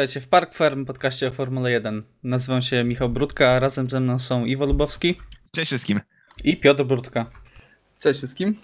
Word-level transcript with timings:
Witajcie 0.00 0.20
w 0.20 0.28
Park 0.28 0.54
Farm, 0.54 0.84
podcaście 0.84 1.28
o 1.28 1.30
Formule 1.30 1.70
1. 1.70 2.02
Nazywam 2.22 2.62
się 2.62 2.84
Michał 2.84 3.08
Brudka, 3.08 3.50
a 3.50 3.60
razem 3.60 3.90
ze 3.90 4.00
mną 4.00 4.18
są 4.18 4.44
Iwo 4.44 4.66
Lubowski. 4.66 5.18
Cześć 5.50 5.70
wszystkim. 5.70 6.00
I 6.44 6.56
Piotr 6.56 6.84
Brudka. 6.84 7.30
Cześć 7.98 8.18
wszystkim. 8.20 8.56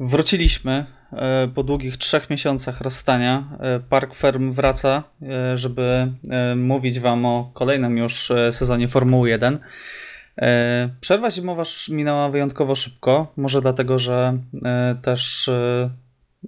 Wróciliśmy 0.00 0.86
e, 1.12 1.48
po 1.54 1.62
długich 1.62 1.96
trzech 1.96 2.30
miesiącach 2.30 2.80
rozstania. 2.80 3.58
E, 3.60 3.80
Park 3.80 4.14
Firm 4.14 4.52
wraca, 4.52 5.02
e, 5.22 5.58
żeby 5.58 6.12
mówić 6.56 7.00
Wam 7.00 7.26
o 7.26 7.50
kolejnym 7.54 7.98
już 7.98 8.32
sezonie 8.50 8.88
Formuły 8.88 9.28
1. 9.30 9.58
Przerwa 11.00 11.30
zimowa 11.30 11.62
minęła 11.88 12.28
wyjątkowo 12.28 12.74
szybko, 12.74 13.32
może 13.36 13.60
dlatego, 13.60 13.98
że 13.98 14.38
też 15.02 15.50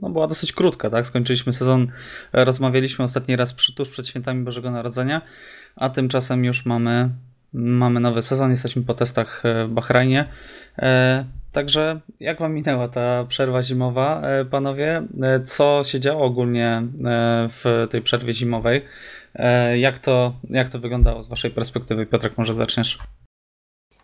no, 0.01 0.11
była 0.11 0.27
dosyć 0.27 0.53
krótka, 0.53 0.91
tak? 0.91 1.07
Skończyliśmy 1.07 1.53
sezon, 1.53 1.89
rozmawialiśmy 2.33 3.05
ostatni 3.05 3.37
raz 3.37 3.53
przy, 3.53 3.75
tuż 3.75 3.91
przed 3.91 4.09
świętami 4.09 4.45
Bożego 4.45 4.71
Narodzenia, 4.71 5.23
a 5.77 5.89
tymczasem 5.89 6.45
już 6.45 6.67
mamy, 6.67 7.11
mamy 7.53 8.01
nowy 8.01 8.23
sezon, 8.23 8.51
jesteśmy 8.51 8.83
po 8.83 8.95
testach 8.95 9.43
w 9.69 9.69
Bahrajnie. 9.69 10.29
Także 11.53 12.01
jak 12.21 12.39
wam 12.39 12.55
minęła 12.55 12.89
ta 12.89 13.25
przerwa 13.25 13.63
zimowa, 13.63 14.21
e, 14.21 14.45
panowie? 14.45 15.03
E, 15.23 15.41
co 15.41 15.83
się 15.85 16.01
działo 16.01 16.25
ogólnie 16.25 16.67
e, 16.67 17.49
w 17.49 17.87
tej 17.91 18.03
przerwie 18.03 18.33
zimowej? 18.33 18.85
Jak 19.77 19.99
to, 19.99 20.35
jak 20.51 20.69
to 20.69 20.79
wyglądało 20.79 21.23
z 21.23 21.29
waszej 21.29 21.51
perspektywy? 21.51 22.07
Piotrek, 22.07 22.39
może 22.39 22.55
zaczniesz? 22.55 22.99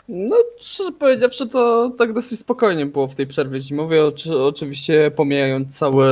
No, 0.09 0.37
szczerze 0.61 0.93
powiedziawszy, 0.93 1.49
to 1.49 1.91
tak 1.99 2.13
dosyć 2.13 2.41
spokojnie 2.41 2.87
było 2.87 3.09
w 3.09 3.15
tej 3.15 3.27
przerwie 3.27 3.61
zimowej. 3.61 4.01
Oczy, 4.01 4.43
oczywiście 4.43 5.11
pomijając 5.17 5.79
całe 5.79 6.09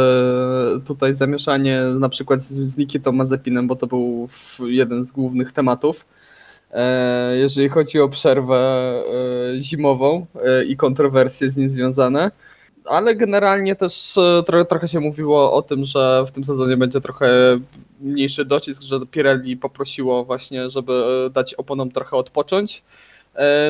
tutaj 0.87 1.15
zamieszanie 1.15 1.81
na 1.99 2.09
przykład 2.09 2.43
z, 2.43 2.53
z 2.53 2.77
Nikitą 2.77 3.13
Mazepinem, 3.13 3.67
bo 3.67 3.77
to 3.77 3.87
był 3.87 4.29
jeden 4.61 5.05
z 5.05 5.13
głównych 5.13 5.53
tematów. 5.53 6.07
E, 6.71 7.37
jeżeli 7.37 7.69
chodzi 7.69 8.01
o 8.01 8.09
przerwę 8.09 8.57
e, 9.57 9.61
zimową 9.61 10.27
e, 10.45 10.65
i 10.65 10.77
kontrowersje 10.77 11.51
z 11.51 11.57
nim 11.57 11.69
związane. 11.69 12.31
Ale 12.85 13.15
generalnie 13.15 13.77
też 13.77 14.15
trochę, 14.47 14.65
trochę 14.65 14.89
się 14.89 15.01
mówiło 15.01 15.53
o 15.53 15.63
tym, 15.63 15.85
że 15.85 16.25
w 16.27 16.31
tym 16.31 16.45
sezonie 16.45 16.77
będzie 16.77 17.01
trochę 17.01 17.29
mniejszy 18.01 18.45
docisk, 18.45 18.83
że 18.83 19.01
Pirelli 19.11 19.57
poprosiło 19.57 20.25
właśnie, 20.25 20.71
żeby 20.71 21.05
dać 21.35 21.55
oponom 21.55 21.91
trochę 21.91 22.17
odpocząć. 22.17 22.83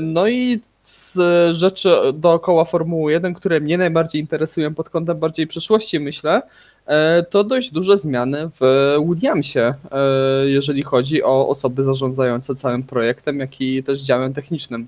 No 0.02 0.28
i 0.28 0.60
z 0.82 1.18
rzeczy 1.56 1.88
dookoła 2.14 2.64
Formuły 2.64 3.12
1, 3.12 3.34
które 3.34 3.60
mnie 3.60 3.78
najbardziej 3.78 4.20
interesują 4.20 4.74
pod 4.74 4.90
kątem 4.90 5.18
bardziej 5.18 5.46
przyszłości, 5.46 6.00
myślę, 6.00 6.42
E, 6.86 7.22
to 7.22 7.44
dość 7.44 7.70
duże 7.70 7.98
zmiany 7.98 8.50
w 8.60 8.96
Williamsie, 9.08 9.60
e, 9.60 9.74
jeżeli 10.44 10.82
chodzi 10.82 11.22
o 11.22 11.48
osoby 11.48 11.82
zarządzające 11.82 12.54
całym 12.54 12.82
projektem, 12.82 13.40
jak 13.40 13.60
i 13.60 13.82
też 13.82 14.00
działem 14.00 14.34
technicznym. 14.34 14.86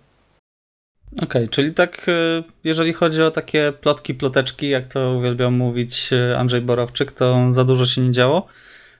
Okej, 1.12 1.24
okay, 1.24 1.48
czyli 1.48 1.74
tak, 1.74 2.06
e, 2.08 2.42
jeżeli 2.64 2.92
chodzi 2.92 3.22
o 3.22 3.30
takie 3.30 3.72
plotki, 3.80 4.14
ploteczki, 4.14 4.68
jak 4.68 4.86
to 4.86 5.14
uwielbiał 5.18 5.50
mówić 5.50 6.10
Andrzej 6.36 6.60
Borowczyk, 6.60 7.12
to 7.12 7.54
za 7.54 7.64
dużo 7.64 7.86
się 7.86 8.00
nie 8.00 8.12
działo. 8.12 8.46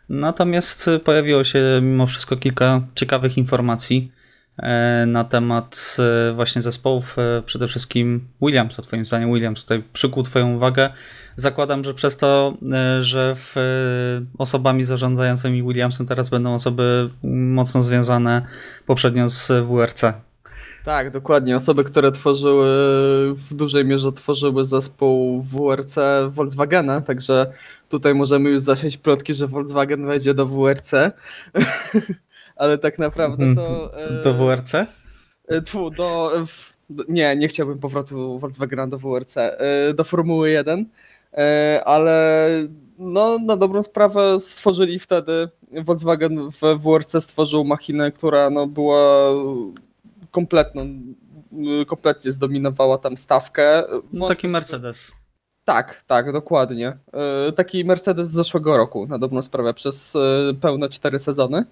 Natomiast 0.08 0.90
pojawiło 1.04 1.44
się 1.44 1.80
mimo 1.82 2.06
wszystko 2.06 2.36
kilka 2.36 2.80
ciekawych 2.94 3.38
informacji 3.38 4.12
E, 4.12 4.17
na 5.06 5.25
temat 5.25 5.97
e, 5.98 6.33
właśnie 6.33 6.62
zespołów, 6.62 7.17
e, 7.19 7.42
przede 7.42 7.69
wszystkim 7.69 8.28
Williamsa, 8.42 8.83
twoim 8.83 9.06
zdaniem 9.06 9.33
Williams 9.33 9.62
tutaj 9.62 9.83
przykuł 9.92 10.23
twoją 10.23 10.55
uwagę. 10.55 10.91
Zakładam, 11.36 11.85
że 11.85 11.95
przez 11.95 12.17
to, 12.17 12.55
że 13.01 13.35
w 13.36 13.55
osobami 14.39 14.85
zarządzającymi 14.85 15.63
Williamsem 15.63 16.07
teraz 16.07 16.29
będą 16.29 16.55
osoby 16.55 17.11
mocno 17.23 17.83
związane 17.83 18.42
poprzednio 18.86 19.29
z 19.29 19.52
WRC. 19.67 20.05
Tak, 20.85 21.11
dokładnie. 21.11 21.57
Osoby, 21.57 21.85
które 21.85 22.13
tworzyły, 22.13 22.67
w 23.35 23.55
dużej 23.55 23.85
mierze 23.85 24.13
tworzyły 24.13 24.67
zespół 24.67 25.42
WRC 25.42 25.97
Volkswagena, 26.29 27.01
także 27.01 27.52
tutaj 27.89 28.14
możemy 28.14 28.51
już 28.51 28.63
zasiać 28.63 28.97
plotki, 28.97 29.35
że 29.35 29.47
Volkswagen 29.47 30.07
wejdzie 30.07 30.35
do 30.35 30.47
WRC. 30.47 30.92
ale 32.58 32.79
tak 32.79 32.98
naprawdę 32.98 33.55
to... 33.55 33.95
Mhm. 33.95 34.23
Do 34.23 34.35
WRC? 34.35 34.74
E, 35.48 35.63
tfu, 35.63 35.91
do, 35.91 36.33
nie, 37.08 37.36
nie 37.36 37.48
chciałbym 37.48 37.79
powrotu 37.79 38.39
Volkswagena 38.39 38.86
do 38.86 38.98
WRC, 38.98 39.36
e, 39.36 39.95
do 39.95 40.05
Formuły 40.05 40.51
1, 40.51 40.86
e, 41.33 41.83
ale 41.85 42.48
no, 42.98 43.39
na 43.39 43.57
dobrą 43.57 43.83
sprawę 43.83 44.41
stworzyli 44.41 44.98
wtedy, 44.98 45.48
Volkswagen 45.85 46.51
w 46.51 46.83
WRC 46.83 47.20
stworzył 47.20 47.64
machinę, 47.64 48.13
która 48.13 48.51
no, 48.51 48.67
była 48.67 49.30
kompletną, 50.30 50.86
kompletnie 51.86 52.33
zdominowała 52.33 52.98
tam 52.98 53.17
stawkę. 53.17 53.85
No, 54.13 54.29
taki 54.29 54.48
Mercedes. 54.48 55.13
Tak, 55.64 56.02
tak, 56.07 56.33
dokładnie. 56.33 56.98
Taki 57.57 57.85
Mercedes 57.85 58.29
z 58.29 58.35
zeszłego 58.35 58.77
roku, 58.77 59.07
na 59.07 59.18
dobrą 59.18 59.42
sprawę, 59.42 59.74
przez 59.74 60.17
pełne 60.61 60.89
cztery 60.89 61.18
sezony. 61.18 61.64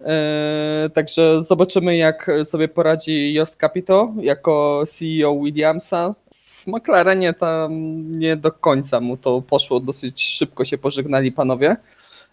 Eee, 0.00 0.90
także 0.90 1.42
zobaczymy, 1.42 1.96
jak 1.96 2.30
sobie 2.44 2.68
poradzi 2.68 3.34
Jost 3.34 3.60
Capito 3.60 4.14
jako 4.20 4.84
CEO 4.86 5.40
Williamsa. 5.44 6.14
W 6.34 6.66
McLarenie 6.66 7.32
tam 7.32 7.72
nie 8.18 8.36
do 8.36 8.52
końca 8.52 9.00
mu 9.00 9.16
to 9.16 9.42
poszło, 9.42 9.80
dosyć 9.80 10.22
szybko 10.22 10.64
się 10.64 10.78
pożegnali 10.78 11.32
panowie. 11.32 11.76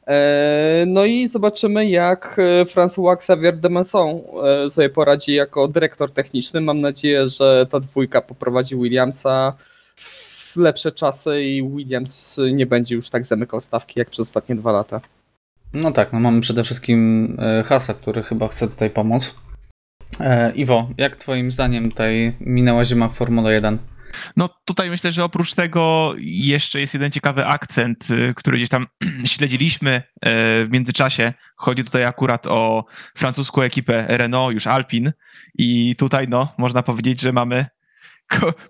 Eee, 0.07 0.87
no 0.87 1.05
i 1.05 1.27
zobaczymy, 1.27 1.89
jak 1.89 2.37
François 2.65 3.13
Xavier 3.13 3.57
de 3.57 3.69
Masson 3.69 4.07
eee, 4.07 4.71
sobie 4.71 4.89
poradzi 4.89 5.33
jako 5.33 5.67
dyrektor 5.67 6.11
techniczny. 6.11 6.61
Mam 6.61 6.81
nadzieję, 6.81 7.27
że 7.27 7.65
ta 7.69 7.79
dwójka 7.79 8.21
poprowadzi 8.21 8.75
Williamsa 8.75 9.53
w 9.95 10.57
lepsze 10.57 10.91
czasy 10.91 11.43
i 11.43 11.63
Williams 11.63 12.39
nie 12.53 12.65
będzie 12.65 12.95
już 12.95 13.09
tak 13.09 13.25
zamykał 13.27 13.61
stawki 13.61 13.99
jak 13.99 14.09
przez 14.09 14.27
ostatnie 14.27 14.55
dwa 14.55 14.71
lata. 14.71 15.01
No 15.75 15.91
tak, 15.91 16.13
no 16.13 16.19
mamy 16.19 16.41
przede 16.41 16.63
wszystkim 16.63 17.27
e, 17.39 17.63
Hasa, 17.63 17.93
który 17.93 18.23
chyba 18.23 18.47
chce 18.47 18.67
tutaj 18.67 18.89
pomóc. 18.89 19.35
E, 20.19 20.51
Iwo, 20.51 20.89
jak 20.97 21.15
twoim 21.15 21.51
zdaniem 21.51 21.89
tutaj 21.89 22.35
minęła 22.39 22.85
zima 22.85 23.09
w 23.09 23.13
Formule 23.13 23.53
1? 23.53 23.77
No 24.37 24.49
tutaj 24.65 24.89
myślę, 24.89 25.11
że 25.11 25.23
oprócz 25.23 25.53
tego 25.53 26.13
jeszcze 26.19 26.79
jest 26.79 26.93
jeden 26.93 27.11
ciekawy 27.11 27.45
akcent, 27.45 28.11
y, 28.11 28.33
który 28.35 28.57
gdzieś 28.57 28.69
tam 28.69 28.87
śledziliśmy 29.25 29.91
e, 29.91 30.01
w 30.65 30.67
międzyczasie. 30.71 31.33
Chodzi 31.55 31.83
tutaj 31.83 32.05
akurat 32.05 32.47
o 32.47 32.85
francuską 33.17 33.61
ekipę 33.61 34.05
Renault, 34.07 34.53
już 34.53 34.67
Alpine 34.67 35.13
i 35.57 35.95
tutaj 35.95 36.27
no, 36.29 36.53
można 36.57 36.83
powiedzieć, 36.83 37.21
że 37.21 37.33
mamy 37.33 37.65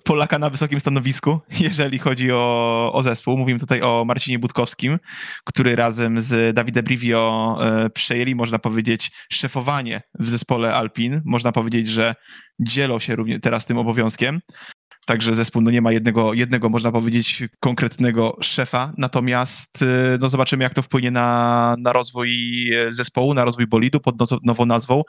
Polaka 0.03 0.39
na 0.39 0.49
wysokim 0.49 0.79
stanowisku, 0.79 1.39
jeżeli 1.59 1.99
chodzi 1.99 2.31
o, 2.31 2.91
o 2.93 3.01
zespół. 3.01 3.38
Mówimy 3.38 3.59
tutaj 3.59 3.81
o 3.81 4.05
Marcinie 4.05 4.39
Budkowskim, 4.39 4.99
który 5.45 5.75
razem 5.75 6.21
z 6.21 6.55
Dawidem 6.55 6.85
Brivio 6.85 7.57
e, 7.61 7.89
przejęli, 7.89 8.35
można 8.35 8.59
powiedzieć, 8.59 9.11
szefowanie 9.31 10.01
w 10.19 10.29
zespole 10.29 10.73
Alpin. 10.73 11.21
Można 11.25 11.51
powiedzieć, 11.51 11.88
że 11.88 12.16
dzielą 12.59 12.99
się 12.99 13.16
również 13.16 13.41
teraz 13.41 13.66
tym 13.66 13.77
obowiązkiem. 13.77 14.41
Także 15.05 15.35
zespół 15.35 15.61
no 15.61 15.71
nie 15.71 15.81
ma 15.81 15.91
jednego, 15.91 16.33
jednego, 16.33 16.69
można 16.69 16.91
powiedzieć, 16.91 17.43
konkretnego 17.59 18.38
szefa, 18.41 18.93
natomiast 18.97 19.81
e, 19.81 20.17
no 20.19 20.29
zobaczymy, 20.29 20.63
jak 20.63 20.73
to 20.73 20.81
wpłynie 20.81 21.11
na, 21.11 21.75
na 21.79 21.93
rozwój 21.93 22.29
zespołu, 22.89 23.33
na 23.33 23.45
rozwój 23.45 23.67
bolidu 23.67 23.99
pod 23.99 24.16
nową 24.43 24.66
nazwą. 24.66 25.01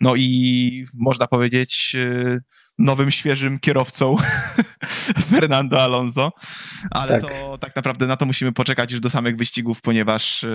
No 0.00 0.16
i 0.16 0.84
można 0.94 1.26
powiedzieć, 1.26 1.96
e, 1.98 2.38
nowym, 2.78 3.10
świeżym 3.10 3.58
kierowcą 3.58 4.16
Fernando 5.30 5.82
Alonso, 5.82 6.32
ale 6.90 7.20
tak. 7.20 7.30
to 7.30 7.58
tak 7.58 7.76
naprawdę 7.76 8.06
na 8.06 8.16
to 8.16 8.26
musimy 8.26 8.52
poczekać 8.52 8.92
już 8.92 9.00
do 9.00 9.10
samych 9.10 9.36
wyścigów, 9.36 9.80
ponieważ 9.80 10.44
e, 10.44 10.48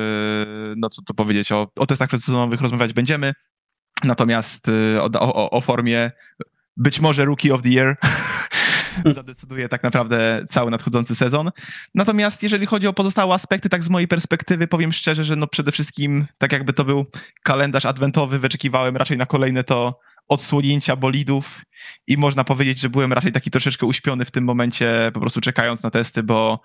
no 0.77 0.89
co 0.89 1.01
to 1.01 1.13
powiedzieć, 1.13 1.51
o, 1.51 1.71
o 1.79 1.85
testach 1.85 2.09
przedsezonowych 2.09 2.61
rozmawiać 2.61 2.93
będziemy, 2.93 3.33
natomiast 4.03 4.67
o, 4.99 5.09
o, 5.19 5.49
o 5.49 5.61
formie 5.61 6.11
być 6.77 6.99
może 6.99 7.25
Rookie 7.25 7.53
of 7.53 7.61
the 7.61 7.69
Year 7.69 7.97
zadecyduje 9.05 9.69
tak 9.69 9.83
naprawdę 9.83 10.43
cały 10.49 10.71
nadchodzący 10.71 11.15
sezon. 11.15 11.51
Natomiast 11.95 12.43
jeżeli 12.43 12.65
chodzi 12.65 12.87
o 12.87 12.93
pozostałe 12.93 13.33
aspekty, 13.33 13.69
tak 13.69 13.83
z 13.83 13.89
mojej 13.89 14.07
perspektywy, 14.07 14.67
powiem 14.67 14.93
szczerze, 14.93 15.23
że 15.23 15.35
no 15.35 15.47
przede 15.47 15.71
wszystkim, 15.71 16.27
tak 16.37 16.51
jakby 16.51 16.73
to 16.73 16.85
był 16.85 17.05
kalendarz 17.43 17.85
adwentowy, 17.85 18.39
wyczekiwałem 18.39 18.97
raczej 18.97 19.17
na 19.17 19.25
kolejne 19.25 19.63
to 19.63 19.99
odsłonięcia 20.27 20.95
bolidów 20.95 21.61
i 22.07 22.17
można 22.17 22.43
powiedzieć, 22.43 22.79
że 22.79 22.89
byłem 22.89 23.13
raczej 23.13 23.31
taki 23.31 23.51
troszeczkę 23.51 23.85
uśpiony 23.85 24.25
w 24.25 24.31
tym 24.31 24.43
momencie, 24.43 25.11
po 25.13 25.19
prostu 25.19 25.41
czekając 25.41 25.83
na 25.83 25.89
testy, 25.89 26.23
bo 26.23 26.61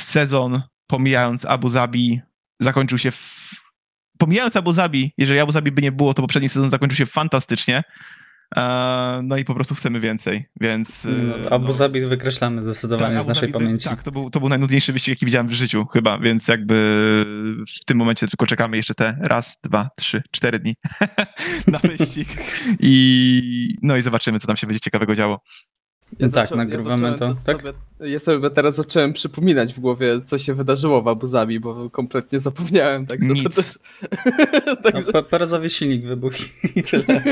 sezon, 0.00 0.62
pomijając 0.86 1.44
Abu 1.44 1.68
Zabi, 1.68 2.20
zakończył 2.60 2.98
się 2.98 3.10
w... 3.10 3.50
Pomijając 4.18 4.56
Abu 4.56 4.72
Zabi, 4.72 5.12
jeżeli 5.18 5.40
Abu 5.40 5.52
Zabi 5.52 5.72
by 5.72 5.82
nie 5.82 5.92
było, 5.92 6.14
to 6.14 6.22
poprzedni 6.22 6.48
sezon 6.48 6.70
zakończył 6.70 6.96
się 6.96 7.06
fantastycznie, 7.06 7.82
no 9.22 9.36
i 9.36 9.44
po 9.44 9.54
prostu 9.54 9.74
chcemy 9.74 10.00
więcej, 10.00 10.44
więc... 10.60 11.06
No, 11.10 11.50
Abu 11.50 11.66
no. 11.66 11.72
Zabi 11.72 12.00
wykreślamy 12.00 12.62
zdecydowanie 12.62 13.14
tak, 13.14 13.24
z 13.24 13.26
naszej 13.26 13.52
pamięci. 13.52 13.88
Tak, 13.88 14.02
to 14.02 14.10
był, 14.10 14.30
to 14.30 14.40
był 14.40 14.48
najnudniejszy 14.48 14.92
wyścig, 14.92 15.08
jaki 15.08 15.26
widziałem 15.26 15.48
w 15.48 15.52
życiu 15.52 15.86
chyba, 15.86 16.18
więc 16.18 16.48
jakby 16.48 16.74
w 17.80 17.84
tym 17.84 17.98
momencie 17.98 18.28
tylko 18.28 18.46
czekamy 18.46 18.76
jeszcze 18.76 18.94
te 18.94 19.18
raz, 19.20 19.58
dwa, 19.64 19.88
trzy, 19.96 20.22
cztery 20.30 20.58
dni 20.58 20.74
na 21.66 21.78
wyścig 21.78 22.28
i 22.80 23.76
no 23.82 23.96
i 23.96 24.02
zobaczymy, 24.02 24.40
co 24.40 24.46
tam 24.46 24.56
się 24.56 24.66
będzie 24.66 24.80
ciekawego 24.80 25.14
działo. 25.14 25.40
Ja 26.18 26.28
tak, 26.28 26.50
nagrywamy 26.50 27.08
ja 27.08 27.14
to. 27.14 27.34
to 27.34 27.34
tak? 27.46 27.56
Sobie, 27.56 27.72
ja 28.00 28.18
sobie 28.18 28.50
teraz 28.50 28.74
zacząłem 28.74 29.12
przypominać 29.12 29.74
w 29.74 29.80
głowie, 29.80 30.20
co 30.26 30.38
się 30.38 30.54
wydarzyło 30.54 31.02
w 31.02 31.08
Abu 31.08 31.26
Zabi, 31.26 31.60
bo 31.60 31.90
kompletnie 31.90 32.40
zapomniałem. 32.40 33.06
Także 33.06 33.28
Nic. 33.28 33.42
To 33.42 33.62
też... 33.62 33.78
także... 34.84 35.10
No, 35.14 35.22
Perezowy 35.22 35.70
silnik 35.70 36.06
wybuchł 36.06 36.38
i 36.74 36.82
tyle. 36.82 37.04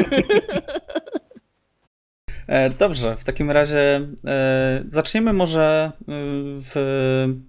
E, 2.46 2.70
dobrze, 2.70 3.16
w 3.16 3.24
takim 3.24 3.50
razie 3.50 4.08
e, 4.26 4.84
zaczniemy 4.88 5.32
może. 5.32 5.92
E, 6.00 6.02
w, 6.58 6.74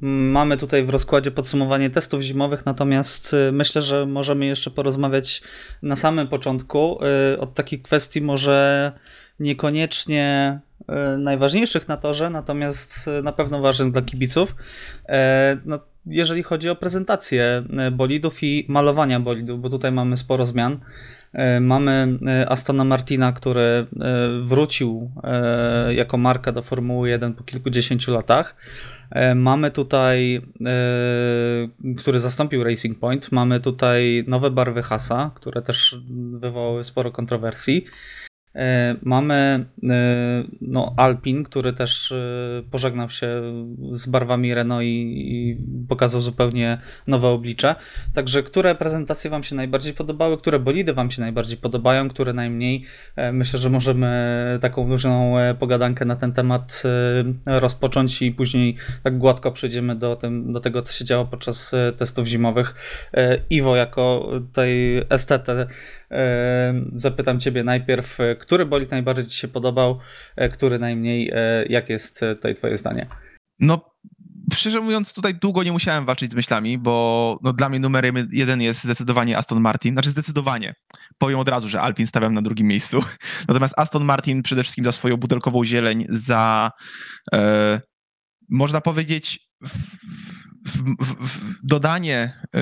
mamy 0.02 0.58
tutaj 0.58 0.84
w 0.84 0.90
rozkładzie 0.90 1.32
podsumowanie 1.32 1.90
testów 1.90 2.22
zimowych, 2.22 2.66
natomiast 2.66 3.36
myślę, 3.52 3.82
że 3.82 4.06
możemy 4.06 4.46
jeszcze 4.46 4.72
porozmawiać 4.72 5.42
na 5.82 5.96
samym 5.96 6.28
początku 6.28 7.00
od 7.40 7.54
takich 7.54 7.82
kwestii, 7.82 8.22
może 8.22 8.92
niekoniecznie 9.40 10.60
najważniejszych 11.18 11.88
na 11.88 11.98
torze, 11.98 12.30
natomiast 12.30 13.10
na 13.24 13.32
pewno 13.32 13.62
ważnych 13.62 13.92
dla 13.92 14.02
kibiców. 14.02 14.56
No, 15.66 15.80
jeżeli 16.08 16.44
chodzi 16.44 16.70
o 16.70 16.76
prezentację 16.76 17.64
bolidów 17.92 18.44
i 18.44 18.66
malowania 18.68 19.20
bolidów, 19.20 19.62
bo 19.62 19.70
tutaj 19.70 19.92
mamy 19.92 20.18
sporo 20.18 20.46
zmian. 20.46 20.80
E, 21.36 21.60
mamy 21.60 22.18
e, 22.28 22.50
Astona 22.50 22.84
Martina, 22.84 23.32
który 23.32 23.62
e, 23.62 23.86
wrócił 24.42 25.12
jako 25.90 26.18
marka 26.18 26.52
do 26.52 26.62
Formuły 26.62 27.10
1 27.10 27.34
po 27.34 27.44
kilkudziesięciu 27.44 28.14
latach. 28.14 28.56
Mamy 29.36 29.72
tutaj, 29.72 30.42
który 31.98 32.20
zastąpił 32.20 32.64
Racing 32.64 33.00
Point, 33.00 33.32
mamy 33.32 33.60
tutaj 33.60 34.24
nowe 34.28 34.52
barwy 34.52 34.84
Hasa, 34.84 35.32
które 35.36 35.62
też 35.62 36.00
wywołały 36.40 36.84
sporo 36.84 37.12
kontrowersji. 37.12 37.86
E, 38.56 38.96
mamy 39.02 39.66
e, 39.84 39.96
no, 40.62 40.94
Alpin, 40.98 41.44
który 41.44 41.74
też 41.74 42.12
e, 42.12 42.16
pożegnał 42.72 43.10
się 43.10 43.42
z 43.94 44.06
barwami 44.06 44.54
Renault 44.54 44.84
i, 44.86 45.58
pokazał 45.90 46.22
zupełnie 46.22 46.78
nowe 47.08 47.28
oblicze. 47.28 47.76
Także 48.14 48.44
które 48.44 48.76
prezentacje 48.76 49.30
Wam 49.30 49.44
się 49.44 49.56
najbardziej 49.56 49.94
podobały, 49.94 50.38
które 50.38 50.60
bolidy 50.60 50.94
Wam 50.94 51.12
się 51.12 51.22
najbardziej 51.22 51.58
podobają, 51.58 52.10
które 52.10 52.34
najmniej? 52.34 52.84
Myślę, 53.34 53.60
że 53.60 53.70
możemy 53.70 54.60
taką 54.62 54.88
luźną 54.88 55.34
pogadankę 55.60 56.06
na 56.06 56.16
ten 56.16 56.34
temat 56.34 56.84
rozpocząć 57.46 58.22
i 58.22 58.32
później 58.32 58.76
tak 59.04 59.18
gładko 59.18 59.52
przejdziemy 59.52 59.96
do, 59.96 60.16
tym, 60.16 60.54
do 60.54 60.60
tego, 60.60 60.82
co 60.82 60.94
się 60.94 61.06
działo 61.06 61.26
podczas 61.26 61.76
testów 61.98 62.28
zimowych. 62.28 62.76
Iwo, 63.50 63.76
jako 63.76 64.32
tej 64.54 65.02
estetę, 65.10 65.68
zapytam 66.94 67.40
Ciebie 67.40 67.64
najpierw, 67.64 68.18
który 68.40 68.66
bolid 68.66 68.92
najbardziej 68.92 69.26
Ci 69.26 69.38
się 69.38 69.48
podobał, 69.48 70.00
e, 70.36 70.50
który 70.50 70.80
najmniej? 70.80 71.32
E, 71.34 71.66
jakie 71.70 71.94
jest 71.94 72.24
e, 72.24 72.36
tutaj 72.36 72.56
Twoje 72.56 72.78
zdanie? 72.78 73.08
No, 73.60 73.82
szczerze 74.54 74.82
mówiąc, 74.82 75.14
tutaj 75.14 75.36
długo 75.36 75.64
nie 75.64 75.72
musiałem 75.72 76.06
walczyć 76.06 76.32
z 76.32 76.36
myślami, 76.36 76.78
bo 76.78 77.38
no, 77.44 77.54
dla 77.54 77.70
mnie 77.70 77.80
numer 77.80 78.06
jeden 78.32 78.62
jest 78.62 78.84
zdecydowanie 78.84 79.38
Aston 79.38 79.60
Martin. 79.60 79.94
Znaczy 79.94 80.10
zdecydowanie. 80.10 80.76
Powiem 81.18 81.40
od 81.40 81.50
razu, 81.50 81.70
że 81.70 81.82
Alpin 81.82 82.08
stawiam 82.08 82.34
na 82.34 82.42
drugim 82.42 82.68
miejscu. 82.68 83.04
Natomiast 83.48 83.74
Aston 83.78 84.04
Martin 84.04 84.44
przede 84.44 84.64
wszystkim 84.64 84.86
za 84.86 84.92
swoją 84.92 85.18
butelkową 85.18 85.66
zieleń, 85.66 86.06
za 86.10 86.72
e, 87.34 87.82
można 88.50 88.82
powiedzieć 88.82 89.40
w, 90.66 91.06
w, 91.28 91.40
dodanie 91.64 92.34
y, 92.46 92.60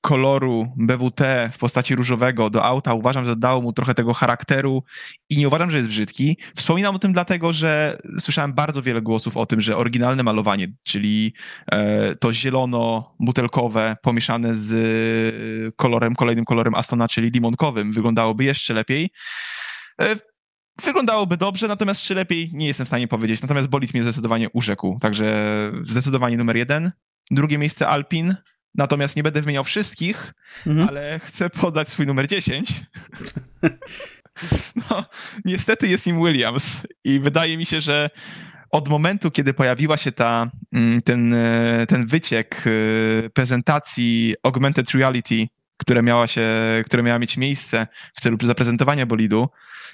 koloru 0.00 0.72
BWT 0.76 1.50
w 1.52 1.58
postaci 1.58 1.94
różowego 1.94 2.50
do 2.50 2.64
auta 2.64 2.94
uważam, 2.94 3.24
że 3.24 3.36
dało 3.36 3.62
mu 3.62 3.72
trochę 3.72 3.94
tego 3.94 4.14
charakteru 4.14 4.82
i 5.30 5.36
nie 5.36 5.48
uważam, 5.48 5.70
że 5.70 5.76
jest 5.76 5.88
brzydki. 5.88 6.38
Wspominam 6.56 6.94
o 6.94 6.98
tym 6.98 7.12
dlatego, 7.12 7.52
że 7.52 7.96
słyszałem 8.18 8.52
bardzo 8.52 8.82
wiele 8.82 9.02
głosów 9.02 9.36
o 9.36 9.46
tym, 9.46 9.60
że 9.60 9.76
oryginalne 9.76 10.22
malowanie, 10.22 10.68
czyli 10.82 11.32
y, 12.12 12.16
to 12.16 12.32
zielono-butelkowe 12.32 13.96
pomieszane 14.02 14.54
z 14.54 15.74
kolorem, 15.76 16.14
kolejnym 16.14 16.44
kolorem 16.44 16.74
Astona, 16.74 17.08
czyli 17.08 17.30
limonkowym, 17.30 17.92
wyglądałoby 17.92 18.44
jeszcze 18.44 18.74
lepiej. 18.74 19.10
Y, 20.02 20.34
Wyglądałoby 20.82 21.36
dobrze, 21.36 21.68
natomiast 21.68 22.00
czy 22.00 22.14
lepiej, 22.14 22.50
nie 22.52 22.66
jestem 22.66 22.86
w 22.86 22.88
stanie 22.88 23.08
powiedzieć. 23.08 23.42
Natomiast 23.42 23.68
bolid 23.68 23.94
mnie 23.94 24.02
zdecydowanie 24.02 24.50
urzekł. 24.50 24.98
Także 25.00 25.72
zdecydowanie 25.86 26.36
numer 26.36 26.56
jeden. 26.56 26.92
Drugie 27.30 27.58
miejsce 27.58 27.88
Alpin. 27.88 28.36
Natomiast 28.74 29.16
nie 29.16 29.22
będę 29.22 29.40
wymieniał 29.40 29.64
wszystkich, 29.64 30.34
mhm. 30.66 30.88
ale 30.88 31.20
chcę 31.24 31.50
podać 31.50 31.88
swój 31.88 32.06
numer 32.06 32.26
10. 32.26 32.72
no, 34.90 35.04
niestety 35.44 35.88
jest 35.88 36.06
nim 36.06 36.16
Williams. 36.24 36.82
I 37.04 37.20
wydaje 37.20 37.56
mi 37.56 37.66
się, 37.66 37.80
że 37.80 38.10
od 38.70 38.88
momentu, 38.88 39.30
kiedy 39.30 39.54
pojawiła 39.54 39.96
się 39.96 40.12
ta, 40.12 40.50
mm, 40.72 41.02
ten, 41.02 41.34
e, 41.34 41.86
ten 41.88 42.06
wyciek 42.06 42.64
e, 42.66 43.30
prezentacji 43.30 44.34
Augmented 44.42 44.90
Reality 44.90 45.46
które 45.84 46.02
miała, 46.02 46.26
się, 46.26 46.42
które 46.86 47.02
miała 47.02 47.18
mieć 47.18 47.36
miejsce 47.36 47.86
w 48.14 48.20
celu 48.20 48.36
zaprezentowania 48.42 49.06
bolidu. 49.06 49.48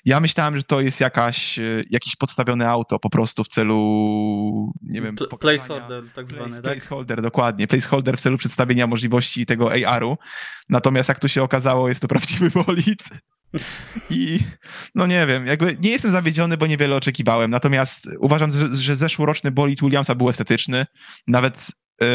Ja 0.04 0.20
myślałem, 0.20 0.56
że 0.56 0.62
to 0.62 0.81
jest 0.81 1.00
jakaś, 1.00 1.58
e, 1.58 1.62
jakieś 1.90 2.16
podstawione 2.16 2.69
auto 2.69 2.98
po 2.98 3.10
prostu 3.10 3.44
w 3.44 3.48
celu, 3.48 4.72
nie 4.82 5.02
wiem... 5.02 5.16
Placeholder 5.40 6.04
tak 6.14 6.28
zwany, 6.28 6.44
place, 6.44 6.62
tak? 6.62 6.72
Placeholder, 6.72 7.22
dokładnie. 7.22 7.66
Placeholder 7.66 8.16
w 8.16 8.20
celu 8.20 8.38
przedstawienia 8.38 8.87
możliwości 8.87 9.46
tego 9.46 9.72
AR-u. 9.72 10.19
Natomiast 10.69 11.08
jak 11.08 11.19
to 11.19 11.28
się 11.28 11.42
okazało, 11.42 11.88
jest 11.88 12.00
to 12.00 12.08
prawdziwy 12.08 12.50
bolid. 12.66 13.02
I 14.10 14.40
no 14.94 15.06
nie 15.06 15.26
wiem, 15.26 15.46
jakby 15.46 15.76
nie 15.81 15.90
jestem 15.90 16.10
zawiedziony, 16.10 16.56
bo 16.56 16.66
niewiele 16.66 16.96
oczekiwałem. 16.96 17.50
Natomiast 17.50 18.08
uważam, 18.19 18.50
że, 18.50 18.75
że 18.75 18.96
zeszłoroczny 18.96 19.50
bolid 19.50 19.81
Williamsa 19.81 20.14
był 20.14 20.28
estetyczny. 20.28 20.87
Nawet 21.26 21.66
yy, 22.00 22.06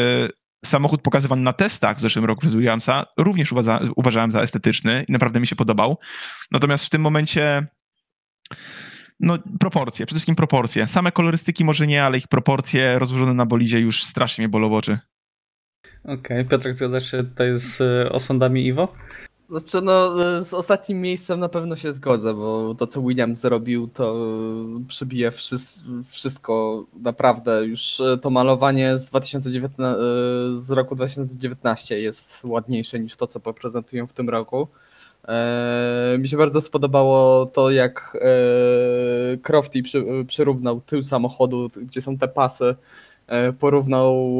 samochód 0.66 1.02
pokazywany 1.02 1.42
na 1.42 1.52
testach 1.52 1.96
w 1.98 2.00
zeszłym 2.00 2.24
roku 2.24 2.40
przez 2.40 2.54
Williamsa 2.54 3.06
również 3.18 3.52
uważa, 3.52 3.80
uważałem 3.96 4.30
za 4.30 4.40
estetyczny 4.40 5.04
i 5.08 5.12
naprawdę 5.12 5.40
mi 5.40 5.46
się 5.46 5.56
podobał. 5.56 5.98
Natomiast 6.50 6.84
w 6.84 6.90
tym 6.90 7.02
momencie 7.02 7.66
no, 9.20 9.38
proporcje, 9.60 10.06
przede 10.06 10.16
wszystkim 10.16 10.36
proporcje. 10.36 10.88
Same 10.88 11.12
kolorystyki 11.12 11.64
może 11.64 11.86
nie, 11.86 12.04
ale 12.04 12.18
ich 12.18 12.28
proporcje 12.28 12.98
rozłożone 12.98 13.34
na 13.34 13.46
bolidzie 13.46 13.80
już 13.80 14.04
strasznie 14.04 14.42
mnie 14.42 14.48
bolą 14.48 14.74
oczy. 14.74 14.98
Okej, 16.04 16.16
okay. 16.16 16.44
Piotrek, 16.44 16.74
zgadzasz 16.74 17.10
się 17.10 17.18
tutaj 17.18 17.50
z 17.54 17.80
e, 17.80 18.12
osądami 18.12 18.66
Iwo? 18.66 18.94
Znaczy, 19.50 19.80
no, 19.80 20.16
z 20.44 20.54
ostatnim 20.54 21.00
miejscem 21.00 21.40
na 21.40 21.48
pewno 21.48 21.76
się 21.76 21.92
zgodzę, 21.92 22.34
bo 22.34 22.74
to, 22.74 22.86
co 22.86 23.02
Williams 23.02 23.38
zrobił, 23.38 23.88
to 23.88 24.14
przebije 24.88 25.32
wszystko 26.10 26.84
naprawdę. 27.02 27.66
Już 27.66 28.02
to 28.22 28.30
malowanie 28.30 28.98
z, 28.98 29.06
2019, 29.06 30.00
z 30.54 30.70
roku 30.70 30.94
2019 30.96 32.00
jest 32.00 32.40
ładniejsze 32.44 33.00
niż 33.00 33.16
to, 33.16 33.26
co 33.26 33.40
prezentują 33.40 34.06
w 34.06 34.12
tym 34.12 34.30
roku. 34.30 34.68
E, 35.28 36.16
mi 36.18 36.28
się 36.28 36.36
bardzo 36.36 36.60
spodobało 36.60 37.46
to, 37.46 37.70
jak 37.70 38.18
e, 39.34 39.36
Crofty 39.36 39.82
przy, 39.82 40.04
przyrównał 40.26 40.80
tył 40.80 41.02
samochodu, 41.02 41.70
gdzie 41.76 42.02
są 42.02 42.18
te 42.18 42.28
pasy, 42.28 42.76
e, 43.26 43.52
porównał 43.52 44.36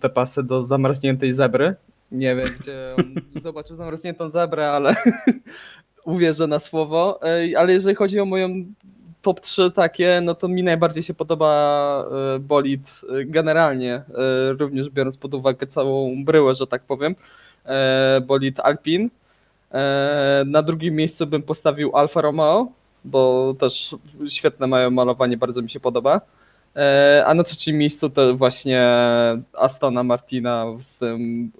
te 0.00 0.08
pasy 0.08 0.42
do 0.42 0.64
zamarzniętej 0.64 1.32
zebry 1.32 1.74
nie 2.14 2.36
wiem, 2.36 2.46
gdzie 2.60 2.94
on 2.98 3.40
zobaczył 3.40 3.76
zamroźniętą 3.76 4.30
zebrę, 4.30 4.70
ale 4.70 4.94
uwierzę 6.04 6.46
na 6.46 6.58
słowo. 6.58 7.20
Ale 7.56 7.72
jeżeli 7.72 7.96
chodzi 7.96 8.20
o 8.20 8.24
moją 8.24 8.48
top 9.24 9.40
3 9.40 9.70
takie, 9.70 10.20
no 10.22 10.34
to 10.34 10.48
mi 10.48 10.62
najbardziej 10.62 11.02
się 11.02 11.14
podoba 11.14 12.04
e, 12.36 12.38
bolid 12.38 13.00
e, 13.10 13.24
generalnie, 13.24 13.94
e, 13.94 14.52
również 14.52 14.90
biorąc 14.90 15.16
pod 15.16 15.34
uwagę 15.34 15.66
całą 15.66 16.24
bryłę, 16.24 16.54
że 16.54 16.66
tak 16.66 16.82
powiem, 16.82 17.14
bolid 18.22 18.60
Alpin. 18.60 19.10
Na 20.46 20.62
drugim 20.62 20.94
miejscu 20.94 21.26
bym 21.26 21.42
postawił 21.42 21.96
Alfa 21.96 22.20
Romeo, 22.20 22.68
bo 23.04 23.54
też 23.58 23.96
świetne 24.28 24.66
mają 24.66 24.90
malowanie, 24.90 25.36
bardzo 25.36 25.62
mi 25.62 25.70
się 25.70 25.80
podoba. 25.80 26.20
E, 26.76 27.22
a 27.26 27.34
na 27.34 27.42
trzecim 27.42 27.78
miejscu 27.78 28.10
to 28.10 28.36
właśnie 28.36 28.82
Astona 29.52 30.02
Martina 30.02 30.66
z 30.80 30.98
tym 30.98 31.50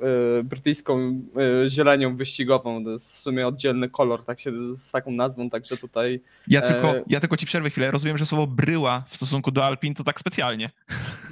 y, 0.40 0.44
brytyjską 0.44 1.21
y, 1.64 1.71
zielenią 1.71 2.16
wyścigową. 2.16 2.85
To 2.85 2.90
jest 2.90 3.16
w 3.16 3.21
sumie 3.21 3.47
oddzielny 3.47 3.88
kolor, 3.88 4.25
tak 4.25 4.40
się 4.40 4.52
z 4.76 4.90
taką 4.90 5.11
nazwą, 5.11 5.50
także 5.50 5.76
tutaj. 5.76 6.21
Ja 6.49 6.62
tylko, 6.62 6.94
ja 7.06 7.21
tylko 7.21 7.37
ci 7.37 7.47
przerwę 7.47 7.71
chwilę. 7.71 7.90
Rozumiem, 7.90 8.18
że 8.18 8.26
słowo 8.26 8.47
bryła 8.47 9.04
w 9.09 9.16
stosunku 9.16 9.50
do 9.50 9.64
Alpin 9.64 9.94
to 9.94 10.04
tak 10.04 10.21
specjalnie. 10.21 10.71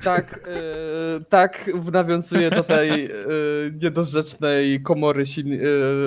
Tak, 0.04 0.48
tak 1.28 1.70
nawiązuje 1.92 2.50
do 2.50 2.64
tej 2.64 3.10
niedorzecznej 3.82 4.82
komory 4.82 5.26
silni 5.26 5.58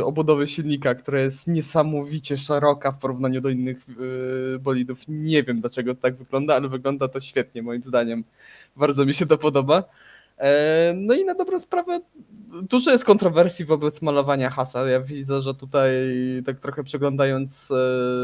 obudowy 0.03 0.47
silnika, 0.47 0.95
która 0.95 1.19
jest 1.19 1.47
niesamowicie 1.47 2.37
szeroka 2.37 2.91
w 2.91 2.97
porównaniu 2.97 3.41
do 3.41 3.49
innych 3.49 3.77
bolidów. 4.59 4.99
Nie 5.07 5.43
wiem 5.43 5.61
dlaczego 5.61 5.95
tak 5.95 6.15
wygląda, 6.15 6.55
ale 6.55 6.69
wygląda 6.69 7.07
to 7.07 7.19
świetnie 7.19 7.64
moim 7.65 7.83
zdaniem. 7.83 8.23
Bardzo 8.75 9.05
mi 9.05 9.13
się 9.13 9.25
to 9.25 9.37
podoba. 9.37 9.83
No 10.95 11.13
i 11.13 11.25
na 11.25 11.35
dobrą 11.35 11.59
sprawę 11.59 12.01
dużo 12.61 12.91
jest 12.91 13.05
kontrowersji 13.05 13.65
wobec 13.65 14.01
malowania 14.01 14.49
hasa. 14.49 14.89
Ja 14.89 15.01
widzę, 15.01 15.41
że 15.41 15.53
tutaj 15.53 15.91
tak 16.45 16.59
trochę 16.59 16.83
przeglądając 16.83 17.71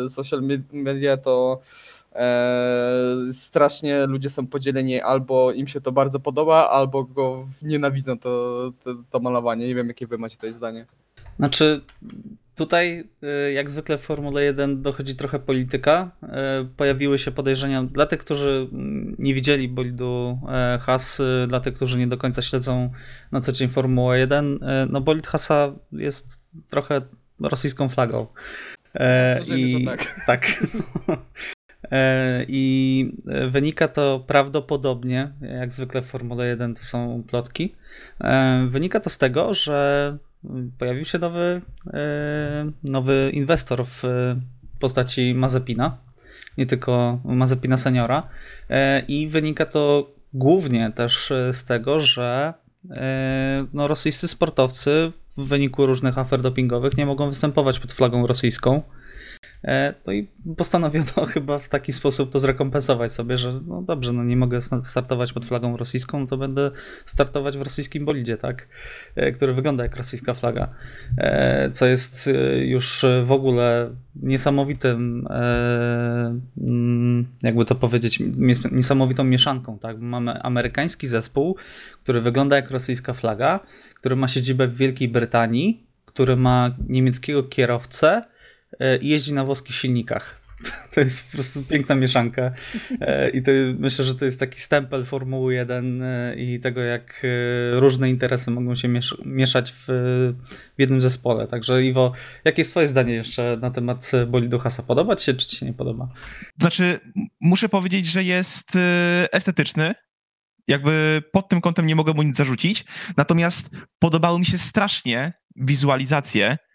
social 0.10 0.42
media 0.72 1.18
to 1.18 1.62
E, 2.16 3.16
strasznie 3.32 4.06
ludzie 4.06 4.30
są 4.30 4.48
podzieleni, 4.48 5.02
albo 5.02 5.52
im 5.52 5.68
się 5.68 5.82
to 5.82 5.92
bardzo 5.92 6.20
podoba, 6.20 6.70
albo 6.70 7.04
go 7.04 7.48
nienawidzą 7.62 8.20
to, 8.20 8.72
to, 8.84 8.96
to 9.10 9.20
malowanie. 9.20 9.68
Nie 9.68 9.76
wiem, 9.76 9.88
jakie 9.88 10.08
wy 10.08 10.18
macie 10.18 10.36
tutaj 10.36 10.54
zdanie. 10.54 10.86
Znaczy, 11.38 11.82
tutaj 12.66 13.10
e, 13.24 13.52
jak 13.52 13.70
zwykle 13.70 13.98
w 13.98 14.02
Formule 14.02 14.44
1 14.44 14.82
dochodzi 14.82 15.16
trochę 15.16 15.40
polityka. 15.40 16.12
E, 16.24 16.66
pojawiły 16.78 17.20
się 17.20 17.32
podejrzenia 17.32 17.84
dla 17.84 18.06
tych, 18.06 18.20
którzy 18.20 18.68
nie 19.20 19.34
widzieli 19.34 19.70
bolidu 19.70 20.40
Has, 20.80 21.22
dla 21.48 21.60
tych, 21.60 21.74
którzy 21.74 21.98
nie 21.98 22.08
do 22.08 22.18
końca 22.18 22.42
śledzą 22.42 22.92
na 23.32 23.42
co 23.42 23.52
dzień 23.52 23.70
Formułę 23.70 24.20
1. 24.20 24.60
No 24.90 25.02
bolid 25.02 25.28
Hasa 25.28 25.74
jest 25.92 26.58
trochę 26.70 27.02
rosyjską 27.40 27.90
flagą. 27.90 28.28
Tak, 28.94 29.48
I, 29.48 29.86
tak. 29.86 30.16
tak. 30.28 30.64
E, 31.92 32.46
I 32.48 33.14
wynika 33.50 33.88
to 33.88 34.24
prawdopodobnie, 34.28 35.34
jak 35.42 35.74
zwykle 35.74 36.02
w 36.02 36.06
Formule 36.06 36.48
1 36.48 36.76
to 36.76 36.82
są 36.84 37.24
plotki, 37.28 37.76
e, 38.20 38.66
wynika 38.70 39.00
to 39.00 39.10
z 39.10 39.18
tego, 39.18 39.54
że 39.54 40.18
pojawił 40.78 41.06
się 41.06 41.20
nowy, 41.20 41.62
e, 41.94 42.72
nowy 42.84 43.32
inwestor 43.34 43.86
w 43.86 44.04
postaci 44.80 45.34
Mazepina, 45.36 45.98
nie 46.58 46.66
tylko 46.66 47.20
Mazepina 47.24 47.78
seniora 47.78 48.28
i 49.08 49.28
wynika 49.28 49.66
to 49.66 50.12
głównie 50.34 50.92
też 50.96 51.34
z 51.52 51.66
tego, 51.66 52.00
że 52.00 52.54
no, 53.74 53.88
rosyjscy 53.88 54.28
sportowcy 54.28 55.12
w 55.38 55.48
wyniku 55.48 55.86
różnych 55.86 56.18
afer 56.18 56.42
dopingowych 56.42 56.98
nie 56.98 57.06
mogą 57.06 57.30
występować 57.30 57.80
pod 57.80 57.94
flagą 57.94 58.28
rosyjską. 58.28 58.82
E, 59.64 59.94
no 60.08 60.14
i 60.14 60.28
postanowiono 60.58 61.26
chyba 61.34 61.60
w 61.60 61.70
taki 61.70 61.94
sposób 61.94 62.32
to 62.32 62.40
zrekompensować 62.40 63.14
sobie, 63.14 63.38
że 63.38 63.62
no 63.68 63.82
dobrze, 63.82 64.14
no 64.14 64.24
nie 64.24 64.38
mogę 64.38 64.60
startować 64.84 65.34
pod 65.34 65.46
flagą 65.46 65.78
rosyjską, 65.78 66.20
no 66.20 66.28
to 66.28 66.38
będę 66.38 66.72
startować 67.06 67.58
w 67.58 67.62
rosyjskim 67.62 68.06
bolidzie, 68.06 68.38
tak? 68.38 68.68
E, 69.16 69.32
który 69.32 69.54
wygląda 69.54 69.84
jak 69.84 69.96
rosyjska 69.96 70.34
flaga. 70.34 70.74
E, 71.18 71.72
co 71.72 71.86
jest 71.86 72.30
już 72.62 73.06
w 73.24 73.32
ogóle 73.32 73.90
niesamowitym, 74.16 75.28
mm, 76.58 77.28
jakby 77.42 77.66
to 77.66 77.76
powiedzieć, 77.76 78.20
niesamowitą 78.72 79.24
mieszanką, 79.24 79.80
tak? 79.80 80.00
Mamy 80.00 80.42
amerykański 80.42 81.08
zespół, 81.08 81.56
który 82.04 82.22
wygląda 82.22 82.56
jak 82.56 82.72
rosyjska 82.72 83.14
flaga, 83.14 83.60
który 83.96 84.16
ma 84.16 84.28
siedzibę 84.28 84.68
w 84.68 84.76
Wielkiej 84.76 85.10
Brytanii, 85.10 85.88
który 86.06 86.36
ma 86.36 86.76
niemieckiego 86.88 87.44
kierowcę, 87.44 88.24
i 89.02 89.10
jeździ 89.10 89.34
na 89.34 89.44
włoskich 89.44 89.76
silnikach. 89.76 90.42
To 90.96 91.02
jest 91.02 91.24
po 91.24 91.32
prostu 91.32 91.64
piękna 91.64 91.96
mieszanka 91.96 92.52
e, 93.02 93.30
i 93.30 93.42
to, 93.42 93.52
myślę, 93.80 94.06
że 94.06 94.16
to 94.16 94.26
jest 94.26 94.40
taki 94.40 94.62
stempel 94.62 95.06
Formuły 95.06 95.54
1 95.54 96.02
e, 96.02 96.36
i 96.36 96.60
tego, 96.60 96.82
jak 96.82 97.26
różne 97.74 98.10
interesy 98.10 98.52
mogą 98.52 98.76
się 98.76 98.90
mieszać 99.26 99.72
w, 99.72 99.86
w 100.78 100.80
jednym 100.80 101.02
zespole. 101.02 101.48
Także 101.48 101.84
Iwo, 101.84 102.14
jakie 102.46 102.62
jest 102.62 102.72
twoje 102.72 102.88
zdanie 102.88 103.14
jeszcze 103.14 103.58
na 103.62 103.72
temat 103.72 104.12
bolidu 104.28 104.60
Hasa? 104.60 104.84
Podoba 104.84 105.16
ci 105.16 105.26
się, 105.26 105.34
czy 105.34 105.48
ci 105.48 105.58
się 105.58 105.66
nie 105.66 105.74
podoba? 105.74 106.10
Znaczy, 106.60 107.00
muszę 107.42 107.70
powiedzieć, 107.70 108.06
że 108.06 108.24
jest 108.24 108.72
estetyczny, 109.32 109.94
jakby 110.68 111.24
pod 111.32 111.50
tym 111.50 111.62
kątem 111.62 111.86
nie 111.86 111.96
mogę 111.96 112.14
mu 112.14 112.24
nic 112.24 112.38
zarzucić. 112.38 112.86
Natomiast 113.18 113.70
podobały 114.00 114.40
mi 114.40 114.46
się 114.46 114.58
strasznie 114.58 115.34
wizualizacje 115.56 116.58
E, 116.62 116.71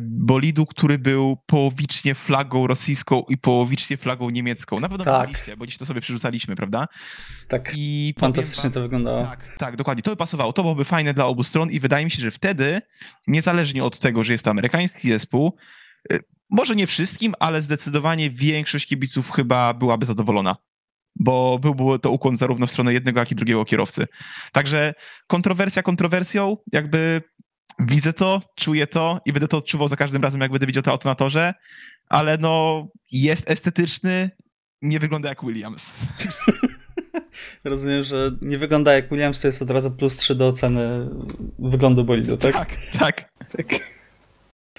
bolidu, 0.00 0.66
który 0.66 0.98
był 0.98 1.36
połowicznie 1.46 2.14
flagą 2.14 2.66
rosyjską 2.66 3.22
i 3.28 3.38
połowicznie 3.38 3.96
flagą 3.96 4.30
niemiecką. 4.30 4.80
Na 4.80 4.88
pewno 4.88 5.04
tak. 5.04 5.28
widzieliście, 5.28 5.56
bo 5.56 5.66
dziś 5.66 5.78
to 5.78 5.86
sobie 5.86 6.00
przerzucaliśmy, 6.00 6.56
prawda? 6.56 6.88
Tak, 7.48 7.72
I 7.76 8.14
fantastycznie 8.18 8.62
wam, 8.62 8.72
to 8.72 8.80
wyglądało. 8.80 9.22
Tak, 9.22 9.56
tak, 9.58 9.76
dokładnie. 9.76 10.02
To 10.02 10.10
by 10.10 10.16
pasowało. 10.16 10.52
To 10.52 10.62
byłoby 10.62 10.84
fajne 10.84 11.14
dla 11.14 11.26
obu 11.26 11.44
stron 11.44 11.70
i 11.70 11.80
wydaje 11.80 12.04
mi 12.04 12.10
się, 12.10 12.22
że 12.22 12.30
wtedy, 12.30 12.80
niezależnie 13.26 13.84
od 13.84 13.98
tego, 13.98 14.24
że 14.24 14.32
jest 14.32 14.44
to 14.44 14.50
amerykański 14.50 15.08
zespół, 15.08 15.56
e, 16.12 16.18
może 16.50 16.76
nie 16.76 16.86
wszystkim, 16.86 17.34
ale 17.40 17.62
zdecydowanie 17.62 18.30
większość 18.30 18.86
kibiców 18.86 19.30
chyba 19.30 19.74
byłaby 19.74 20.06
zadowolona 20.06 20.56
bo 21.16 21.58
byłby 21.58 21.98
to 21.98 22.10
ukłon 22.10 22.36
zarówno 22.36 22.66
w 22.66 22.70
stronę 22.70 22.92
jednego, 22.92 23.20
jak 23.20 23.32
i 23.32 23.34
drugiego 23.34 23.64
kierowcy. 23.64 24.06
Także 24.52 24.94
kontrowersja 25.26 25.82
kontrowersją, 25.82 26.56
jakby 26.72 27.22
widzę 27.86 28.12
to, 28.12 28.40
czuję 28.56 28.86
to 28.86 29.20
i 29.26 29.32
będę 29.32 29.48
to 29.48 29.56
odczuwał 29.56 29.88
za 29.88 29.96
każdym 29.96 30.22
razem, 30.22 30.40
jak 30.40 30.50
będę 30.50 30.66
widział 30.66 30.82
to 30.82 30.90
auto 30.90 31.08
na 31.08 31.14
torze, 31.14 31.54
ale 32.08 32.38
no 32.38 32.86
jest 33.12 33.50
estetyczny, 33.50 34.30
nie 34.82 34.98
wygląda 34.98 35.28
jak 35.28 35.44
Williams. 35.44 35.92
Rozumiem, 37.64 38.02
że 38.02 38.30
nie 38.42 38.58
wygląda 38.58 38.92
jak 38.92 39.10
Williams, 39.10 39.40
to 39.40 39.48
jest 39.48 39.62
od 39.62 39.70
razu 39.70 39.90
plus 39.90 40.16
3 40.16 40.34
do 40.34 40.48
oceny 40.48 41.08
wyglądu 41.58 42.04
bolidu, 42.04 42.36
tak? 42.36 42.52
Tak, 42.52 42.78
tak. 42.98 43.30
tak. 43.56 43.66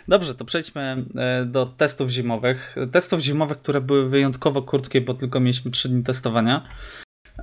Dobrze, 0.08 0.36
to 0.36 0.46
przejdźmy 0.46 1.06
e, 1.16 1.46
do 1.46 1.66
testów 1.66 2.10
zimowych. 2.10 2.76
Testów 2.92 3.20
zimowych, 3.20 3.58
które 3.58 3.82
były 3.82 4.10
wyjątkowo 4.10 4.62
krótkie, 4.62 5.02
bo 5.02 5.14
tylko 5.14 5.40
mieliśmy 5.40 5.72
3 5.72 5.90
dni 5.90 6.04
testowania. 6.04 6.70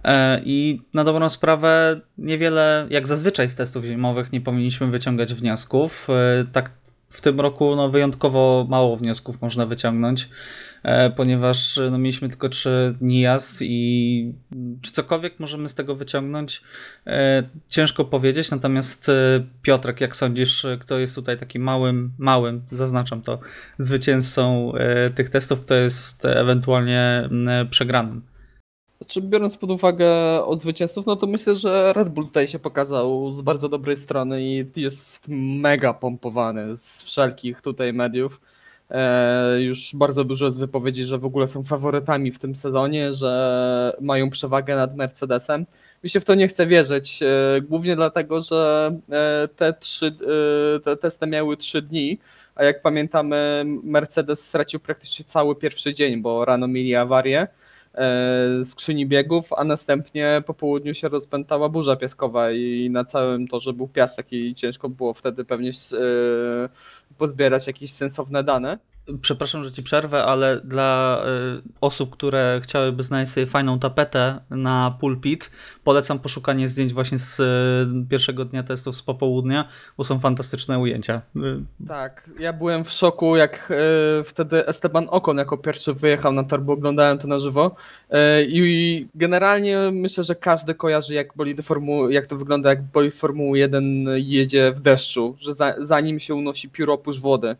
E, 0.04 0.40
I 0.44 0.80
na 0.94 1.04
dobrą 1.04 1.28
sprawę 1.28 2.00
niewiele, 2.18 2.86
jak 2.90 3.06
zazwyczaj 3.06 3.48
z 3.48 3.54
testów 3.54 3.84
zimowych, 3.84 4.32
nie 4.32 4.40
powinniśmy 4.40 4.86
wyciągać 4.86 5.34
wniosków. 5.34 6.08
E, 6.10 6.44
tak 6.52 6.70
w 7.08 7.20
tym 7.20 7.40
roku 7.40 7.76
no, 7.76 7.88
wyjątkowo 7.88 8.66
mało 8.68 8.96
wniosków 8.96 9.42
można 9.42 9.66
wyciągnąć, 9.66 10.28
e, 10.82 11.10
ponieważ 11.10 11.80
no, 11.90 11.98
mieliśmy 11.98 12.28
tylko 12.28 12.48
trzy 12.48 12.94
dni 13.00 13.20
jazd 13.20 13.62
i 13.62 14.32
czy 14.82 14.92
cokolwiek 14.92 15.40
możemy 15.40 15.68
z 15.68 15.74
tego 15.74 15.94
wyciągnąć, 15.94 16.62
ciężko 17.68 18.04
powiedzieć. 18.04 18.50
Natomiast 18.50 19.10
Piotrek, 19.62 20.00
jak 20.00 20.16
sądzisz, 20.16 20.66
kto 20.80 20.98
jest 20.98 21.14
tutaj 21.14 21.38
takim 21.38 21.62
małym, 21.62 22.12
małym, 22.18 22.62
zaznaczam 22.72 23.22
to, 23.22 23.38
zwycięzcą 23.78 24.72
tych 25.14 25.30
testów, 25.30 25.60
kto 25.60 25.74
jest 25.74 26.24
ewentualnie 26.24 27.28
przegranym? 27.70 28.22
Znaczy, 29.00 29.22
biorąc 29.22 29.56
pod 29.56 29.70
uwagę 29.70 30.10
od 30.44 30.60
zwycięzców, 30.60 31.06
no 31.06 31.16
to 31.16 31.26
myślę, 31.26 31.54
że 31.54 31.92
Red 31.92 32.08
Bull 32.08 32.26
tutaj 32.26 32.48
się 32.48 32.58
pokazał 32.58 33.32
z 33.32 33.40
bardzo 33.40 33.68
dobrej 33.68 33.96
strony 33.96 34.42
i 34.42 34.66
jest 34.76 35.24
mega 35.28 35.94
pompowany 35.94 36.76
z 36.76 37.02
wszelkich 37.02 37.60
tutaj 37.60 37.92
mediów. 37.92 38.40
E, 38.90 39.60
już 39.60 39.94
bardzo 39.94 40.24
dużo 40.24 40.44
jest 40.44 40.60
wypowiedzi, 40.60 41.04
że 41.04 41.18
w 41.18 41.24
ogóle 41.24 41.48
są 41.48 41.62
faworytami 41.62 42.32
w 42.32 42.38
tym 42.38 42.54
sezonie, 42.54 43.12
że 43.12 43.96
mają 44.00 44.30
przewagę 44.30 44.76
nad 44.76 44.96
Mercedesem. 44.96 45.66
Mi 46.04 46.10
się 46.10 46.20
w 46.20 46.24
to 46.24 46.34
nie 46.34 46.48
chce 46.48 46.66
wierzyć, 46.66 47.22
e, 47.22 47.60
głównie 47.60 47.96
dlatego, 47.96 48.42
że 48.42 48.90
e, 49.10 49.48
te, 49.56 49.72
trzy, 49.72 50.16
e, 50.76 50.80
te 50.80 50.96
testy 50.96 51.26
miały 51.26 51.56
trzy 51.56 51.82
dni, 51.82 52.18
a 52.54 52.64
jak 52.64 52.82
pamiętamy, 52.82 53.64
Mercedes 53.82 54.46
stracił 54.46 54.80
praktycznie 54.80 55.24
cały 55.24 55.56
pierwszy 55.56 55.94
dzień, 55.94 56.22
bo 56.22 56.44
rano 56.44 56.68
mieli 56.68 56.94
awarię 56.94 57.48
skrzyni 58.64 59.06
biegów, 59.06 59.52
a 59.52 59.64
następnie 59.64 60.42
po 60.46 60.54
południu 60.54 60.94
się 60.94 61.08
rozpętała 61.08 61.68
burza 61.68 61.96
piaskowa 61.96 62.52
i 62.52 62.90
na 62.90 63.04
całym 63.04 63.48
torze 63.48 63.72
był 63.72 63.88
piasek 63.88 64.32
i 64.32 64.54
ciężko 64.54 64.88
było 64.88 65.14
wtedy 65.14 65.44
pewnie 65.44 65.70
e, 65.70 66.68
pozbierać 67.18 67.66
jakieś 67.66 67.92
sensowne 67.92 68.44
dane. 68.44 68.78
Przepraszam, 69.22 69.64
że 69.64 69.72
ci 69.72 69.82
przerwę, 69.82 70.24
ale 70.24 70.60
dla 70.60 71.22
y, 71.58 71.62
osób, 71.80 72.10
które 72.10 72.60
chciałyby 72.62 73.02
znaleźć 73.02 73.32
sobie 73.32 73.46
fajną 73.46 73.78
tapetę 73.78 74.40
na 74.50 74.96
pulpit, 75.00 75.50
polecam 75.84 76.18
poszukanie 76.18 76.68
zdjęć 76.68 76.92
właśnie 76.92 77.18
z 77.18 77.40
y, 77.40 78.08
pierwszego 78.08 78.44
dnia 78.44 78.62
testów 78.62 78.96
z 78.96 79.02
popołudnia, 79.02 79.68
bo 79.98 80.04
są 80.04 80.18
fantastyczne 80.18 80.78
ujęcia. 80.78 81.22
Y, 81.36 81.40
tak, 81.88 82.30
ja 82.38 82.52
byłem 82.52 82.84
w 82.84 82.90
szoku, 82.90 83.36
jak 83.36 83.72
wtedy 84.24 84.66
Esteban 84.66 85.06
Ocon 85.10 85.38
jako 85.38 85.58
pierwszy 85.58 85.94
wyjechał 85.94 86.32
na 86.32 86.44
tor, 86.44 86.62
bo 86.62 86.72
oglądałem 86.72 87.18
to 87.18 87.28
na 87.28 87.38
żywo 87.38 87.74
i 88.46 89.06
generalnie 89.14 89.78
myślę, 89.92 90.24
że 90.24 90.34
każdy 90.34 90.74
kojarzy, 90.74 91.14
jak, 91.14 91.36
bolidy 91.36 91.62
formu, 91.62 92.10
jak 92.10 92.26
to 92.26 92.36
wygląda, 92.36 92.70
jak 92.70 92.82
bolid 92.82 93.14
Formuły 93.14 93.58
1 93.58 94.06
jedzie 94.16 94.72
w 94.72 94.80
deszczu, 94.80 95.36
że 95.38 95.54
za, 95.54 95.74
zanim 95.78 96.20
się 96.20 96.34
unosi 96.34 96.68
pióropusz 96.68 97.20
wody. 97.20 97.56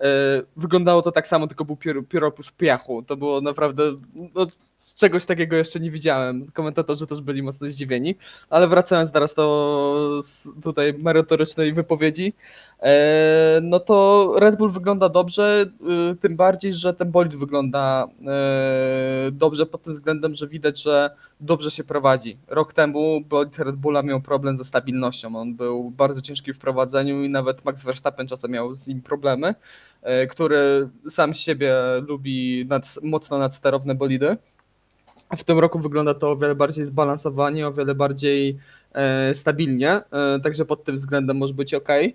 E, 0.00 0.42
wyglądało 0.56 1.02
to 1.02 1.12
tak 1.12 1.26
samo, 1.26 1.46
tylko 1.46 1.64
był 1.64 1.76
pióropusz 2.08 2.52
piachu. 2.52 3.02
To 3.02 3.16
było 3.16 3.40
naprawdę 3.40 3.82
no, 4.14 4.46
czegoś 4.94 5.24
takiego 5.24 5.56
jeszcze 5.56 5.80
nie 5.80 5.90
widziałem. 5.90 6.50
Komentatorzy 6.52 7.06
też 7.06 7.20
byli 7.20 7.42
mocno 7.42 7.70
zdziwieni. 7.70 8.14
Ale 8.50 8.68
wracając 8.68 9.12
teraz 9.12 9.34
do 9.34 10.22
tutaj 10.62 10.94
merytorycznej 10.98 11.72
wypowiedzi, 11.72 12.34
e, 12.82 13.60
no 13.62 13.80
to 13.80 14.32
Red 14.38 14.56
Bull 14.56 14.70
wygląda 14.70 15.08
dobrze, 15.08 15.66
e, 16.12 16.14
tym 16.14 16.36
bardziej, 16.36 16.72
że 16.72 16.94
ten 16.94 17.10
bolid 17.10 17.34
wygląda 17.36 18.08
e, 18.26 19.30
dobrze 19.32 19.66
pod 19.66 19.82
tym 19.82 19.92
względem, 19.92 20.34
że 20.34 20.48
widać, 20.48 20.82
że 20.82 21.10
dobrze 21.40 21.70
się 21.70 21.84
prowadzi. 21.84 22.38
Rok 22.48 22.72
temu 22.72 23.20
bolid 23.20 23.58
Red 23.58 23.76
Bulla 23.76 24.02
miał 24.02 24.20
problem 24.20 24.56
ze 24.56 24.64
stabilnością. 24.64 25.36
On 25.36 25.54
był 25.54 25.90
bardzo 25.90 26.22
ciężki 26.22 26.52
w 26.52 26.58
prowadzeniu 26.58 27.24
i 27.24 27.28
nawet 27.28 27.64
Max 27.64 27.84
Verstappen 27.84 28.26
czasem 28.28 28.50
miał 28.50 28.74
z 28.74 28.86
nim 28.86 29.02
problemy, 29.02 29.54
który 30.30 30.88
sam 31.08 31.34
siebie 31.34 31.74
lubi 32.08 32.66
nad, 32.68 32.98
mocno 33.02 33.38
nadsterowne 33.38 33.94
bolidy. 33.94 34.36
W 35.36 35.44
tym 35.44 35.58
roku 35.58 35.78
wygląda 35.78 36.14
to 36.14 36.30
o 36.30 36.36
wiele 36.36 36.54
bardziej 36.54 36.84
zbalansowanie, 36.84 37.66
o 37.66 37.72
wiele 37.72 37.94
bardziej 37.94 38.58
e, 38.92 39.34
stabilnie, 39.34 39.90
e, 39.90 40.40
także 40.42 40.64
pod 40.64 40.84
tym 40.84 40.96
względem 40.96 41.36
może 41.36 41.54
być 41.54 41.74
ok. 41.74 41.88
E, 41.88 42.12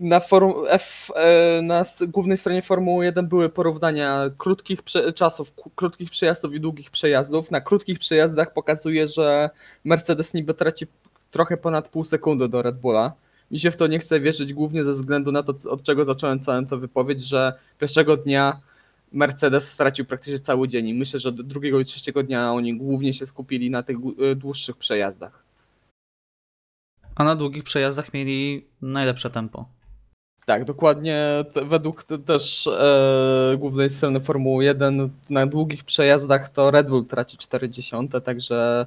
na, 0.00 0.20
forum 0.20 0.54
F, 0.68 1.10
na 1.62 1.84
głównej 2.08 2.36
stronie 2.36 2.62
Formuły 2.62 3.04
1 3.04 3.28
były 3.28 3.48
porównania 3.48 4.24
krótkich 4.38 4.78
czasów, 5.14 5.52
krótkich 5.74 6.10
przejazdów 6.10 6.54
i 6.54 6.60
długich 6.60 6.90
przejazdów. 6.90 7.50
Na 7.50 7.60
krótkich 7.60 7.98
przejazdach 7.98 8.52
pokazuje, 8.52 9.08
że 9.08 9.50
Mercedes 9.84 10.34
niby 10.34 10.54
traci 10.54 10.86
trochę 11.30 11.56
ponad 11.56 11.88
pół 11.88 12.04
sekundy 12.04 12.48
do 12.48 12.62
Red 12.62 12.76
Bulla. 12.76 13.12
Mi 13.50 13.58
się 13.58 13.70
w 13.70 13.76
to 13.76 13.86
nie 13.86 13.98
chce 13.98 14.20
wierzyć 14.20 14.54
głównie 14.54 14.84
ze 14.84 14.92
względu 14.92 15.32
na 15.32 15.42
to, 15.42 15.54
od 15.70 15.82
czego 15.82 16.04
zacząłem 16.04 16.40
całą 16.40 16.66
tę 16.66 16.76
wypowiedź, 16.76 17.22
że 17.22 17.52
pierwszego 17.78 18.16
dnia 18.16 18.60
Mercedes 19.16 19.70
stracił 19.70 20.04
praktycznie 20.04 20.38
cały 20.38 20.68
dzień 20.68 20.88
i 20.88 20.94
myślę, 20.94 21.20
że 21.20 21.32
do 21.32 21.42
drugiego 21.42 21.80
i 21.80 21.84
trzeciego 21.84 22.22
dnia 22.22 22.52
oni 22.52 22.76
głównie 22.76 23.14
się 23.14 23.26
skupili 23.26 23.70
na 23.70 23.82
tych 23.82 23.96
e, 23.96 24.34
dłuższych 24.34 24.76
przejazdach. 24.76 25.44
A 27.14 27.24
na 27.24 27.36
długich 27.36 27.64
przejazdach 27.64 28.14
mieli 28.14 28.66
najlepsze 28.82 29.30
tempo. 29.30 29.68
Tak, 30.46 30.64
dokładnie. 30.64 31.44
Według 31.62 32.04
też 32.04 32.66
e, 32.66 33.56
głównej 33.58 33.90
strony 33.90 34.20
Formuły 34.20 34.64
1 34.64 35.10
na 35.30 35.46
długich 35.46 35.84
przejazdach 35.84 36.48
to 36.48 36.70
Red 36.70 36.88
Bull 36.88 37.06
traci 37.06 37.36
40, 37.36 37.96
także 38.24 38.86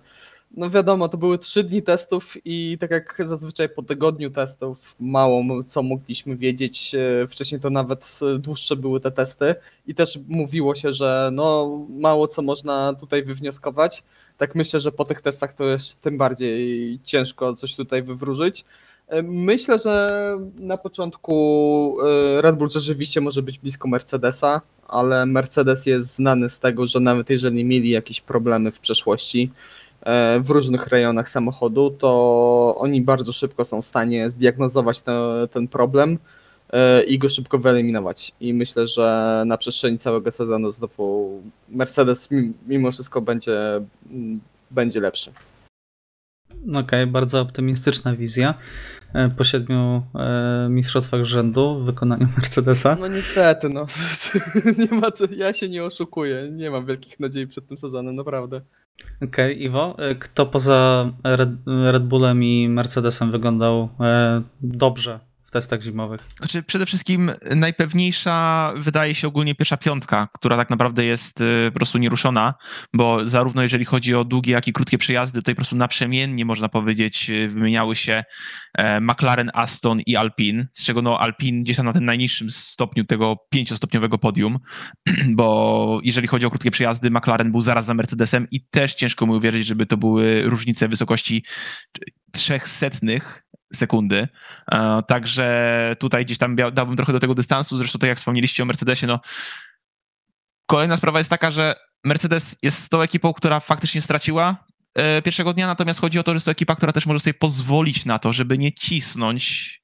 no 0.51 0.70
wiadomo, 0.70 1.10
to 1.10 1.18
były 1.18 1.38
trzy 1.38 1.63
dni 1.63 1.82
testów 1.82 2.38
i 2.46 2.77
tak 2.79 2.91
jak 2.91 3.22
zazwyczaj 3.25 3.70
po 3.70 3.84
tygodniu 3.84 4.29
testów 4.29 4.96
mało 5.00 5.44
co 5.68 5.84
mogliśmy 5.84 6.38
wiedzieć. 6.38 6.96
E, 6.96 7.27
wcześniej 7.27 7.62
to 7.62 7.70
nawet 7.70 8.20
dłuższe 8.39 8.75
były 8.75 9.00
te 9.00 9.12
testy 9.12 9.56
i 9.88 9.96
też 9.96 10.20
mówiło 10.27 10.75
się, 10.75 10.94
że 10.94 11.29
no 11.34 11.79
mało 11.89 12.27
co 12.27 12.41
można 12.41 12.94
tutaj 12.94 13.24
wywnioskować. 13.24 14.03
Tak 14.38 14.56
myślę, 14.56 14.79
że 14.79 14.91
po 14.91 15.06
tych 15.06 15.22
testach 15.22 15.53
to 15.53 15.63
jest 15.63 16.01
tym 16.01 16.18
bardziej 16.18 17.00
ciężko 17.03 17.53
coś 17.53 17.75
tutaj 17.75 18.03
wywróżyć. 18.03 18.65
E, 19.08 19.22
myślę, 19.24 19.79
że 19.79 20.38
na 20.60 20.77
początku 20.77 21.98
e, 22.38 22.41
Red 22.41 22.56
Bull 22.56 22.70
rzeczywiście 22.70 23.22
może 23.22 23.41
być 23.41 23.60
blisko 23.60 23.88
Mercedesa, 23.88 24.62
ale 24.88 25.25
Mercedes 25.25 25.86
jest 25.86 26.15
znany 26.15 26.50
z 26.50 26.60
tego, 26.60 26.86
że 26.86 27.00
nawet 27.00 27.29
jeżeli 27.29 27.65
mieli 27.65 27.89
jakieś 27.89 28.22
problemy 28.22 28.72
w 28.72 28.79
przeszłości, 28.79 29.51
E, 29.51 29.79
w 30.42 30.50
różnych 30.50 30.88
rejonach 30.88 31.30
samochodu, 31.30 31.89
to 31.89 32.75
oni 32.78 33.01
bardzo 33.01 33.34
szybko 33.34 33.66
są 33.66 33.82
w 33.82 33.86
stanie 33.86 34.30
zdiagnozować 34.30 35.01
te, 35.01 35.48
ten 35.51 35.68
problem 35.68 36.18
e, 36.70 37.04
i 37.04 37.20
go 37.20 37.30
szybko 37.30 37.58
wyeliminować. 37.58 38.32
I 38.39 38.54
myślę, 38.54 38.88
że 38.88 39.44
na 39.46 39.58
przestrzeni 39.58 39.98
całego 39.98 40.32
sezonu 40.32 40.72
znowu 40.72 41.42
Mercedes 41.70 42.30
mimo 42.68 42.92
wszystko 42.92 43.22
będzie, 43.22 43.82
będzie 44.72 45.00
lepszy. 45.00 45.32
Okej, 46.70 46.80
okay, 46.80 47.08
bardzo 47.08 47.42
optymistyczna 47.42 48.16
wizja 48.16 48.50
e, 48.50 48.99
po 49.38 49.44
siedmiu 49.44 50.04
mistrzostwach 50.70 51.24
rzędu 51.25 51.80
w 51.80 51.86
wykonaniu 51.86 52.28
Mercedesa. 52.38 52.98
No 53.00 53.08
niestety, 53.08 53.70
no. 53.70 53.86
nie 54.92 55.00
ma 55.00 55.12
co, 55.12 55.25
ja 55.32 55.54
się 55.54 55.70
nie 55.70 55.84
oszukuję. 55.84 56.50
Nie 56.51 56.72
mam 56.72 56.86
wielkich 56.86 57.20
nadziei 57.20 57.48
przed 57.48 57.67
tym 57.67 57.78
sezonem, 57.78 58.15
naprawdę. 58.15 58.62
Okej, 59.15 59.28
okay, 59.28 59.54
Iwo, 59.54 59.95
e, 60.00 60.15
kto 60.15 60.45
poza 60.45 61.12
Red, 61.24 61.50
Red 61.91 62.04
Bullem 62.04 62.43
i 62.43 62.69
Mercedesem 62.69 63.32
wyglądał 63.32 63.89
e, 64.00 64.41
dobrze 64.62 65.29
w 65.50 65.52
testach 65.52 65.82
zimowych? 65.82 66.22
Znaczy, 66.38 66.64
przede 66.64 66.86
wszystkim 66.86 67.32
najpewniejsza 67.56 68.74
wydaje 68.78 69.16
się 69.16 69.28
ogólnie 69.28 69.56
pierwsza 69.56 69.78
piątka, 69.78 70.28
która 70.34 70.58
tak 70.58 70.70
naprawdę 70.70 71.06
jest 71.06 71.42
y, 71.42 71.72
po 71.74 71.80
prostu 71.80 71.98
nieruszona, 71.98 72.54
bo 72.94 73.28
zarówno 73.28 73.62
jeżeli 73.62 73.86
chodzi 73.86 74.16
o 74.16 74.24
długie, 74.24 74.52
jak 74.54 74.68
i 74.68 74.74
krótkie 74.74 74.98
przejazdy, 74.98 75.40
tutaj 75.40 75.56
po 75.56 75.58
prostu 75.58 75.76
naprzemiennie, 75.76 76.46
można 76.46 76.70
powiedzieć, 76.70 77.30
y, 77.30 77.48
wymieniały 77.48 77.96
się 77.96 78.24
e, 78.78 79.02
McLaren, 79.02 79.52
Aston 79.54 80.02
i 80.06 80.16
Alpine, 80.16 80.68
z 80.74 80.86
czego 80.86 81.02
no 81.02 81.20
Alpine 81.20 81.62
gdzieś 81.62 81.78
tam 81.78 81.86
na 81.86 81.94
tym 81.94 82.06
najniższym 82.06 82.50
stopniu 82.50 83.04
tego 83.04 83.36
pięciostopniowego 83.50 84.18
podium, 84.18 84.58
bo 85.40 86.00
jeżeli 86.04 86.28
chodzi 86.28 86.46
o 86.46 86.50
krótkie 86.50 86.72
przejazdy, 86.72 87.12
McLaren 87.12 87.52
był 87.52 87.62
zaraz 87.62 87.86
za 87.86 87.94
Mercedesem 87.94 88.48
i 88.52 88.66
też 88.66 88.94
ciężko 88.94 89.26
mi 89.28 89.34
uwierzyć, 89.34 89.68
żeby 89.68 89.86
to 89.86 89.98
były 89.98 90.42
różnice 90.44 90.88
wysokości 90.88 91.44
trzech 92.32 92.68
setnych 92.68 93.49
sekundy. 93.73 94.27
E, 94.71 95.01
także 95.08 95.95
tutaj 95.99 96.25
gdzieś 96.25 96.38
tam 96.38 96.55
dałbym 96.55 96.95
trochę 96.95 97.13
do 97.13 97.19
tego 97.19 97.36
dystansu. 97.36 97.77
Zresztą 97.77 97.99
tak 97.99 98.08
jak 98.08 98.17
wspomnieliście 98.17 98.63
o 98.63 98.65
Mercedesie, 98.65 99.08
no 99.08 99.19
kolejna 100.65 100.97
sprawa 100.97 101.17
jest 101.17 101.29
taka, 101.29 101.51
że 101.51 101.75
Mercedes 102.03 102.58
jest 102.62 102.89
tą 102.89 103.01
ekipą, 103.01 103.34
która 103.34 103.60
faktycznie 103.60 104.01
straciła 104.01 104.55
e, 104.95 105.21
pierwszego 105.21 105.53
dnia, 105.53 105.67
natomiast 105.67 106.01
chodzi 106.01 106.19
o 106.19 106.23
to, 106.23 106.32
że 106.32 106.36
jest 106.36 106.45
to 106.45 106.51
ekipa, 106.51 106.75
która 106.75 106.91
też 106.91 107.05
może 107.05 107.19
sobie 107.19 107.34
pozwolić 107.34 108.05
na 108.05 108.19
to, 108.19 108.34
żeby 108.34 108.58
nie 108.58 108.71
cisnąć 108.71 109.79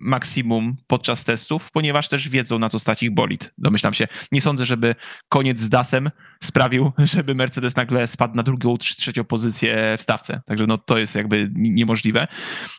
maksimum 0.00 0.76
podczas 0.86 1.24
testów, 1.24 1.70
ponieważ 1.70 2.08
też 2.08 2.28
wiedzą, 2.28 2.58
na 2.58 2.68
co 2.68 2.78
stać 2.78 3.02
ich 3.02 3.14
bolid. 3.14 3.52
Domyślam 3.58 3.94
się. 3.94 4.06
Nie 4.32 4.40
sądzę, 4.40 4.64
żeby 4.64 4.94
koniec 5.28 5.60
z 5.60 5.68
DASem 5.68 6.10
sprawił, 6.42 6.92
żeby 7.14 7.34
Mercedes 7.34 7.76
nagle 7.76 8.06
spadł 8.06 8.36
na 8.36 8.42
drugą 8.42 8.76
trzecią 8.76 9.24
pozycję 9.24 9.96
w 9.98 10.02
stawce. 10.02 10.40
Także 10.46 10.66
no, 10.66 10.78
to 10.78 10.98
jest 10.98 11.14
jakby 11.14 11.50
niemożliwe. 11.54 12.28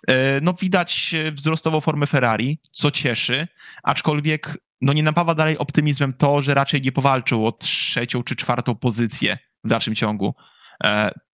E, 0.07 0.41
no 0.41 0.53
widać 0.53 1.15
wzrostową 1.31 1.81
formę 1.81 2.07
Ferrari, 2.07 2.59
co 2.71 2.91
cieszy, 2.91 3.47
aczkolwiek 3.83 4.57
no 4.81 4.93
nie 4.93 5.03
napawa 5.03 5.35
dalej 5.35 5.57
optymizmem 5.57 6.13
to, 6.13 6.41
że 6.41 6.53
raczej 6.53 6.81
nie 6.81 6.91
powalczył 6.91 7.47
o 7.47 7.51
trzecią 7.51 8.23
czy 8.23 8.35
czwartą 8.35 8.75
pozycję 8.75 9.37
w 9.63 9.69
dalszym 9.69 9.95
ciągu. 9.95 10.35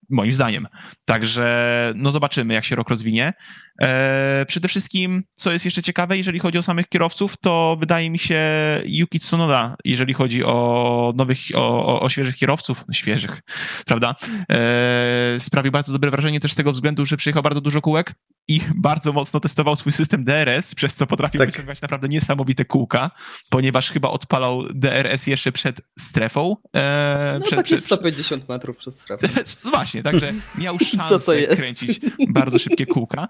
Moim 0.10 0.34
zdaniem. 0.34 0.68
Także 1.06 1.94
no 1.96 2.12
zobaczymy, 2.12 2.54
jak 2.54 2.66
się 2.66 2.76
rok 2.76 2.90
rozwinie. 2.90 3.34
E, 3.82 4.46
przede 4.48 4.68
wszystkim, 4.68 5.24
co 5.36 5.52
jest 5.52 5.66
jeszcze 5.66 5.84
ciekawe, 5.84 6.18
jeżeli 6.18 6.40
chodzi 6.40 6.58
o 6.58 6.64
samych 6.64 6.90
kierowców, 6.90 7.38
to 7.38 7.78
wydaje 7.80 8.10
mi 8.10 8.20
się 8.20 8.42
Yuki 8.86 9.20
Tsunoda, 9.20 9.76
jeżeli 9.86 10.14
chodzi 10.14 10.44
o 10.44 11.14
nowych, 11.16 11.40
o, 11.56 11.86
o, 11.86 12.02
o 12.02 12.10
świeżych 12.10 12.36
kierowców, 12.36 12.84
świeżych, 12.92 13.42
prawda, 13.88 14.16
e, 14.52 15.36
sprawił 15.40 15.72
bardzo 15.72 15.94
dobre 15.94 16.12
wrażenie 16.12 16.40
też 16.40 16.52
z 16.52 16.56
tego 16.56 16.72
względu, 16.72 17.06
że 17.06 17.18
przyjechał 17.18 17.44
bardzo 17.44 17.62
dużo 17.62 17.82
kółek 17.82 18.14
i 18.48 18.62
bardzo 18.76 19.14
mocno 19.14 19.40
testował 19.40 19.76
swój 19.76 19.92
system 19.92 20.24
DRS, 20.24 20.76
przez 20.76 20.96
co 20.96 21.08
potrafił 21.08 21.40
tak. 21.40 21.50
wyciągać 21.50 21.82
naprawdę 21.82 22.08
niesamowite 22.08 22.66
kółka, 22.66 23.12
ponieważ 23.50 23.92
chyba 23.92 24.10
odpalał 24.10 24.64
DRS 24.74 25.28
jeszcze 25.28 25.52
przed 25.52 25.82
strefą. 26.00 26.56
E, 26.76 27.38
no 27.40 27.46
przed, 27.46 27.60
takie 27.60 27.76
przed, 27.76 27.86
150 27.86 28.50
metrów 28.50 28.78
przed 28.78 28.96
strefą. 28.96 29.28
Właśnie, 29.72 30.04
także 30.04 30.34
miał 30.58 30.78
szansę 30.80 31.48
kręcić 31.48 32.00
bardzo 32.30 32.60
szybkie 32.60 32.86
kółka 32.86 33.28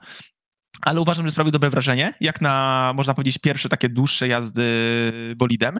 ale 0.81 1.01
uważam, 1.01 1.25
że 1.25 1.31
sprawił 1.31 1.51
dobre 1.51 1.69
wrażenie, 1.69 2.13
jak 2.21 2.41
na, 2.41 2.93
można 2.95 3.13
powiedzieć, 3.13 3.37
pierwsze 3.37 3.69
takie 3.69 3.89
dłuższe 3.89 4.27
jazdy 4.27 4.63
bolidem, 5.35 5.79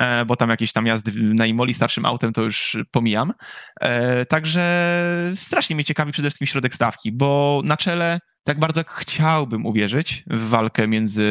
e, 0.00 0.24
bo 0.24 0.36
tam 0.36 0.50
jakieś 0.50 0.72
tam 0.72 0.86
jazdy 0.86 1.12
na 1.14 1.46
Imoli 1.46 1.74
starszym 1.74 2.04
autem 2.04 2.32
to 2.32 2.42
już 2.42 2.76
pomijam. 2.90 3.32
E, 3.80 4.26
także 4.26 5.32
strasznie 5.34 5.76
mnie 5.76 5.84
ciekawi 5.84 6.12
przede 6.12 6.28
wszystkim 6.28 6.46
środek 6.46 6.74
stawki, 6.74 7.12
bo 7.12 7.60
na 7.64 7.76
czele 7.76 8.18
tak 8.48 8.58
bardzo 8.58 8.80
jak 8.80 8.90
chciałbym 8.90 9.66
uwierzyć 9.66 10.24
w 10.26 10.48
walkę 10.48 10.88
między 10.88 11.26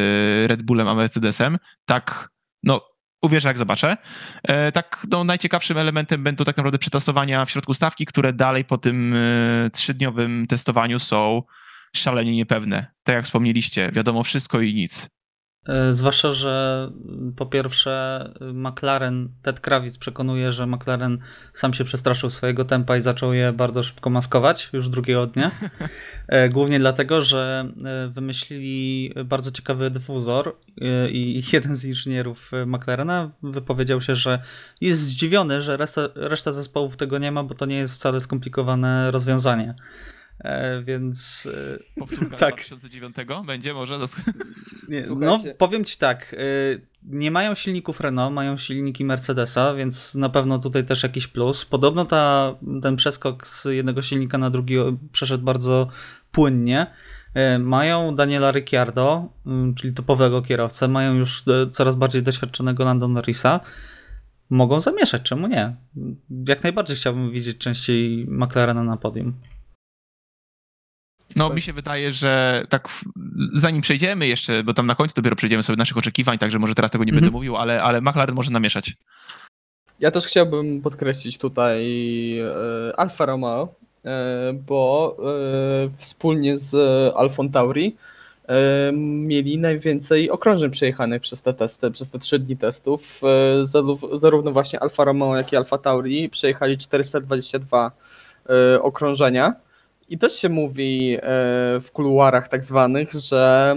Red 0.47 0.63
Bullem 0.63 0.87
a 0.87 0.95
Mercedesem, 0.95 1.57
tak 1.85 2.29
no 2.63 2.81
uwierzę 3.21 3.47
jak 3.47 3.57
zobaczę. 3.57 3.97
E, 4.43 4.71
tak 4.71 5.07
no, 5.11 5.23
najciekawszym 5.23 5.77
elementem 5.77 6.23
będą 6.23 6.45
tak 6.45 6.57
naprawdę 6.57 6.77
przetasowania 6.77 7.45
w 7.45 7.51
środku 7.51 7.73
stawki, 7.73 8.05
które 8.05 8.33
dalej 8.33 8.65
po 8.65 8.77
tym 8.77 9.15
trzydniowym 9.73 10.47
testowaniu 10.47 10.99
są 10.99 11.43
szalenie 11.95 12.35
niepewne. 12.35 12.87
Tak 13.03 13.15
jak 13.15 13.25
wspomnieliście, 13.25 13.91
wiadomo 13.93 14.23
wszystko 14.23 14.61
i 14.61 14.73
nic. 14.73 15.09
E, 15.67 15.93
zwłaszcza, 15.93 16.31
że 16.31 16.91
po 17.35 17.45
pierwsze 17.45 18.23
McLaren, 18.53 19.29
Ted 19.41 19.59
Krawic 19.59 19.97
przekonuje, 19.97 20.51
że 20.51 20.67
McLaren 20.67 21.17
sam 21.53 21.73
się 21.73 21.83
przestraszył 21.83 22.29
swojego 22.29 22.65
tempa 22.65 22.97
i 22.97 23.01
zaczął 23.01 23.33
je 23.33 23.53
bardzo 23.53 23.83
szybko 23.83 24.09
maskować 24.09 24.69
już 24.73 24.89
drugiego 24.89 25.27
dnia. 25.27 25.51
E, 26.27 26.49
głównie 26.49 26.79
dlatego, 26.79 27.21
że 27.21 27.71
e, 27.85 28.07
wymyślili 28.07 29.13
bardzo 29.25 29.51
ciekawy 29.51 29.89
dyfuzor 29.89 30.55
i 31.09 31.43
jeden 31.53 31.75
z 31.75 31.85
inżynierów 31.85 32.51
McLarena 32.65 33.31
wypowiedział 33.43 34.01
się, 34.01 34.15
że 34.15 34.41
jest 34.81 35.01
zdziwiony, 35.01 35.61
że 35.61 35.77
reszta, 35.77 36.01
reszta 36.15 36.51
zespołów 36.51 36.97
tego 36.97 37.17
nie 37.17 37.31
ma, 37.31 37.43
bo 37.43 37.55
to 37.55 37.65
nie 37.65 37.77
jest 37.77 37.93
wcale 37.93 38.19
skomplikowane 38.19 39.11
rozwiązanie. 39.11 39.75
E, 40.39 40.81
więc. 40.81 41.49
E, 41.95 41.99
Powtórka 41.99 42.37
tak. 42.47 42.55
2009 42.55 43.15
będzie 43.45 43.73
może? 43.73 43.97
Nie, 44.89 45.03
no, 45.17 45.39
powiem 45.57 45.85
ci 45.85 45.97
tak. 45.97 46.33
E, 46.33 46.37
nie 47.03 47.31
mają 47.31 47.55
silników 47.55 47.99
Renault, 47.99 48.33
mają 48.35 48.57
silniki 48.57 49.05
Mercedesa, 49.05 49.73
więc 49.73 50.15
na 50.15 50.29
pewno 50.29 50.59
tutaj 50.59 50.85
też 50.85 51.03
jakiś 51.03 51.27
plus. 51.27 51.65
Podobno 51.65 52.05
ta, 52.05 52.55
ten 52.81 52.95
przeskok 52.95 53.47
z 53.47 53.65
jednego 53.65 54.01
silnika 54.01 54.37
na 54.37 54.49
drugi 54.49 54.75
przeszedł 55.11 55.43
bardzo 55.43 55.87
płynnie. 56.31 56.87
Mają 57.59 58.15
Daniela 58.15 58.51
Ricciardo, 58.51 59.29
mm, 59.45 59.75
czyli 59.75 59.93
topowego 59.93 60.41
kierowcę, 60.41 60.87
mają 60.87 61.13
już 61.13 61.43
coraz 61.71 61.95
bardziej 61.95 62.23
doświadczonego 62.23 62.85
Lando 62.85 63.07
Norrisa. 63.07 63.59
Mogą 64.49 64.79
zamieszać, 64.79 65.21
czemu 65.21 65.47
nie? 65.47 65.75
Jak 66.47 66.63
najbardziej 66.63 66.95
chciałbym 66.97 67.31
widzieć 67.31 67.57
częściej 67.57 68.25
McLarena 68.29 68.83
na 68.83 68.97
podium. 68.97 69.33
No, 71.37 71.49
mi 71.49 71.61
się 71.61 71.73
wydaje, 71.73 72.11
że 72.11 72.63
tak 72.69 72.89
zanim 73.53 73.81
przejdziemy 73.81 74.27
jeszcze, 74.27 74.63
bo 74.63 74.73
tam 74.73 74.87
na 74.87 74.95
końcu 74.95 75.15
dopiero 75.15 75.35
przejdziemy 75.35 75.63
sobie 75.63 75.77
naszych 75.77 75.97
oczekiwań, 75.97 76.37
także 76.37 76.59
może 76.59 76.75
teraz 76.75 76.91
tego 76.91 77.03
nie 77.03 77.11
będę 77.11 77.27
mhm. 77.27 77.33
mówił, 77.33 77.57
ale, 77.57 77.83
ale 77.83 78.01
McLaren 78.01 78.35
może 78.35 78.51
namieszać. 78.51 78.93
Ja 79.99 80.11
też 80.11 80.25
chciałbym 80.25 80.81
podkreślić 80.81 81.37
tutaj 81.37 81.83
e, 82.39 82.99
Alfa 82.99 83.25
Romeo, 83.25 83.75
e, 84.05 84.53
bo 84.53 85.17
e, 85.19 85.89
wspólnie 85.97 86.57
z 86.57 86.75
Alfą 87.15 87.49
Tauri 87.49 87.95
mieli 88.93 89.57
najwięcej 89.57 90.29
okrążeń 90.29 90.71
przejechanych 90.71 91.21
przez 91.21 91.41
te 91.41 91.53
testy, 91.53 91.91
przez 91.91 92.09
te 92.09 92.19
trzy 92.19 92.39
dni 92.39 92.57
testów. 92.57 93.21
Zarówno 94.13 94.51
właśnie 94.51 94.79
Alfa 94.79 95.05
Romeo, 95.05 95.37
jak 95.37 95.53
i 95.53 95.55
Alfa 95.55 95.77
Tauri 95.77 96.29
przejechali 96.29 96.77
422 96.77 97.91
e, 98.49 98.81
okrążenia 98.81 99.53
i 100.09 100.17
też 100.17 100.33
się 100.33 100.49
mówi 100.49 101.15
e, 101.15 101.19
w 101.81 101.91
kuluarach 101.93 102.47
tak 102.47 102.65
zwanych, 102.65 103.13
że 103.13 103.75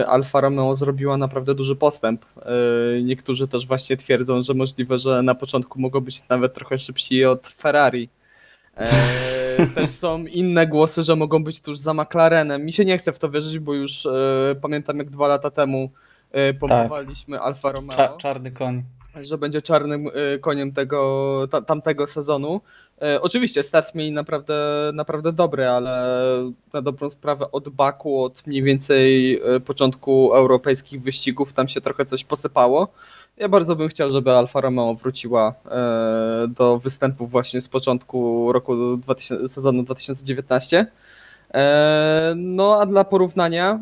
e, 0.00 0.06
Alfa 0.06 0.40
Romeo 0.40 0.76
zrobiła 0.76 1.16
naprawdę 1.16 1.54
duży 1.54 1.76
postęp. 1.76 2.24
E, 2.36 3.02
niektórzy 3.02 3.48
też 3.48 3.66
właśnie 3.66 3.96
twierdzą, 3.96 4.42
że 4.42 4.54
możliwe, 4.54 4.98
że 4.98 5.22
na 5.22 5.34
początku 5.34 5.80
mogą 5.80 6.00
być 6.00 6.28
nawet 6.28 6.54
trochę 6.54 6.78
szybsi 6.78 7.24
od 7.24 7.48
Ferrari. 7.48 8.08
Też 9.74 9.90
są 9.90 10.26
inne 10.26 10.66
głosy, 10.66 11.02
że 11.02 11.16
mogą 11.16 11.44
być 11.44 11.60
tuż 11.60 11.78
za 11.78 11.94
McLarenem. 11.94 12.64
Mi 12.64 12.72
się 12.72 12.84
nie 12.84 12.98
chce 12.98 13.12
w 13.12 13.18
to 13.18 13.30
wierzyć, 13.30 13.58
bo 13.58 13.74
już 13.74 14.08
pamiętam 14.60 14.98
jak 14.98 15.10
dwa 15.10 15.28
lata 15.28 15.50
temu 15.50 15.90
pompowaliśmy 16.60 17.36
tak. 17.36 17.46
Alfa 17.46 17.72
Romeo. 17.72 17.96
Cza 17.96 18.16
czarny 18.16 18.50
koń 18.50 18.82
że 19.20 19.38
będzie 19.38 19.62
czarnym 19.62 20.08
koniem 20.40 20.72
tego, 20.72 21.48
ta, 21.50 21.62
tamtego 21.62 22.06
sezonu. 22.06 22.60
E, 23.02 23.20
oczywiście 23.20 23.62
start 23.62 23.94
mieli 23.94 24.12
naprawdę, 24.12 24.90
naprawdę 24.94 25.32
dobry, 25.32 25.68
ale 25.68 26.06
na 26.72 26.82
dobrą 26.82 27.10
sprawę 27.10 27.50
od 27.52 27.68
Baku, 27.68 28.22
od 28.22 28.46
mniej 28.46 28.62
więcej 28.62 29.34
e, 29.44 29.60
początku 29.60 30.34
europejskich 30.34 31.02
wyścigów 31.02 31.52
tam 31.52 31.68
się 31.68 31.80
trochę 31.80 32.04
coś 32.04 32.24
posypało. 32.24 32.88
Ja 33.36 33.48
bardzo 33.48 33.76
bym 33.76 33.88
chciał, 33.88 34.10
żeby 34.10 34.30
Alfa 34.30 34.60
Romeo 34.60 34.94
wróciła 34.94 35.54
e, 35.64 36.48
do 36.48 36.78
występów 36.78 37.30
właśnie 37.30 37.60
z 37.60 37.68
początku 37.68 38.52
roku 38.52 38.96
2000, 38.96 39.48
sezonu 39.48 39.82
2019. 39.82 40.86
E, 41.54 42.32
no 42.36 42.80
a 42.80 42.86
dla 42.86 43.04
porównania, 43.04 43.80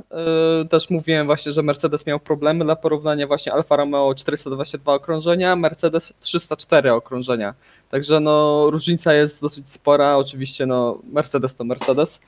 e, 0.62 0.64
też 0.64 0.90
mówiłem 0.90 1.26
właśnie, 1.26 1.52
że 1.52 1.62
Mercedes 1.62 2.06
miał 2.06 2.20
problemy, 2.20 2.64
dla 2.64 2.76
porównania 2.76 3.26
właśnie 3.26 3.52
Alfa 3.52 3.76
Romeo 3.76 4.14
422 4.14 4.94
okrążenia, 4.94 5.56
Mercedes 5.56 6.12
304 6.20 6.92
okrążenia. 6.92 7.54
Także 7.90 8.20
no 8.20 8.66
różnica 8.70 9.12
jest 9.14 9.42
dosyć 9.42 9.68
spora, 9.70 10.16
oczywiście 10.16 10.66
no 10.66 10.98
Mercedes 11.12 11.54
to 11.54 11.64
Mercedes. 11.64 12.20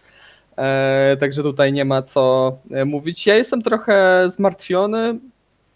E, 0.59 1.17
także 1.21 1.43
tutaj 1.43 1.73
nie 1.73 1.85
ma 1.85 2.03
co 2.03 2.53
mówić. 2.87 3.27
Ja 3.27 3.35
jestem 3.35 3.63
trochę 3.63 4.25
zmartwiony, 4.31 5.19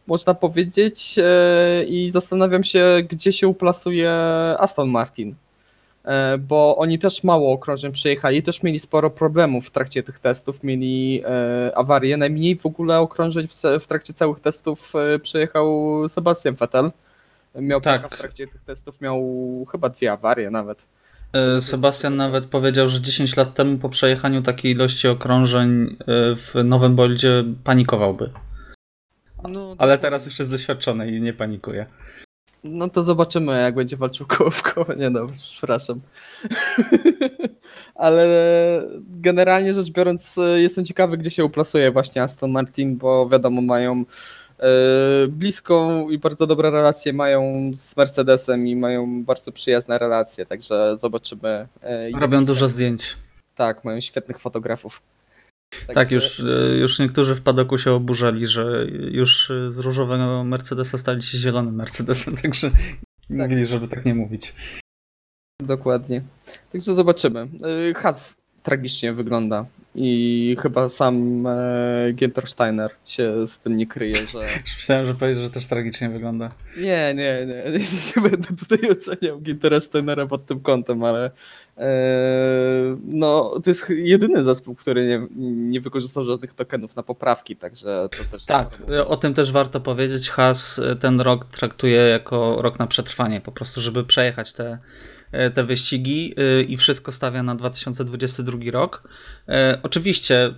można 0.07 0.35
powiedzieć, 0.35 1.16
i 1.87 2.11
zastanawiam 2.11 2.64
się, 2.64 2.85
gdzie 3.09 3.33
się 3.33 3.48
uplasuje 3.48 4.11
Aston 4.59 4.90
Martin. 4.90 5.35
E, 6.07 6.38
bo 6.38 6.77
oni 6.77 6.99
też 6.99 7.25
mało 7.25 7.53
okrążeń 7.53 7.92
przejechali, 7.92 8.42
też 8.42 8.62
mieli 8.62 8.81
sporo 8.81 9.11
problemów 9.11 9.66
w 9.66 9.71
trakcie 9.71 10.03
tych 10.03 10.19
testów, 10.19 10.64
mieli 10.64 11.23
e, 11.25 11.79
awarie. 11.79 12.16
Najmniej 12.16 12.57
w 12.57 12.66
ogóle 12.66 12.99
okrążeń 12.99 13.49
w, 13.81 13.87
trakcie 13.87 14.14
całych 14.14 14.40
testów 14.40 14.92
e, 14.95 15.19
przejechał 15.19 16.03
Sebastian 16.09 16.55
Vettel. 16.55 16.90
Miał 17.55 17.81
tak. 17.81 18.14
w 18.14 18.19
trakcie 18.19 18.47
tych 18.47 18.62
testów 18.62 19.01
miał 19.01 19.25
chyba 19.73 19.88
dwie 19.88 20.12
awarie 20.12 20.51
nawet. 20.51 20.87
Sebastian 21.61 22.16
nawet 22.16 22.47
powiedział, 22.47 22.88
że 22.88 23.01
10 23.01 23.37
lat 23.37 23.55
temu 23.55 23.79
po 23.79 23.88
przejechaniu 23.88 24.42
takiej 24.42 24.73
ilości 24.73 25.09
okrążeń 25.09 25.97
w 26.37 26.64
nowym 26.64 26.97
boldzie 26.97 27.45
panikowałby. 27.64 28.31
No, 29.53 29.75
Ale 29.79 29.99
teraz 29.99 30.27
już 30.27 30.38
jest 30.38 30.51
doświadczony 30.51 31.11
i 31.11 31.21
nie 31.21 31.33
panikuje. 31.33 31.87
No 32.66 32.88
to 32.88 33.02
zobaczymy, 33.02 33.61
jak 33.62 33.74
będzie 33.74 33.96
walczył 33.96 34.26
koło 34.26 34.50
w 34.50 34.62
koło. 34.62 34.87
Nie 34.96 35.11
no, 35.11 35.26
przepraszam. 35.35 36.00
Ale 37.94 38.26
generalnie 38.98 39.74
rzecz 39.74 39.90
biorąc, 39.90 40.37
jestem 40.57 40.85
ciekawy, 40.85 41.16
gdzie 41.16 41.31
się 41.31 41.44
uplasuje 41.44 41.90
właśnie 41.90 42.22
Aston 42.22 42.50
Martin, 42.50 42.96
bo 42.96 43.29
wiadomo, 43.29 43.61
mają 43.61 44.05
e, 44.59 44.64
bliską 45.29 46.09
i 46.11 46.18
bardzo 46.18 46.46
dobre 46.46 46.70
relacje 46.70 47.12
mają 47.12 47.70
z 47.76 47.96
Mercedesem 47.96 48.66
i 48.66 48.76
mają 48.76 49.24
bardzo 49.24 49.52
przyjazne 49.52 49.98
relacje, 49.98 50.46
także 50.46 50.96
zobaczymy. 51.00 51.68
E, 51.83 52.11
Robią 52.20 52.44
dużo 52.44 52.68
zdjęć. 52.68 53.16
Tak, 53.55 53.85
mają 53.85 54.00
świetnych 54.00 54.38
fotografów. 54.38 55.02
Tak, 55.87 55.94
tak 55.94 56.11
już, 56.11 56.40
e, 56.40 56.76
już 56.79 56.98
niektórzy 56.98 57.35
w 57.35 57.40
padoku 57.40 57.79
się 57.79 57.92
oburzali, 57.92 58.46
że 58.46 58.87
już 59.11 59.52
z 59.70 59.79
różowego 59.79 60.44
Mercedesa 60.44 60.98
stali 60.98 61.22
się 61.22 61.38
zielonym 61.38 61.74
Mercedesem, 61.74 62.37
także 62.42 62.70
tak. 62.70 62.81
mówili, 63.29 63.66
żeby 63.66 63.88
tak 63.88 64.05
nie 64.05 64.14
mówić. 64.14 64.55
Dokładnie. 65.62 66.22
Także 66.72 66.94
zobaczymy. 66.94 67.48
E, 67.90 67.94
Has 67.94 68.35
tragicznie 68.62 69.12
wygląda 69.12 69.66
i 69.98 70.56
chyba 70.62 70.88
sam 70.88 71.46
e, 71.46 72.12
Ginter 72.12 72.46
Steiner 72.46 72.90
się 73.04 73.46
z 73.46 73.59
tym 73.59 73.76
nie 73.76 73.87
kryje, 73.87 74.14
że... 74.14 74.38
Myślałem, 74.78 75.06
że 75.06 75.14
powiesz, 75.14 75.38
że 75.38 75.50
też 75.50 75.66
tragicznie 75.66 76.09
wygląda. 76.09 76.50
Nie, 76.76 77.14
nie, 77.14 77.46
nie. 77.46 77.56
Nie, 77.78 77.85
nie 78.16 78.30
będę 78.30 78.48
tutaj 78.56 78.90
oceniał 78.90 79.40
Gintera 79.40 79.80
Steinera 79.80 80.26
pod 80.26 80.46
tym 80.46 80.61
kątem, 80.61 81.04
ale 81.04 81.30
e, 81.78 82.96
no, 83.04 83.61
to 83.64 83.70
jest 83.70 83.90
jedyny 83.90 84.44
zespół, 84.44 84.74
który 84.74 85.06
nie, 85.06 85.26
nie 85.70 85.80
wykorzystał 85.80 86.24
żadnych 86.24 86.54
tokenów 86.54 86.96
na 86.96 87.02
poprawki, 87.02 87.56
także 87.56 88.09
to 88.18 88.24
też... 88.24 88.44
Tak, 88.44 88.68
o 89.06 89.16
tym 89.16 89.35
też 89.35 89.52
warto 89.52 89.80
powiedzieć. 89.80 90.30
Has 90.30 90.80
ten 91.00 91.20
rok 91.20 91.44
traktuje 91.44 92.00
jako 92.00 92.62
rok 92.62 92.78
na 92.78 92.87
przetrwanie, 92.87 93.40
po 93.40 93.52
prostu, 93.52 93.80
żeby 93.80 94.04
przejechać 94.04 94.52
te 94.52 94.64
E, 94.64 94.78
te 95.55 95.65
wyścigi 95.65 96.35
e, 96.37 96.62
i 96.62 96.77
wszystko 96.77 97.12
stawia 97.12 97.43
na 97.43 97.55
2022 97.55 98.59
rok. 98.73 99.09
E, 99.49 99.81
oczywiście 99.83 100.55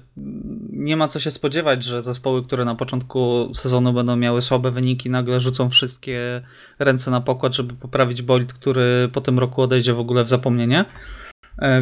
nie 0.72 0.96
ma 0.96 1.08
co 1.08 1.20
się 1.20 1.30
spodziewać, 1.30 1.84
że 1.84 2.02
zespoły, 2.02 2.44
które 2.44 2.64
na 2.64 2.74
początku 2.74 3.50
sezonu 3.54 3.92
będą 3.92 4.16
miały 4.16 4.42
słabe 4.42 4.70
wyniki, 4.70 5.10
nagle 5.10 5.40
rzucą 5.40 5.70
wszystkie 5.70 6.42
ręce 6.78 7.10
na 7.10 7.20
pokład, 7.20 7.54
żeby 7.54 7.74
poprawić 7.74 8.22
bolid, 8.22 8.52
który 8.52 9.08
po 9.12 9.20
tym 9.20 9.38
roku 9.38 9.62
odejdzie 9.62 9.94
w 9.94 10.00
ogóle 10.00 10.24
w 10.24 10.28
zapomnienie. 10.28 10.84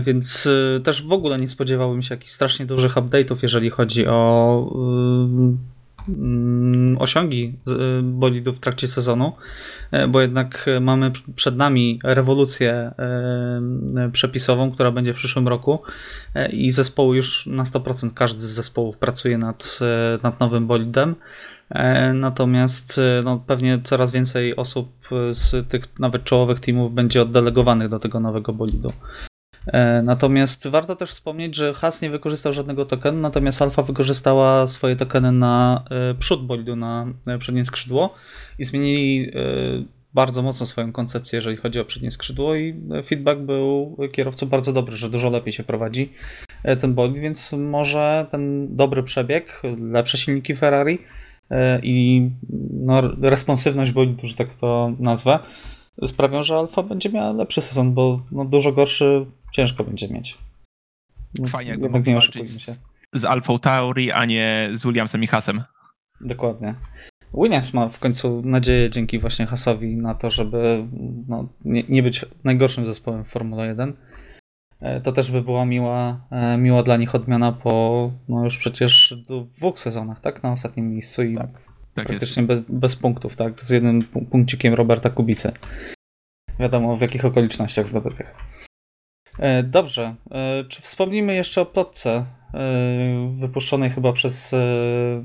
Więc 0.01 0.49
też 0.85 1.03
w 1.03 1.12
ogóle 1.12 1.38
nie 1.38 1.49
spodziewałbym 1.49 2.03
się 2.03 2.14
jakichś 2.14 2.33
strasznie 2.33 2.66
dużych 2.66 2.94
update'ów, 2.94 3.37
jeżeli 3.42 3.70
chodzi 3.70 4.07
o 4.07 4.46
Mm, 5.27 5.59
osiągi 6.98 7.58
y, 7.68 8.02
bolidów 8.02 8.56
w 8.56 8.60
trakcie 8.60 8.88
sezonu, 8.88 9.32
e, 9.90 10.08
bo 10.08 10.20
jednak 10.20 10.66
mamy 10.80 11.12
przed 11.34 11.56
nami 11.56 12.00
rewolucję 12.04 12.72
e, 12.72 14.10
przepisową, 14.12 14.70
która 14.70 14.90
będzie 14.90 15.14
w 15.14 15.16
przyszłym 15.16 15.48
roku 15.48 15.82
e, 16.34 16.48
i 16.48 16.72
zespoły 16.72 17.16
już 17.16 17.46
na 17.46 17.64
100%, 17.64 18.14
każdy 18.14 18.40
z 18.40 18.50
zespołów 18.50 18.98
pracuje 18.98 19.38
nad, 19.38 19.78
nad 20.22 20.40
nowym 20.40 20.66
bolidem. 20.66 21.14
Natomiast 22.14 23.00
no, 23.24 23.44
pewnie 23.46 23.78
coraz 23.84 24.12
więcej 24.12 24.56
osób 24.56 25.08
z 25.30 25.68
tych 25.68 25.98
nawet 25.98 26.24
czołowych 26.24 26.60
teamów 26.60 26.94
będzie 26.94 27.22
oddelegowanych 27.22 27.88
do 27.88 27.98
tego 27.98 28.20
nowego 28.20 28.52
bolidu. 28.52 28.92
E, 29.66 30.02
natomiast 30.02 30.68
warto 30.68 30.96
też 30.96 31.11
wspomnieć, 31.11 31.57
że 31.57 31.74
Haas 31.74 32.02
nie 32.02 32.11
wykorzystał 32.11 32.52
żadnego 32.52 32.87
tokenu, 32.87 33.20
natomiast 33.20 33.62
Alfa 33.62 33.83
wykorzystała 33.83 34.66
swoje 34.66 34.96
tokeny 34.96 35.33
na 35.33 35.85
e, 35.90 36.14
przód 36.14 36.46
bolidu, 36.46 36.76
na 36.76 37.07
przednie 37.38 37.64
skrzydło 37.64 38.14
i 38.59 38.64
zmienili 38.64 39.31
bardzo 40.14 40.42
mocno 40.42 40.66
swoją 40.66 40.92
koncepcję, 40.92 41.37
jeżeli 41.37 41.57
chodzi 41.57 41.81
o 41.81 41.85
przednie 41.85 42.11
skrzydło 42.11 42.55
i 42.55 42.81
feedback 43.05 43.40
był 43.40 43.96
kierowców 44.12 44.48
bardzo 44.48 44.72
dobry, 44.72 44.96
że 44.96 45.11
dużo 45.11 45.31
lepiej 45.31 45.52
się 45.52 45.64
prowadzi 45.64 46.12
ten 46.81 46.94
bolid, 46.94 47.18
więc 47.18 47.52
może 47.52 48.26
ten 48.31 48.76
dobry 48.76 49.02
przebieg, 49.02 49.62
lepsze 49.92 50.18
silniki 50.18 50.57
Ferrari 50.57 50.98
i 51.83 52.29
no, 52.72 53.02
responsywność 53.20 53.92
bolidu, 53.92 54.26
że 54.26 54.35
tak 54.35 54.55
to 54.55 54.92
nazwę, 54.98 55.38
sprawią, 56.07 56.42
że 56.42 56.57
Alfa 56.57 56.83
będzie 56.83 57.11
miała 57.11 57.33
lepszy 57.33 57.61
sezon, 57.61 57.94
bo 57.94 58.20
no, 58.33 58.44
dużo 58.44 58.72
gorszy 58.72 59.26
ciężko 59.52 59.85
będzie 59.85 60.09
mieć. 60.09 60.38
Fajnie, 61.46 61.70
jak 61.70 61.90
mogli 61.90 62.12
walczyć 62.12 62.48
z, 62.48 62.78
z 63.12 63.24
Alfa 63.24 63.59
Tauri, 63.59 64.12
a 64.12 64.24
nie 64.24 64.68
z 64.72 64.85
Williamsem 64.85 65.22
i 65.22 65.26
Hasem. 65.26 65.62
Dokładnie. 66.20 66.74
Williams 67.35 67.74
ma 67.74 67.88
w 67.88 67.98
końcu 67.98 68.42
nadzieję 68.44 68.90
dzięki 68.90 69.18
właśnie 69.18 69.46
Hasowi 69.46 69.96
na 69.96 70.14
to, 70.14 70.30
żeby 70.30 70.87
no, 71.28 71.48
nie, 71.64 71.82
nie, 71.88 72.02
być 72.02 72.24
najgorszym 72.44 72.87
zespołem 72.87 73.24
w 73.24 73.28
Formule 73.28 73.66
1. 73.66 73.96
E, 74.80 75.00
to 75.00 75.12
też 75.12 75.30
by 75.30 75.42
była 75.42 75.66
miła, 75.66 76.20
e, 76.30 76.59
miła 76.59 76.82
dla 76.82 76.96
nich 76.96 77.14
odmiana 77.14 77.52
po 77.52 78.11
no 78.28 78.44
już 78.44 78.59
przecież 78.59 79.14
dwóch 79.59 79.80
sezonach, 79.80 80.20
tak? 80.20 80.42
Na 80.42 80.52
ostatnim 80.52 80.90
miejscu 80.90 81.22
i 81.22 81.37
tak. 81.37 81.50
Tak 81.94 82.06
Praktycznie 82.06 82.42
bez, 82.42 82.61
bez, 82.68 82.96
punktów, 82.96 83.37
tak? 83.37 83.62
Z 83.62 83.70
jednym 83.70 84.02
punkcikiem 84.04 84.74
Roberta 84.74 85.11
Kubicy. 85.11 85.52
Wiadomo 86.59 86.96
w 86.96 87.00
jakich 87.00 87.24
okolicznościach 87.24 87.87
zdobytych. 87.87 88.35
E, 89.38 89.62
dobrze. 89.62 90.14
E, 90.31 90.64
czy 90.64 90.83
wspomnimy 90.83 91.35
jeszcze 91.35 91.61
o 91.61 91.66
plotce 91.66 92.25
e, 92.55 93.31
wypuszczonej 93.40 93.90
chyba 93.90 94.12
przez 94.12 94.55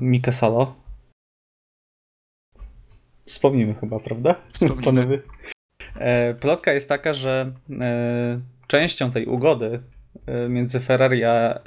Mikę 0.00 0.32
Salo? 0.32 0.74
Wspomnimy 3.26 3.74
chyba, 3.74 4.00
prawda? 4.00 4.34
Wspomnimy. 4.52 5.22
Plotka 6.40 6.72
jest 6.72 6.88
taka, 6.88 7.12
że 7.12 7.52
częścią 8.66 9.10
tej 9.10 9.26
ugody 9.26 9.82
między 10.48 10.80
Ferrari 10.80 11.24
a 11.24 11.60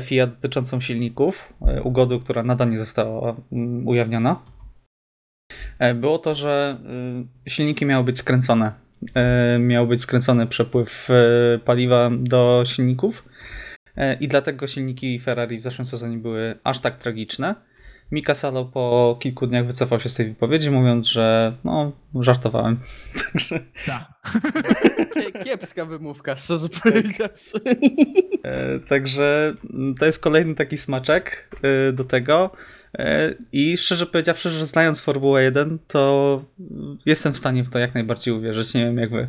FIA 0.00 0.26
dotyczącą 0.26 0.80
silników, 0.80 1.52
ugody, 1.84 2.20
która 2.20 2.42
nadal 2.42 2.70
nie 2.70 2.78
została 2.78 3.36
mm, 3.52 3.88
ujawniona, 3.88 4.42
było 5.94 6.18
to, 6.18 6.34
że 6.34 6.78
silniki 7.46 7.86
miały 7.86 8.04
być 8.04 8.18
skręcone. 8.18 8.72
E, 9.14 9.58
miał 9.58 9.86
być 9.86 10.00
skręcony 10.00 10.46
przepływ 10.46 11.08
paliwa 11.64 12.10
do 12.12 12.62
silników 12.66 13.28
i 14.20 14.28
dlatego 14.28 14.66
silniki 14.66 15.20
Ferrari 15.20 15.58
w 15.58 15.62
zeszłym 15.62 15.86
sezonie 15.86 16.18
były 16.18 16.58
aż 16.64 16.78
tak 16.78 16.98
tragiczne. 16.98 17.54
Mika 18.12 18.34
Salo 18.34 18.64
po 18.64 19.16
kilku 19.20 19.46
dniach 19.46 19.66
wycofał 19.66 20.00
się 20.00 20.08
z 20.08 20.14
tej 20.14 20.28
wypowiedzi, 20.28 20.70
mówiąc, 20.70 21.06
że 21.06 21.56
no, 21.64 21.92
żartowałem. 22.14 22.80
Także... 23.32 23.60
Tak. 23.86 24.12
Kiepska 25.44 25.84
wymówka, 25.84 26.36
szczerze 26.36 26.68
powiedziawszy. 26.82 27.60
Także 28.88 29.54
to 29.98 30.06
jest 30.06 30.22
kolejny 30.22 30.54
taki 30.54 30.76
smaczek 30.76 31.56
do 31.92 32.04
tego. 32.04 32.50
E, 32.98 33.34
I 33.52 33.76
szczerze 33.76 34.06
powiedziawszy, 34.06 34.50
że 34.50 34.66
znając 34.66 35.00
Formułę 35.00 35.42
1, 35.42 35.78
to 35.86 36.44
jestem 37.06 37.32
w 37.32 37.38
stanie 37.38 37.64
w 37.64 37.70
to 37.70 37.78
jak 37.78 37.94
najbardziej 37.94 38.34
uwierzyć. 38.34 38.74
Nie 38.74 38.84
wiem 38.84 38.98
jak 38.98 39.10
wy. 39.10 39.28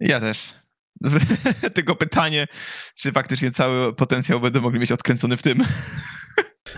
Ja 0.00 0.20
też. 0.20 0.54
Tylko 1.74 1.96
pytanie, 1.96 2.46
czy 2.94 3.12
faktycznie 3.12 3.50
cały 3.50 3.94
potencjał 3.94 4.40
będę 4.40 4.60
mogli 4.60 4.80
mieć 4.80 4.92
odkręcony 4.92 5.36
w 5.36 5.42
tym. 5.42 5.58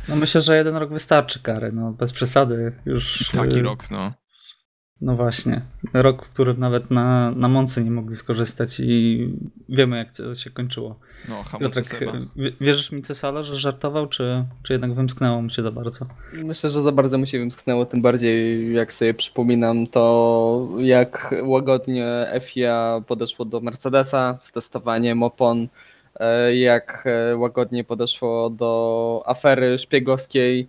No 0.09 0.16
myślę, 0.16 0.40
że 0.40 0.57
jeden 0.57 0.77
rok 0.77 0.92
wystarczy 0.92 1.40
kary, 1.40 1.73
no 1.73 1.92
bez 1.92 2.12
przesady 2.12 2.73
już. 2.87 3.31
Taki 3.33 3.59
y, 3.59 3.62
rok, 3.62 3.90
no. 3.90 4.12
No 5.03 5.17
właśnie. 5.17 5.62
Rok, 5.93 6.27
w 6.27 6.29
którym 6.29 6.61
nawet 6.61 6.91
na, 6.91 7.31
na 7.31 7.49
Monce 7.49 7.85
nie 7.85 7.91
mogli 7.91 8.17
skorzystać 8.17 8.81
i 8.81 9.29
wiemy, 9.69 9.97
jak 9.97 10.17
to 10.17 10.35
się 10.35 10.51
kończyło. 10.51 10.99
No, 11.29 11.43
Piotrek, 11.61 11.87
wierzysz 12.61 12.93
mi 12.93 13.03
Cesala, 13.03 13.43
że 13.43 13.57
żartował, 13.57 14.07
czy, 14.07 14.45
czy 14.62 14.73
jednak 14.73 14.95
wymsknęło 14.95 15.43
mu 15.43 15.51
się 15.51 15.62
za 15.62 15.71
bardzo? 15.71 16.07
Myślę, 16.33 16.71
że 16.71 16.83
za 16.83 16.93
bardzo 16.93 17.19
mu 17.19 17.27
się 17.27 17.38
wymsknęło, 17.38 17.87
tym 17.87 18.03
bardziej 18.03 18.75
jak 18.75 18.93
sobie 18.93 19.15
przypominam 19.15 19.87
to, 19.87 20.69
jak 20.79 21.35
łagodnie 21.43 22.27
FIA 22.41 23.03
podeszło 23.07 23.45
do 23.45 23.61
Mercedesa 23.61 24.38
z 24.41 24.53
testowaniem 24.53 25.23
opon, 25.23 25.69
e, 26.21 26.57
jak 26.57 27.05
e, 27.07 27.37
łagodnie 27.37 27.85
podeszło 27.85 28.51
do 28.51 29.23
afery 29.27 29.79
szpiegowskiej, 29.79 30.69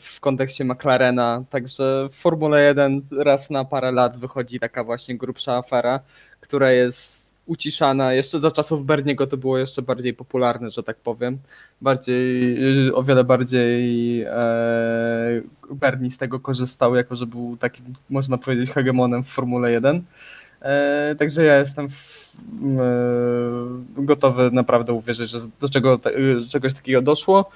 w 0.00 0.16
kontekście 0.20 0.64
McLarena. 0.64 1.44
Także 1.50 2.08
w 2.10 2.14
Formule 2.14 2.62
1 2.64 3.02
raz 3.18 3.50
na 3.50 3.64
parę 3.64 3.92
lat 3.92 4.16
wychodzi 4.16 4.60
taka 4.60 4.84
właśnie 4.84 5.16
grubsza 5.16 5.56
afera, 5.56 6.00
która 6.40 6.70
jest 6.70 7.34
uciszana. 7.46 8.12
Jeszcze 8.12 8.40
za 8.40 8.50
czasów 8.50 8.84
Berniego 8.84 9.26
to 9.26 9.36
było 9.36 9.58
jeszcze 9.58 9.82
bardziej 9.82 10.14
popularne, 10.14 10.70
że 10.70 10.82
tak 10.82 10.96
powiem. 10.96 11.38
Bardziej, 11.80 12.56
o 12.94 13.02
wiele 13.02 13.24
bardziej 13.24 14.22
e, 14.22 15.42
Bernie 15.70 16.10
z 16.10 16.18
tego 16.18 16.40
korzystał, 16.40 16.94
jako 16.94 17.16
że 17.16 17.26
był 17.26 17.56
takim, 17.56 17.84
można 18.10 18.38
powiedzieć, 18.38 18.70
hegemonem 18.70 19.24
w 19.24 19.28
Formule 19.28 19.72
1. 19.72 20.02
E, 20.62 21.14
także 21.18 21.44
ja 21.44 21.58
jestem 21.58 21.88
w, 21.88 22.30
gotowy 23.96 24.50
naprawdę 24.50 24.92
uwierzyć, 24.92 25.30
że 25.30 25.38
do 25.60 25.68
czego, 25.68 26.00
czegoś 26.50 26.74
takiego 26.74 27.02
doszło. 27.02 27.50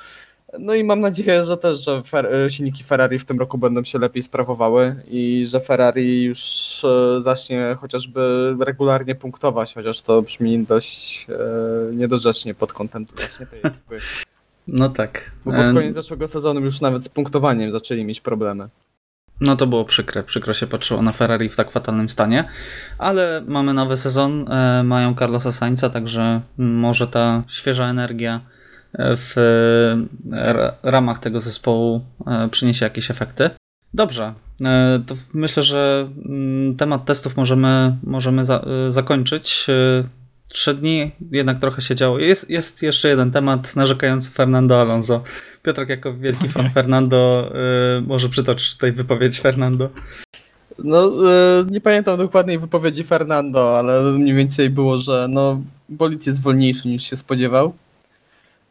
No 0.59 0.75
i 0.75 0.85
mam 0.85 1.01
nadzieję, 1.01 1.45
że 1.45 1.57
też, 1.57 1.85
że 1.85 2.03
fer 2.03 2.27
e, 2.27 2.51
silniki 2.51 2.85
Ferrari 2.85 3.19
w 3.19 3.25
tym 3.25 3.39
roku 3.39 3.59
będą 3.59 3.85
się 3.85 3.99
lepiej 3.99 4.23
sprawowały 4.23 4.97
i 5.09 5.47
że 5.49 5.61
Ferrari 5.61 6.23
już 6.23 6.41
e, 6.85 7.23
zacznie 7.23 7.77
chociażby 7.81 8.55
regularnie 8.61 9.15
punktować, 9.15 9.75
chociaż 9.75 10.03
to 10.03 10.23
brzmi 10.23 10.65
dość 10.65 11.27
e, 11.31 11.95
niedorzecznie 11.95 12.55
pod 12.55 12.73
kątem 12.73 13.07
właśnie 13.17 13.47
tej 13.47 13.59
ekipy. 13.59 13.99
No 14.69 14.89
tak. 14.89 15.31
Bo 15.45 15.53
pod 15.53 15.67
koniec 15.67 15.95
zeszłego 15.95 16.29
sezonu 16.29 16.61
już 16.61 16.81
nawet 16.81 17.05
z 17.05 17.09
punktowaniem 17.09 17.73
zaczęli 17.73 18.05
mieć 18.05 18.21
problemy. 18.21 18.69
No 19.41 19.57
to 19.57 19.67
było 19.67 19.85
przykre. 19.85 20.23
Przykro 20.23 20.55
się 20.55 20.67
patrzyło 20.67 21.03
na 21.03 21.13
Ferrari 21.13 21.49
w 21.49 21.57
tak 21.57 21.71
fatalnym 21.71 22.09
stanie. 22.09 22.49
Ale 22.99 23.43
mamy 23.47 23.75
nowy 23.75 23.97
sezon, 23.97 24.47
mają 24.85 25.15
Carlosa 25.15 25.53
Sainza, 25.53 25.91
także 25.91 26.41
może 26.59 27.09
ta 27.09 27.43
świeża 27.49 27.89
energia 27.89 28.41
w 28.99 29.35
ramach 30.83 31.21
tego 31.21 31.41
zespołu 31.41 32.01
e, 32.27 32.49
przyniesie 32.49 32.85
jakieś 32.85 33.11
efekty. 33.11 33.51
Dobrze, 33.95 34.35
e, 34.65 35.01
to 35.07 35.15
myślę, 35.35 35.63
że 35.63 36.09
mm, 36.27 36.77
temat 36.77 37.05
testów 37.05 37.37
możemy, 37.37 37.97
możemy 38.03 38.45
za, 38.45 38.65
e, 38.89 38.93
zakończyć. 38.93 39.67
Trzy 40.49 40.75
dni 40.75 41.13
jednak 41.31 41.61
trochę 41.61 41.83
się 41.83 41.95
działo. 41.95 42.19
Jest, 42.19 42.51
jest 42.51 42.83
jeszcze 42.83 43.09
jeden 43.09 43.31
temat 43.31 43.77
narzekający 43.77 44.31
Fernando 44.31 44.81
Alonso. 44.81 45.23
Piotrek, 45.63 45.89
jako 45.89 46.15
wielki 46.15 46.49
fan 46.49 46.71
Fernando, 46.75 47.53
może 48.07 48.29
przytocz 48.29 48.75
tej 48.75 48.93
wypowiedź 48.93 49.41
Fernando. 49.41 49.91
No, 50.79 51.11
nie 51.71 51.81
pamiętam 51.81 52.19
dokładnej 52.19 52.59
wypowiedzi 52.59 53.05
Fernando, 53.05 53.79
ale 53.79 54.03
mniej 54.03 54.35
więcej 54.35 54.71
było, 54.71 54.99
że 54.99 55.27
no, 55.31 55.63
bolid 55.89 56.27
jest 56.27 56.43
wolniejszy 56.43 56.89
niż 56.89 57.11
się 57.11 57.17
spodziewał. 57.17 57.75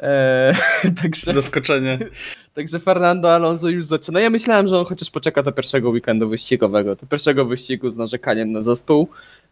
Eee, 0.03 0.55
także, 1.01 1.33
Zaskoczenie. 1.33 1.99
Także 2.53 2.79
Fernando 2.79 3.35
Alonso 3.35 3.69
już 3.69 3.85
zaczyna. 3.85 4.19
Ja 4.19 4.29
myślałem, 4.29 4.67
że 4.67 4.79
on 4.79 4.85
chociaż 4.85 5.11
poczeka 5.11 5.43
do 5.43 5.51
pierwszego 5.51 5.89
weekendu 5.89 6.29
wyścigowego, 6.29 6.95
do 6.95 7.07
pierwszego 7.07 7.45
wyścigu 7.45 7.89
z 7.89 7.97
narzekaniem 7.97 8.51
na 8.51 8.61
zespół. 8.61 9.07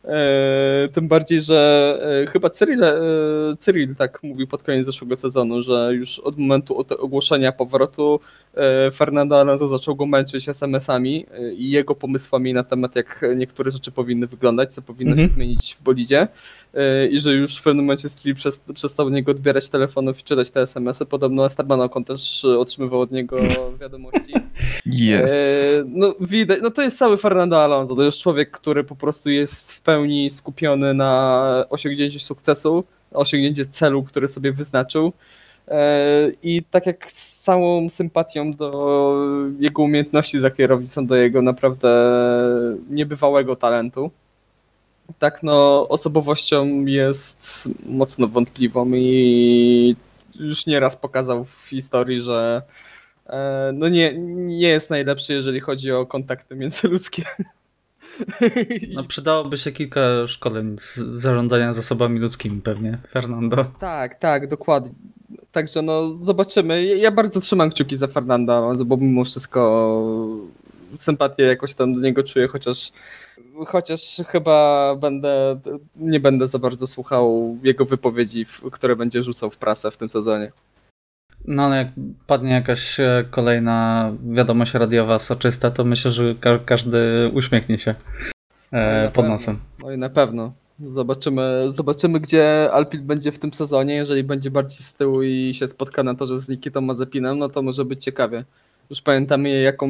E, 0.05 0.89
tym 0.93 1.07
bardziej, 1.07 1.41
że 1.41 1.99
e, 2.23 2.31
chyba 2.31 2.49
Cyril, 2.49 2.83
e, 2.83 2.93
Cyril 3.57 3.95
tak 3.95 4.23
mówił 4.23 4.47
pod 4.47 4.63
koniec 4.63 4.85
zeszłego 4.85 5.15
sezonu, 5.15 5.61
że 5.61 5.89
już 5.93 6.19
od 6.19 6.37
momentu 6.37 6.85
ogłoszenia 6.99 7.51
powrotu 7.51 8.19
Fernando 8.93 9.39
Alonso 9.39 9.67
zaczął 9.67 9.95
go 9.95 10.05
męczyć 10.05 10.49
SMS-ami 10.49 11.25
i 11.57 11.71
jego 11.71 11.95
pomysłami 11.95 12.53
na 12.53 12.63
temat, 12.63 12.95
jak 12.95 13.25
niektóre 13.35 13.71
rzeczy 13.71 13.91
powinny 13.91 14.27
wyglądać, 14.27 14.73
co 14.73 14.81
powinno 14.81 15.11
mhm. 15.11 15.29
się 15.29 15.33
zmienić 15.33 15.75
w 15.79 15.83
bolidzie 15.83 16.27
i 17.11 17.19
że 17.19 17.33
już 17.33 17.57
w 17.57 17.63
pewnym 17.63 17.85
momencie 17.85 18.09
Cyril 18.09 18.35
przestał 18.73 19.07
od 19.07 19.13
niego 19.13 19.31
odbierać 19.31 19.69
telefonów 19.69 20.19
i 20.19 20.23
czytać 20.23 20.49
te 20.49 20.61
SMS-y. 20.61 21.05
Podobno 21.05 21.45
Esteban 21.45 21.81
Ocon 21.81 22.03
też 22.03 22.45
otrzymywał 22.45 23.01
od 23.01 23.11
niego 23.11 23.39
wiadomości. 23.81 24.33
Yes. 24.85 25.31
No 25.85 26.15
widać, 26.19 26.59
no 26.61 26.71
to 26.71 26.81
jest 26.81 26.97
cały 26.97 27.17
Fernando 27.17 27.63
Alonso, 27.63 27.95
to 27.95 28.03
jest 28.03 28.19
człowiek, 28.19 28.51
który 28.51 28.83
po 28.83 28.95
prostu 28.95 29.29
jest 29.29 29.71
w 29.71 29.81
pełni 29.81 30.29
skupiony 30.29 30.93
na 30.93 31.65
osiągnięciu 31.69 32.19
sukcesu, 32.19 32.83
osiągnięciu 33.11 33.65
celu, 33.65 34.03
który 34.03 34.27
sobie 34.27 34.51
wyznaczył. 34.51 35.13
E, 35.67 36.31
I 36.43 36.63
tak 36.63 36.85
jak 36.85 37.11
z 37.11 37.39
całą 37.43 37.89
sympatią 37.89 38.53
do 38.53 39.15
jego 39.59 39.83
umiejętności 39.83 40.39
za 40.39 40.51
kierownicą, 40.51 41.07
do 41.07 41.15
jego 41.15 41.41
naprawdę 41.41 41.89
niebywałego 42.89 43.55
talentu, 43.55 44.11
tak 45.19 45.43
no 45.43 45.87
osobowością 45.89 46.85
jest 46.85 47.69
mocno 47.85 48.27
wątpliwą 48.27 48.91
i 48.93 49.95
już 50.35 50.65
nieraz 50.65 50.95
pokazał 50.95 51.45
w 51.45 51.67
historii, 51.69 52.21
że 52.21 52.61
e, 52.67 52.90
no 53.73 53.89
nie, 53.89 54.13
nie 54.33 54.67
jest 54.67 54.89
najlepszy, 54.89 55.33
jeżeli 55.33 55.59
chodzi 55.59 55.91
o 55.91 56.05
kontakty 56.05 56.55
międzyludzkie. 56.55 57.23
No 58.93 59.03
przydałoby 59.03 59.57
się 59.57 59.71
kilka 59.71 60.27
szkoleń 60.27 60.75
z 60.79 60.97
zarządzania 60.97 61.73
zasobami 61.73 62.19
ludzkimi 62.19 62.61
pewnie, 62.61 62.97
Fernando. 63.09 63.65
Tak, 63.79 64.15
tak, 64.15 64.47
dokładnie. 64.47 64.91
Także 65.51 65.81
no 65.81 66.13
zobaczymy. 66.13 66.85
Ja 66.85 67.11
bardzo 67.11 67.41
trzymam 67.41 67.69
kciuki 67.69 67.95
za 67.97 68.07
Fernanda, 68.07 68.73
bo 68.85 68.97
mimo 68.97 69.25
wszystko 69.25 70.03
sympatię 70.99 71.43
jakoś 71.43 71.73
tam 71.73 71.93
do 71.93 71.99
niego 71.99 72.23
czuję, 72.23 72.47
chociaż 72.47 72.91
chociaż 73.67 74.21
chyba 74.27 74.95
będę 74.95 75.59
nie 75.95 76.19
będę 76.19 76.47
za 76.47 76.59
bardzo 76.59 76.87
słuchał 76.87 77.57
jego 77.63 77.85
wypowiedzi, 77.85 78.45
które 78.71 78.95
będzie 78.95 79.23
rzucał 79.23 79.49
w 79.49 79.57
prasę 79.57 79.91
w 79.91 79.97
tym 79.97 80.09
sezonie. 80.09 80.51
No 81.45 81.65
ale 81.65 81.77
jak 81.77 81.87
padnie 82.27 82.51
jakaś 82.51 82.99
e, 82.99 83.25
kolejna 83.29 84.11
wiadomość 84.31 84.73
radiowa 84.73 85.19
soczysta, 85.19 85.71
to 85.71 85.83
myślę, 85.83 86.11
że 86.11 86.35
ka 86.35 86.59
każdy 86.59 87.31
uśmiechnie 87.33 87.77
się 87.77 87.95
e, 88.71 89.03
no 89.05 89.11
pod 89.11 89.27
nosem. 89.27 89.59
No 89.83 89.91
i 89.91 89.97
na 89.97 90.09
pewno. 90.09 90.53
Zobaczymy, 90.79 91.65
zobaczymy, 91.71 92.19
gdzie 92.19 92.69
Alpin 92.71 93.07
będzie 93.07 93.31
w 93.31 93.39
tym 93.39 93.53
sezonie. 93.53 93.95
Jeżeli 93.95 94.23
będzie 94.23 94.51
bardziej 94.51 94.79
z 94.79 94.93
tyłu 94.93 95.23
i 95.23 95.53
się 95.53 95.67
spotka 95.67 96.03
na 96.03 96.15
torze 96.15 96.39
z 96.39 96.49
Nikitą 96.49 96.81
Mazepinem, 96.81 97.39
no 97.39 97.49
to 97.49 97.61
może 97.61 97.85
być 97.85 98.03
ciekawie. 98.03 98.43
Już 98.89 99.01
pamiętamy, 99.01 99.49
jaką 99.61 99.89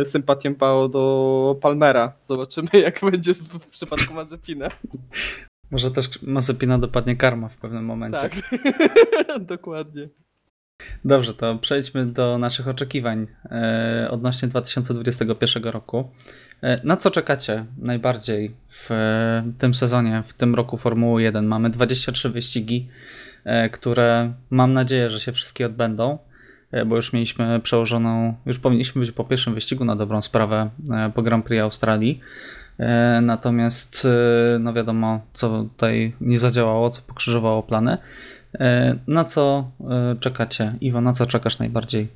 e, 0.00 0.04
sympatię 0.04 0.54
pało 0.54 0.88
do 0.88 1.56
Palmera. 1.60 2.12
Zobaczymy, 2.24 2.68
jak 2.84 3.00
będzie 3.00 3.34
w 3.34 3.68
przypadku 3.68 4.14
Mazepina. 4.14 4.68
Może 5.70 5.90
też 5.90 6.22
Mazepina 6.22 6.78
dopadnie 6.78 7.16
karma 7.16 7.48
w 7.48 7.56
pewnym 7.56 7.84
momencie. 7.84 8.18
Tak, 8.18 8.32
dokładnie. 9.40 10.08
Dobrze, 11.04 11.34
to 11.34 11.58
przejdźmy 11.58 12.06
do 12.06 12.38
naszych 12.38 12.68
oczekiwań 12.68 13.26
e, 13.44 14.08
odnośnie 14.10 14.48
2021 14.48 15.64
roku. 15.64 16.10
E, 16.62 16.80
na 16.84 16.96
co 16.96 17.10
czekacie 17.10 17.64
najbardziej 17.78 18.54
w 18.68 18.90
e, 18.90 19.52
tym 19.58 19.74
sezonie, 19.74 20.22
w 20.22 20.32
tym 20.32 20.54
roku 20.54 20.76
Formuły 20.76 21.22
1? 21.22 21.46
Mamy 21.46 21.70
23 21.70 22.30
wyścigi, 22.30 22.88
które 23.72 24.32
mam 24.50 24.72
nadzieję, 24.72 25.10
że 25.10 25.20
się 25.20 25.32
wszystkie 25.32 25.66
odbędą, 25.66 26.18
bo 26.86 26.96
już 26.96 27.12
mieliśmy 27.12 27.60
przełożoną, 27.60 28.34
już 28.46 28.58
powinniśmy 28.58 29.00
być 29.00 29.12
po 29.12 29.24
pierwszym 29.24 29.54
wyścigu 29.54 29.84
na 29.84 29.96
dobrą 29.96 30.22
sprawę 30.22 30.70
po 31.14 31.22
Grand 31.22 31.44
Prix 31.44 31.62
Australii. 31.62 32.20
Natomiast, 33.22 34.06
no 34.60 34.72
wiadomo, 34.72 35.20
co 35.32 35.62
tutaj 35.62 36.14
nie 36.20 36.38
zadziałało, 36.38 36.90
co 36.90 37.02
pokrzyżowało 37.02 37.62
plany. 37.62 37.98
E, 38.60 38.98
na 39.06 39.24
co 39.24 39.70
e, 39.90 40.16
czekacie? 40.20 40.78
Iwo, 40.80 41.00
na 41.00 41.12
co 41.12 41.26
czekasz 41.26 41.58
najbardziej? 41.58 42.08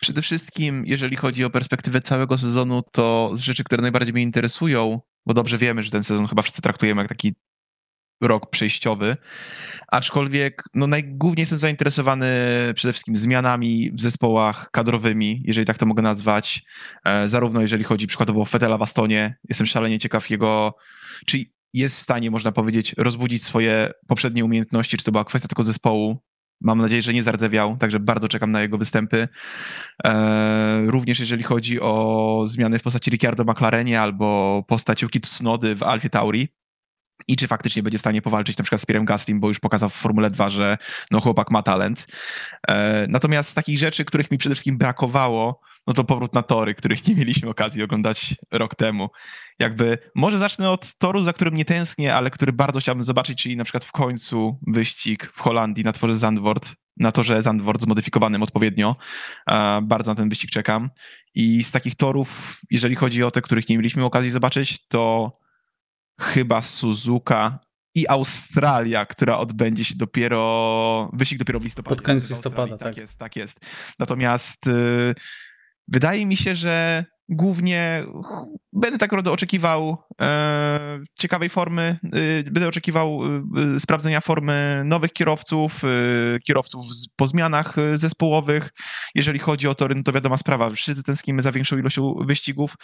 Przede 0.00 0.22
wszystkim, 0.22 0.86
jeżeli 0.86 1.16
chodzi 1.16 1.44
o 1.44 1.50
perspektywę 1.50 2.00
całego 2.00 2.38
sezonu, 2.38 2.82
to 2.92 3.30
z 3.34 3.40
rzeczy, 3.40 3.64
które 3.64 3.82
najbardziej 3.82 4.12
mnie 4.12 4.22
interesują, 4.22 5.00
bo 5.26 5.34
dobrze 5.34 5.58
wiemy, 5.58 5.82
że 5.82 5.90
ten 5.90 6.02
sezon 6.02 6.26
chyba 6.26 6.42
wszyscy 6.42 6.62
traktujemy 6.62 7.02
jak 7.02 7.08
taki 7.08 7.34
rok 8.22 8.50
przejściowy, 8.50 9.16
aczkolwiek 9.88 10.62
no 10.74 10.86
najgłówniej 10.86 11.42
jestem 11.42 11.58
zainteresowany 11.58 12.28
przede 12.74 12.92
wszystkim 12.92 13.16
zmianami 13.16 13.90
w 13.92 14.00
zespołach 14.00 14.70
kadrowymi, 14.70 15.42
jeżeli 15.44 15.66
tak 15.66 15.78
to 15.78 15.86
mogę 15.86 16.02
nazwać, 16.02 16.62
e, 17.04 17.28
zarówno 17.28 17.60
jeżeli 17.60 17.84
chodzi 17.84 18.06
przykładowo 18.06 18.40
o 18.40 18.44
Fetela 18.44 18.78
w 18.78 18.82
Astonie, 18.82 19.36
jestem 19.48 19.66
szalenie 19.66 19.98
ciekaw 19.98 20.30
jego, 20.30 20.74
czy 21.26 21.38
jest 21.74 21.96
w 21.96 22.00
stanie, 22.00 22.30
można 22.30 22.52
powiedzieć, 22.52 22.94
rozbudzić 22.98 23.44
swoje 23.44 23.90
poprzednie 24.06 24.44
umiejętności, 24.44 24.96
czy 24.96 25.04
to 25.04 25.12
była 25.12 25.24
kwestia 25.24 25.48
tylko 25.48 25.62
zespołu. 25.62 26.18
Mam 26.60 26.78
nadzieję, 26.78 27.02
że 27.02 27.14
nie 27.14 27.22
zardzewiał, 27.22 27.76
także 27.76 28.00
bardzo 28.00 28.28
czekam 28.28 28.50
na 28.50 28.62
jego 28.62 28.78
występy. 28.78 29.28
Eee, 30.04 30.86
również 30.86 31.20
jeżeli 31.20 31.42
chodzi 31.42 31.80
o 31.80 32.44
zmiany 32.46 32.78
w 32.78 32.82
postaci 32.82 33.10
Ricciardo 33.10 33.44
McLarenie 33.44 34.00
albo 34.00 34.62
postać 34.68 35.02
Yuki 35.02 35.20
Tsunody 35.20 35.76
w 35.76 35.82
Alfie 35.82 36.10
Tauri, 36.10 36.48
i 37.30 37.36
czy 37.36 37.46
faktycznie 37.46 37.82
będzie 37.82 37.98
w 37.98 38.00
stanie 38.00 38.22
powalczyć 38.22 38.58
na 38.58 38.64
przykład 38.64 38.80
z 38.80 38.86
Pierrem 38.86 39.04
Gaslim, 39.04 39.40
bo 39.40 39.48
już 39.48 39.60
pokazał 39.60 39.88
w 39.88 39.94
Formule 39.94 40.30
2, 40.30 40.50
że 40.50 40.78
no 41.10 41.20
chłopak 41.20 41.50
ma 41.50 41.62
talent. 41.62 42.06
E, 42.68 43.06
natomiast 43.08 43.50
z 43.50 43.54
takich 43.54 43.78
rzeczy, 43.78 44.04
których 44.04 44.30
mi 44.30 44.38
przede 44.38 44.54
wszystkim 44.54 44.78
brakowało, 44.78 45.60
no 45.86 45.94
to 45.94 46.04
powrót 46.04 46.34
na 46.34 46.42
tory, 46.42 46.74
których 46.74 47.06
nie 47.08 47.14
mieliśmy 47.14 47.50
okazji 47.50 47.82
oglądać 47.82 48.34
rok 48.52 48.74
temu. 48.74 49.08
Jakby, 49.58 49.98
może 50.14 50.38
zacznę 50.38 50.70
od 50.70 50.98
toru, 50.98 51.24
za 51.24 51.32
którym 51.32 51.54
nie 51.54 51.64
tęsknię, 51.64 52.14
ale 52.14 52.30
który 52.30 52.52
bardzo 52.52 52.80
chciałbym 52.80 53.02
zobaczyć, 53.02 53.42
czyli 53.42 53.56
na 53.56 53.64
przykład 53.64 53.84
w 53.84 53.92
końcu 53.92 54.58
wyścig 54.66 55.32
w 55.34 55.40
Holandii 55.40 55.84
na 55.84 55.92
torze 55.92 56.16
Zandvoort, 56.16 56.74
na 56.96 57.12
torze 57.12 57.42
Zandvoort 57.42 57.82
zmodyfikowanym 57.82 58.42
odpowiednio. 58.42 58.96
E, 59.50 59.80
bardzo 59.82 60.12
na 60.12 60.16
ten 60.16 60.28
wyścig 60.28 60.50
czekam. 60.50 60.90
I 61.34 61.64
z 61.64 61.70
takich 61.70 61.94
torów, 61.94 62.60
jeżeli 62.70 62.94
chodzi 62.94 63.24
o 63.24 63.30
te, 63.30 63.42
których 63.42 63.68
nie 63.68 63.76
mieliśmy 63.76 64.04
okazji 64.04 64.30
zobaczyć, 64.30 64.88
to 64.88 65.32
chyba 66.20 66.62
Suzuka 66.62 67.58
i 67.94 68.08
Australia, 68.08 69.06
która 69.06 69.38
odbędzie 69.38 69.84
się 69.84 69.94
dopiero, 69.96 71.10
wyścig 71.12 71.38
dopiero 71.38 71.60
w 71.60 71.64
listopadzie. 71.64 71.96
Pod 71.96 72.04
koniec 72.04 72.30
listopada, 72.30 72.78
tak. 72.78 72.88
tak. 72.88 72.96
jest, 72.96 73.18
tak 73.18 73.36
jest. 73.36 73.60
Natomiast 73.98 74.66
y, 74.66 75.14
wydaje 75.88 76.26
mi 76.26 76.36
się, 76.36 76.54
że 76.54 77.04
głównie 77.30 78.04
będę 78.72 78.98
tak 78.98 79.10
naprawdę 79.10 79.30
oczekiwał 79.30 79.96
e, 80.20 81.00
ciekawej 81.18 81.48
formy, 81.48 81.98
y, 82.04 82.44
będę 82.44 82.68
oczekiwał 82.68 83.20
y, 83.76 83.80
sprawdzenia 83.80 84.20
formy 84.20 84.82
nowych 84.84 85.12
kierowców, 85.12 85.82
kierowców 86.46 86.94
z, 86.94 87.08
po 87.16 87.26
zmianach 87.26 87.76
zespołowych. 87.94 88.70
Jeżeli 89.14 89.38
chodzi 89.38 89.68
o 89.68 89.74
tory, 89.74 89.94
no 89.94 90.02
to 90.02 90.12
wiadoma 90.12 90.36
sprawa, 90.36 90.70
wszyscy 90.70 91.02
tęsknimy 91.02 91.42
za 91.42 91.52
większą 91.52 91.78
ilością 91.78 92.14
wyścigów 92.14 92.76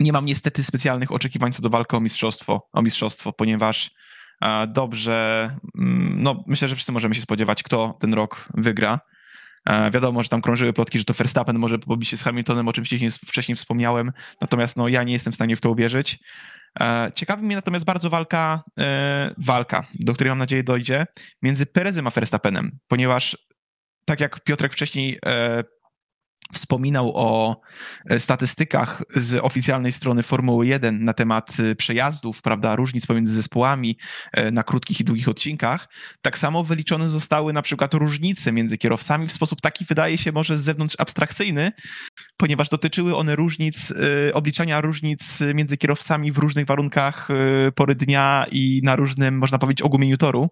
nie 0.00 0.12
mam 0.12 0.24
niestety 0.24 0.64
specjalnych 0.64 1.12
oczekiwań 1.12 1.52
co 1.52 1.62
do 1.62 1.70
walki 1.70 1.96
o 1.96 2.00
mistrzostwo, 2.00 2.68
o 2.72 2.82
mistrzostwo 2.82 3.32
ponieważ 3.32 3.90
e, 4.42 4.66
dobrze, 4.66 5.50
mm, 5.78 6.22
no 6.22 6.44
myślę, 6.46 6.68
że 6.68 6.74
wszyscy 6.74 6.92
możemy 6.92 7.14
się 7.14 7.22
spodziewać, 7.22 7.62
kto 7.62 7.96
ten 8.00 8.14
rok 8.14 8.48
wygra. 8.54 9.00
E, 9.66 9.90
wiadomo, 9.90 10.22
że 10.22 10.28
tam 10.28 10.42
krążyły 10.42 10.72
plotki, 10.72 10.98
że 10.98 11.04
to 11.04 11.14
Verstappen 11.14 11.58
może 11.58 11.78
pobić 11.78 12.08
się 12.08 12.16
z 12.16 12.22
Hamiltonem, 12.22 12.68
o 12.68 12.72
czym 12.72 12.84
wcześniej, 13.26 13.56
wspomniałem, 13.56 14.12
natomiast 14.40 14.76
no, 14.76 14.88
ja 14.88 15.02
nie 15.02 15.12
jestem 15.12 15.32
w 15.32 15.36
stanie 15.36 15.56
w 15.56 15.60
to 15.60 15.70
uwierzyć. 15.70 16.18
E, 16.80 17.12
ciekawi 17.14 17.46
mnie 17.46 17.56
natomiast 17.56 17.84
bardzo 17.84 18.10
walka, 18.10 18.62
walka, 19.38 19.86
do 19.94 20.12
której 20.12 20.30
mam 20.30 20.38
nadzieję 20.38 20.64
dojdzie, 20.64 21.06
między 21.42 21.66
Perezem 21.66 22.06
a 22.06 22.10
Verstappenem, 22.10 22.78
ponieważ 22.88 23.36
tak 24.04 24.20
jak 24.20 24.44
Piotrek 24.44 24.72
wcześniej 24.72 25.18
wspominał 26.52 27.12
o 27.14 27.60
e, 28.10 28.20
statystykach 28.20 29.02
z 29.16 29.34
oficjalnej 29.44 29.92
strony 29.92 30.22
Formuły 30.22 30.66
1 30.66 31.04
na 31.04 31.12
temat 31.12 31.56
e, 31.60 31.74
przejazdów, 31.74 32.42
prawda, 32.42 32.76
różnic 32.76 33.06
pomiędzy 33.06 33.34
zespołami 33.34 33.98
e, 34.32 34.50
na 34.50 34.62
krótkich 34.62 35.00
i 35.00 35.04
długich 35.04 35.28
odcinkach. 35.28 35.88
Tak 36.22 36.38
samo 36.38 36.64
wyliczone 36.64 37.08
zostały 37.08 37.52
na 37.52 37.62
przykład 37.62 37.94
różnice 37.94 38.52
między 38.52 38.78
kierowcami 38.78 39.28
w 39.28 39.32
sposób 39.32 39.60
taki, 39.60 39.84
wydaje 39.84 40.18
się, 40.18 40.32
może 40.32 40.58
z 40.58 40.62
zewnątrz 40.62 40.96
abstrakcyjny, 40.98 41.72
ponieważ 42.36 42.68
dotyczyły 42.68 43.16
one 43.16 43.36
różnic, 43.36 43.92
obliczania 44.34 44.80
różnic 44.80 45.40
między 45.54 45.76
kierowcami 45.76 46.32
w 46.32 46.38
różnych 46.38 46.66
warunkach 46.66 47.28
pory 47.74 47.94
dnia 47.94 48.46
i 48.52 48.80
na 48.84 48.96
różnym, 48.96 49.38
można 49.38 49.58
powiedzieć, 49.58 49.82
ogumieniu 49.82 50.16
toru, 50.16 50.48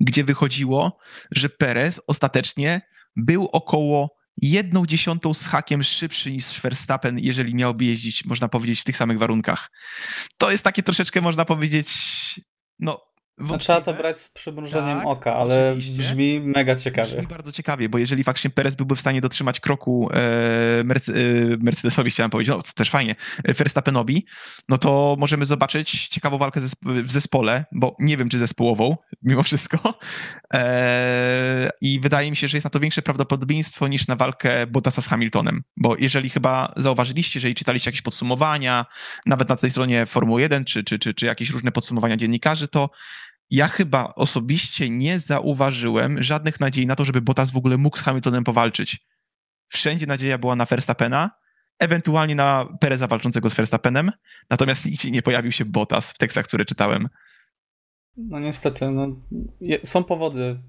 gdzie 0.00 0.24
wychodziło, 0.24 0.98
że 1.30 1.48
Perez 1.48 2.00
ostatecznie 2.06 2.80
był 3.16 3.48
około 3.52 4.17
jedną 4.42 4.86
dziesiątą 4.86 5.34
z 5.34 5.46
hakiem 5.46 5.82
szybszy 5.82 6.30
niż 6.32 6.60
Verstappen, 6.60 7.18
jeżeli 7.18 7.54
miałby 7.54 7.84
jeździć, 7.84 8.24
można 8.24 8.48
powiedzieć, 8.48 8.80
w 8.80 8.84
tych 8.84 8.96
samych 8.96 9.18
warunkach. 9.18 9.70
To 10.38 10.50
jest 10.50 10.64
takie 10.64 10.82
troszeczkę, 10.82 11.20
można 11.20 11.44
powiedzieć, 11.44 11.90
no 12.78 13.07
no, 13.40 13.58
trzeba 13.58 13.80
to 13.80 13.94
brać 13.94 14.18
z 14.18 14.28
przymrużeniem 14.28 14.98
tak, 14.98 15.06
oka, 15.06 15.34
ale 15.34 15.68
oczywiście. 15.70 15.98
brzmi 15.98 16.40
mega 16.40 16.76
ciekawie. 16.76 17.08
Brzmi 17.08 17.26
bardzo 17.26 17.52
ciekawie, 17.52 17.88
bo 17.88 17.98
jeżeli 17.98 18.24
faktycznie 18.24 18.50
Perez 18.50 18.74
byłby 18.74 18.96
w 18.96 19.00
stanie 19.00 19.20
dotrzymać 19.20 19.60
kroku 19.60 20.10
e, 20.12 20.84
Merce, 20.84 21.12
e, 21.12 21.16
Mercedesowi, 21.60 22.10
chciałem 22.10 22.30
powiedzieć, 22.30 22.54
no 22.54 22.62
to 22.62 22.72
też 22.72 22.90
fajnie, 22.90 23.14
e, 23.44 23.54
Verstappenowi, 23.54 24.26
no 24.68 24.78
to 24.78 25.16
możemy 25.18 25.44
zobaczyć 25.44 26.08
ciekawą 26.08 26.38
walkę 26.38 26.60
w 26.84 27.12
zespole, 27.12 27.64
bo 27.72 27.96
nie 27.98 28.16
wiem, 28.16 28.28
czy 28.28 28.38
zespołową, 28.38 28.96
mimo 29.22 29.42
wszystko. 29.42 29.98
E, 30.54 31.70
I 31.80 32.00
wydaje 32.00 32.30
mi 32.30 32.36
się, 32.36 32.48
że 32.48 32.56
jest 32.56 32.64
na 32.64 32.70
to 32.70 32.80
większe 32.80 33.02
prawdopodobieństwo 33.02 33.88
niż 33.88 34.08
na 34.08 34.16
walkę 34.16 34.66
Bottasa 34.66 35.02
z 35.02 35.06
Hamiltonem, 35.06 35.62
bo 35.76 35.96
jeżeli 35.98 36.30
chyba 36.30 36.72
zauważyliście, 36.76 37.38
jeżeli 37.38 37.54
czytaliście 37.54 37.88
jakieś 37.88 38.02
podsumowania, 38.02 38.86
nawet 39.26 39.48
na 39.48 39.56
tej 39.56 39.70
stronie 39.70 40.06
Formuły 40.06 40.40
1, 40.40 40.64
czy, 40.64 40.84
czy, 40.84 40.98
czy, 40.98 41.14
czy 41.14 41.26
jakieś 41.26 41.50
różne 41.50 41.72
podsumowania 41.72 42.16
dziennikarzy, 42.16 42.68
to 42.68 42.90
ja 43.50 43.68
chyba 43.68 44.14
osobiście 44.14 44.90
nie 44.90 45.18
zauważyłem 45.18 46.22
żadnych 46.22 46.60
nadziei 46.60 46.86
na 46.86 46.96
to, 46.96 47.04
żeby 47.04 47.20
Bottas 47.20 47.50
w 47.50 47.56
ogóle 47.56 47.76
mógł 47.76 47.98
z 47.98 48.02
Hamiltonem 48.02 48.44
powalczyć. 48.44 49.06
Wszędzie 49.68 50.06
nadzieja 50.06 50.38
była 50.38 50.56
na 50.56 50.64
Verstappena 50.64 51.30
ewentualnie 51.78 52.34
na 52.34 52.68
Pereza 52.80 53.06
walczącego 53.06 53.50
z 53.50 53.54
Verstappenem, 53.54 54.10
natomiast 54.50 54.86
nigdzie 54.86 55.10
nie 55.10 55.22
pojawił 55.22 55.52
się 55.52 55.64
Bottas 55.64 56.12
w 56.12 56.18
tekstach, 56.18 56.46
które 56.46 56.64
czytałem. 56.64 57.08
No 58.16 58.40
niestety, 58.40 58.90
no, 58.90 59.06
je, 59.60 59.78
są 59.84 60.04
powody, 60.04 60.60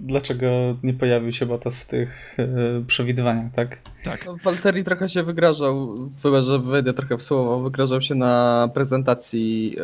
dlaczego 0.00 0.76
nie 0.82 0.94
pojawił 0.94 1.32
się 1.32 1.46
Bottas 1.46 1.78
w 1.80 1.86
tych 1.86 2.36
yy, 2.38 2.84
przewidywaniach, 2.86 3.52
tak? 3.52 3.78
Tak. 4.04 4.26
No, 4.26 4.36
Walteri 4.42 4.84
trochę 4.84 5.08
się 5.08 5.22
wygrażał, 5.22 5.98
chyba 6.22 6.42
że 6.42 6.58
wejdę 6.58 6.94
trochę 6.94 7.16
w 7.16 7.22
słowo, 7.22 7.60
wygrażał 7.60 8.02
się 8.02 8.14
na 8.14 8.68
prezentacji 8.74 9.70
yy, 9.70 9.82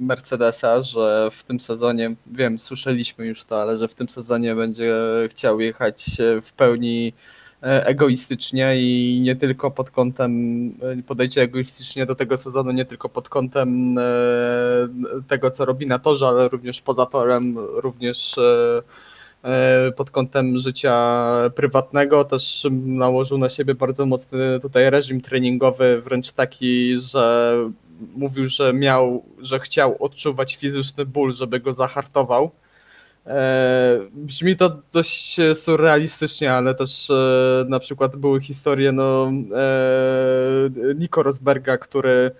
Mercedesa, 0.00 0.82
że 0.82 1.28
w 1.32 1.44
tym 1.44 1.60
sezonie, 1.60 2.14
wiem, 2.32 2.58
słyszeliśmy 2.58 3.26
już 3.26 3.44
to, 3.44 3.62
ale 3.62 3.78
że 3.78 3.88
w 3.88 3.94
tym 3.94 4.08
sezonie 4.08 4.54
będzie 4.54 4.94
chciał 5.30 5.60
jechać 5.60 6.06
w 6.42 6.52
pełni 6.52 7.12
egoistycznie 7.64 8.72
i 8.76 9.20
nie 9.22 9.36
tylko 9.36 9.70
pod 9.70 9.90
kątem, 9.90 10.32
e, 10.82 11.02
podejdzie 11.02 11.42
egoistycznie 11.42 12.06
do 12.06 12.14
tego 12.14 12.36
sezonu, 12.36 12.70
nie 12.70 12.84
tylko 12.84 13.08
pod 13.08 13.28
kątem 13.28 13.98
e, 13.98 14.02
tego, 15.28 15.50
co 15.50 15.64
robi 15.64 15.86
na 15.86 15.98
torze, 15.98 16.26
ale 16.28 16.48
również 16.48 16.80
poza 16.80 17.06
torem, 17.06 17.58
również 17.58 18.36
pod 19.96 20.10
kątem 20.10 20.58
życia 20.58 21.26
prywatnego. 21.54 22.24
Też 22.24 22.66
nałożył 22.82 23.38
na 23.38 23.48
siebie 23.48 23.74
bardzo 23.74 24.06
mocny 24.06 24.60
tutaj 24.62 24.90
reżim 24.90 25.20
treningowy, 25.20 26.02
wręcz 26.04 26.32
taki, 26.32 26.98
że 26.98 27.54
mówił, 28.16 28.48
że 28.48 28.72
miał, 28.72 29.24
że 29.38 29.60
chciał 29.60 29.96
odczuwać 30.02 30.56
fizyczny 30.56 31.06
ból, 31.06 31.32
żeby 31.32 31.60
go 31.60 31.72
zahartował 31.72 32.50
E, 32.50 32.63
brzmi 34.12 34.56
to 34.56 34.82
dość 34.92 35.36
surrealistycznie, 35.54 36.52
ale 36.52 36.74
też 36.74 37.10
e, 37.10 37.64
na 37.68 37.78
przykład 37.78 38.16
były 38.16 38.40
historie 38.40 38.92
no, 38.92 39.32
e, 39.54 40.94
Nico 40.94 41.22
Rosberga, 41.22 41.78
który 41.78 42.30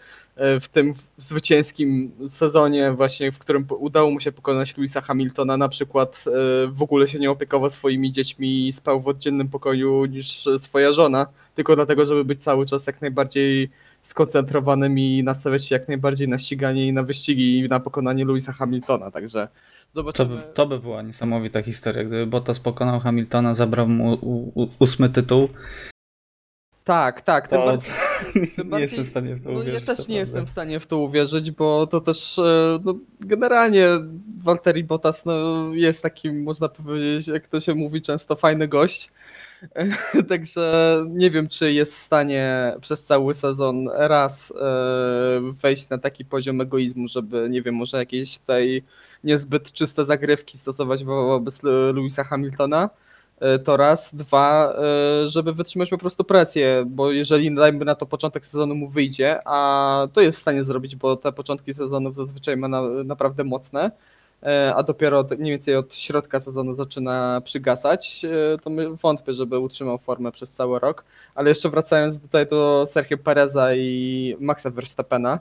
w 0.61 0.69
tym 0.69 0.95
zwycięskim 1.19 2.13
sezonie 2.29 2.93
właśnie, 2.93 3.33
w 3.33 3.39
którym 3.39 3.67
udało 3.79 4.11
mu 4.11 4.21
się 4.21 4.33
pokonać 4.33 4.77
Louisa 4.77 5.01
Hamiltona, 5.01 5.57
na 5.57 5.69
przykład 5.69 6.25
w 6.69 6.83
ogóle 6.83 7.09
się 7.09 7.19
nie 7.19 7.31
opiekował 7.31 7.71
swoimi 7.71 8.13
dziećmi 8.13 8.69
i 8.69 8.73
spał 8.73 9.01
w 9.01 9.09
oddzielnym 9.09 9.49
pokoju 9.49 10.05
niż 10.05 10.49
swoja 10.59 10.93
żona, 10.93 11.27
tylko 11.55 11.77
dlatego, 11.77 12.07
żeby 12.07 12.25
być 12.25 12.43
cały 12.43 12.67
czas 12.67 12.87
jak 12.87 13.01
najbardziej 13.01 13.71
skoncentrowanym 14.05 14.99
i 14.99 15.23
nastawiać 15.25 15.65
się 15.65 15.75
jak 15.75 15.89
najbardziej 15.89 16.29
na 16.29 16.39
ściganie 16.39 16.87
i 16.87 16.93
na 16.93 17.03
wyścigi 17.03 17.59
i 17.59 17.69
na 17.69 17.81
pokonanie 17.81 18.25
Louisa 18.25 18.53
Hamiltona, 18.53 19.11
także 19.11 19.49
Zobaczymy. 19.95 20.29
To 20.29 20.37
by, 20.37 20.53
to 20.55 20.67
by 20.67 20.79
była 20.79 21.03
niesamowita 21.03 21.63
historia, 21.63 22.05
gdyby 22.05 22.27
Bottas 22.27 22.61
pokonał 22.61 23.01
Hamiltona, 23.01 23.55
zabrał 23.55 23.89
mu 23.89 24.19
ósmy 24.79 25.09
tytuł. 25.09 25.49
Tak, 26.85 27.23
tak. 27.23 27.49
To, 27.49 27.59
bardziej, 27.67 27.93
nie 28.35 28.65
bardziej, 28.65 28.83
jestem 28.83 29.05
w 29.05 29.09
stanie 29.09 29.35
w 29.35 29.43
to 29.45 29.51
no, 29.51 29.61
uwierzyć. 29.61 29.89
Ja 29.89 29.95
też 29.95 30.09
nie 30.09 30.17
jestem 30.17 30.47
w 30.47 30.51
stanie 30.51 30.81
w 30.81 30.87
to 30.87 30.99
uwierzyć, 30.99 31.51
bo 31.51 31.87
to 31.87 32.01
też 32.01 32.39
e, 32.39 32.79
no, 32.85 32.95
generalnie 33.21 33.87
Walteri 34.43 34.85
Bottas 34.85 35.25
no, 35.25 35.35
jest 35.75 36.03
takim, 36.03 36.43
można 36.43 36.69
powiedzieć, 36.69 37.29
jak 37.29 37.47
to 37.47 37.61
się 37.61 37.75
mówi 37.75 38.03
często, 38.03 38.37
fajny 38.37 38.69
gość. 38.69 39.13
Także 40.29 40.97
nie 41.09 41.31
wiem, 41.31 41.49
czy 41.49 41.73
jest 41.73 41.95
w 41.95 41.99
stanie 41.99 42.75
przez 42.81 43.05
cały 43.05 43.35
sezon 43.35 43.89
raz 43.93 44.53
e, 44.61 45.53
wejść 45.63 45.89
na 45.89 45.99
taki 45.99 46.25
poziom 46.25 46.61
egoizmu, 46.61 47.09
żeby, 47.09 47.47
nie 47.51 47.63
wiem, 47.63 47.75
może 47.75 47.97
jakieś 47.97 48.39
tej 48.39 48.85
niezbyt 49.25 49.73
czyste 49.73 50.05
zagrywki 50.05 50.59
stosować 50.59 51.05
wobec 51.05 51.63
Louisa 51.93 52.25
Hamiltona. 52.25 52.91
E, 53.41 53.59
to 53.59 53.77
raz. 53.77 54.15
Dwa, 54.15 54.75
e, 55.25 55.29
żeby 55.29 55.53
wytrzymać 55.53 55.91
po 55.91 55.99
prostu 55.99 56.25
presję, 56.25 56.85
bo 56.87 57.13
jeżeli 57.13 57.55
dajmy 57.55 57.85
na 57.85 57.95
to 57.95 58.07
początek 58.07 58.47
sezonu 58.47 58.75
mu 58.75 58.89
wyjdzie, 58.89 59.41
a 59.45 60.09
to 60.13 60.21
jest 60.21 60.39
w 60.39 60.41
stanie 60.41 60.65
zrobić, 60.65 60.97
bo 60.97 61.17
te 61.17 61.33
początki 61.33 61.75
sezonów 61.75 62.17
zazwyczaj 62.17 62.57
ma 62.57 62.69
na, 62.69 62.83
naprawdę 62.83 63.45
mocne, 63.45 63.91
E, 64.45 64.75
a 64.75 64.83
dopiero 64.83 65.25
mniej 65.39 65.51
więcej 65.51 65.77
od 65.77 65.95
środka 65.95 66.41
sezonu 66.41 66.75
zaczyna 66.75 67.41
przygasać, 67.45 68.23
to 68.63 68.71
wątpię, 69.03 69.35
żeby 69.35 69.59
utrzymał 69.59 69.99
formę 69.99 70.33
przez 70.33 70.53
cały 70.53 70.79
rok. 70.79 71.05
Ale 71.35 71.49
jeszcze 71.49 71.71
wracając 71.71 72.21
tutaj 72.21 72.47
do 72.47 72.85
Sergio 72.89 73.19
Pereza 73.19 73.75
i 73.75 74.37
Maxa 74.41 74.71
Verstappena, 74.71 75.41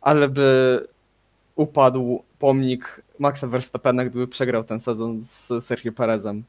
ale 0.00 0.28
by 0.28 0.80
upadł 1.56 2.22
pomnik 2.38 3.02
Maxa 3.18 3.46
Verstappena, 3.46 4.04
gdyby 4.04 4.28
przegrał 4.28 4.64
ten 4.64 4.80
sezon 4.80 5.22
z 5.22 5.64
Sergio 5.64 5.92
Perezem. 5.92 6.44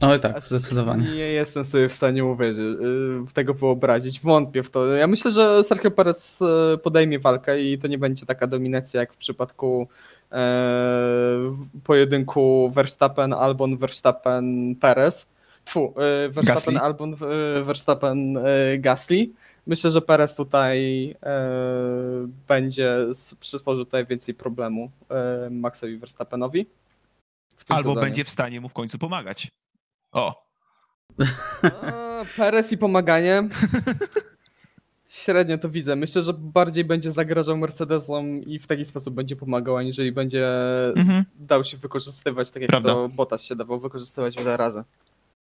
Oj 0.00 0.20
tak, 0.20 0.36
Aż 0.36 0.44
zdecydowanie. 0.44 1.04
Nie 1.14 1.26
jestem 1.26 1.64
sobie 1.64 1.88
w 1.88 1.92
stanie 1.92 2.24
uwierzyć, 2.24 2.80
y, 2.80 3.26
w 3.26 3.32
tego 3.32 3.54
wyobrazić. 3.54 4.20
Wątpię 4.20 4.62
w 4.62 4.70
to. 4.70 4.86
Ja 4.86 5.06
myślę, 5.06 5.30
że 5.30 5.64
Sergio 5.64 5.90
Perez 5.90 6.42
y, 6.42 6.78
podejmie 6.82 7.18
walkę 7.18 7.62
i 7.62 7.78
to 7.78 7.86
nie 7.86 7.98
będzie 7.98 8.26
taka 8.26 8.46
dominacja 8.46 9.00
jak 9.00 9.12
w 9.12 9.16
przypadku 9.16 9.88
e, 10.32 11.54
pojedynku 11.84 12.70
Verstappen, 12.74 13.32
Albon, 13.32 13.76
Verstappen, 13.76 14.76
Perez. 14.76 15.26
Fu, 15.68 15.94
e, 15.96 16.28
Verstappen, 16.28 16.74
Gasly. 16.74 16.78
Albon, 16.80 17.14
e, 17.14 17.62
Verstappen, 17.62 18.36
e, 18.36 18.78
Gasly. 18.78 19.30
Myślę, 19.66 19.90
że 19.90 20.02
Perez 20.02 20.34
tutaj 20.34 21.08
e, 21.22 22.28
będzie 22.48 22.96
przysporzył 23.40 23.84
tutaj 23.84 24.06
więcej 24.06 24.34
problemu 24.34 24.90
e, 25.10 25.50
Maxowi 25.50 25.98
Verstappenowi. 25.98 26.66
Albo 27.68 27.88
sezonie. 27.88 28.06
będzie 28.06 28.24
w 28.24 28.30
stanie 28.30 28.60
mu 28.60 28.68
w 28.68 28.72
końcu 28.72 28.98
pomagać. 28.98 29.48
O. 30.14 30.44
Perez 32.36 32.72
i 32.72 32.78
pomaganie. 32.78 33.48
Średnio 35.08 35.58
to 35.58 35.68
widzę. 35.68 35.96
Myślę, 35.96 36.22
że 36.22 36.32
bardziej 36.32 36.84
będzie 36.84 37.10
zagrażał 37.10 37.56
Mercedesom 37.56 38.42
i 38.42 38.58
w 38.58 38.66
taki 38.66 38.84
sposób 38.84 39.14
będzie 39.14 39.36
pomagał, 39.36 39.76
aniżeli 39.76 40.12
będzie 40.12 40.48
mhm. 40.96 41.24
dał 41.36 41.64
się 41.64 41.76
wykorzystywać, 41.76 42.50
tak 42.50 42.62
jak 42.62 42.70
Prawda. 42.70 42.88
to 42.88 43.08
Bottas 43.08 43.42
się 43.42 43.56
dawał 43.56 43.80
wykorzystywać 43.80 44.36
wiele 44.36 44.56
razy. 44.56 44.84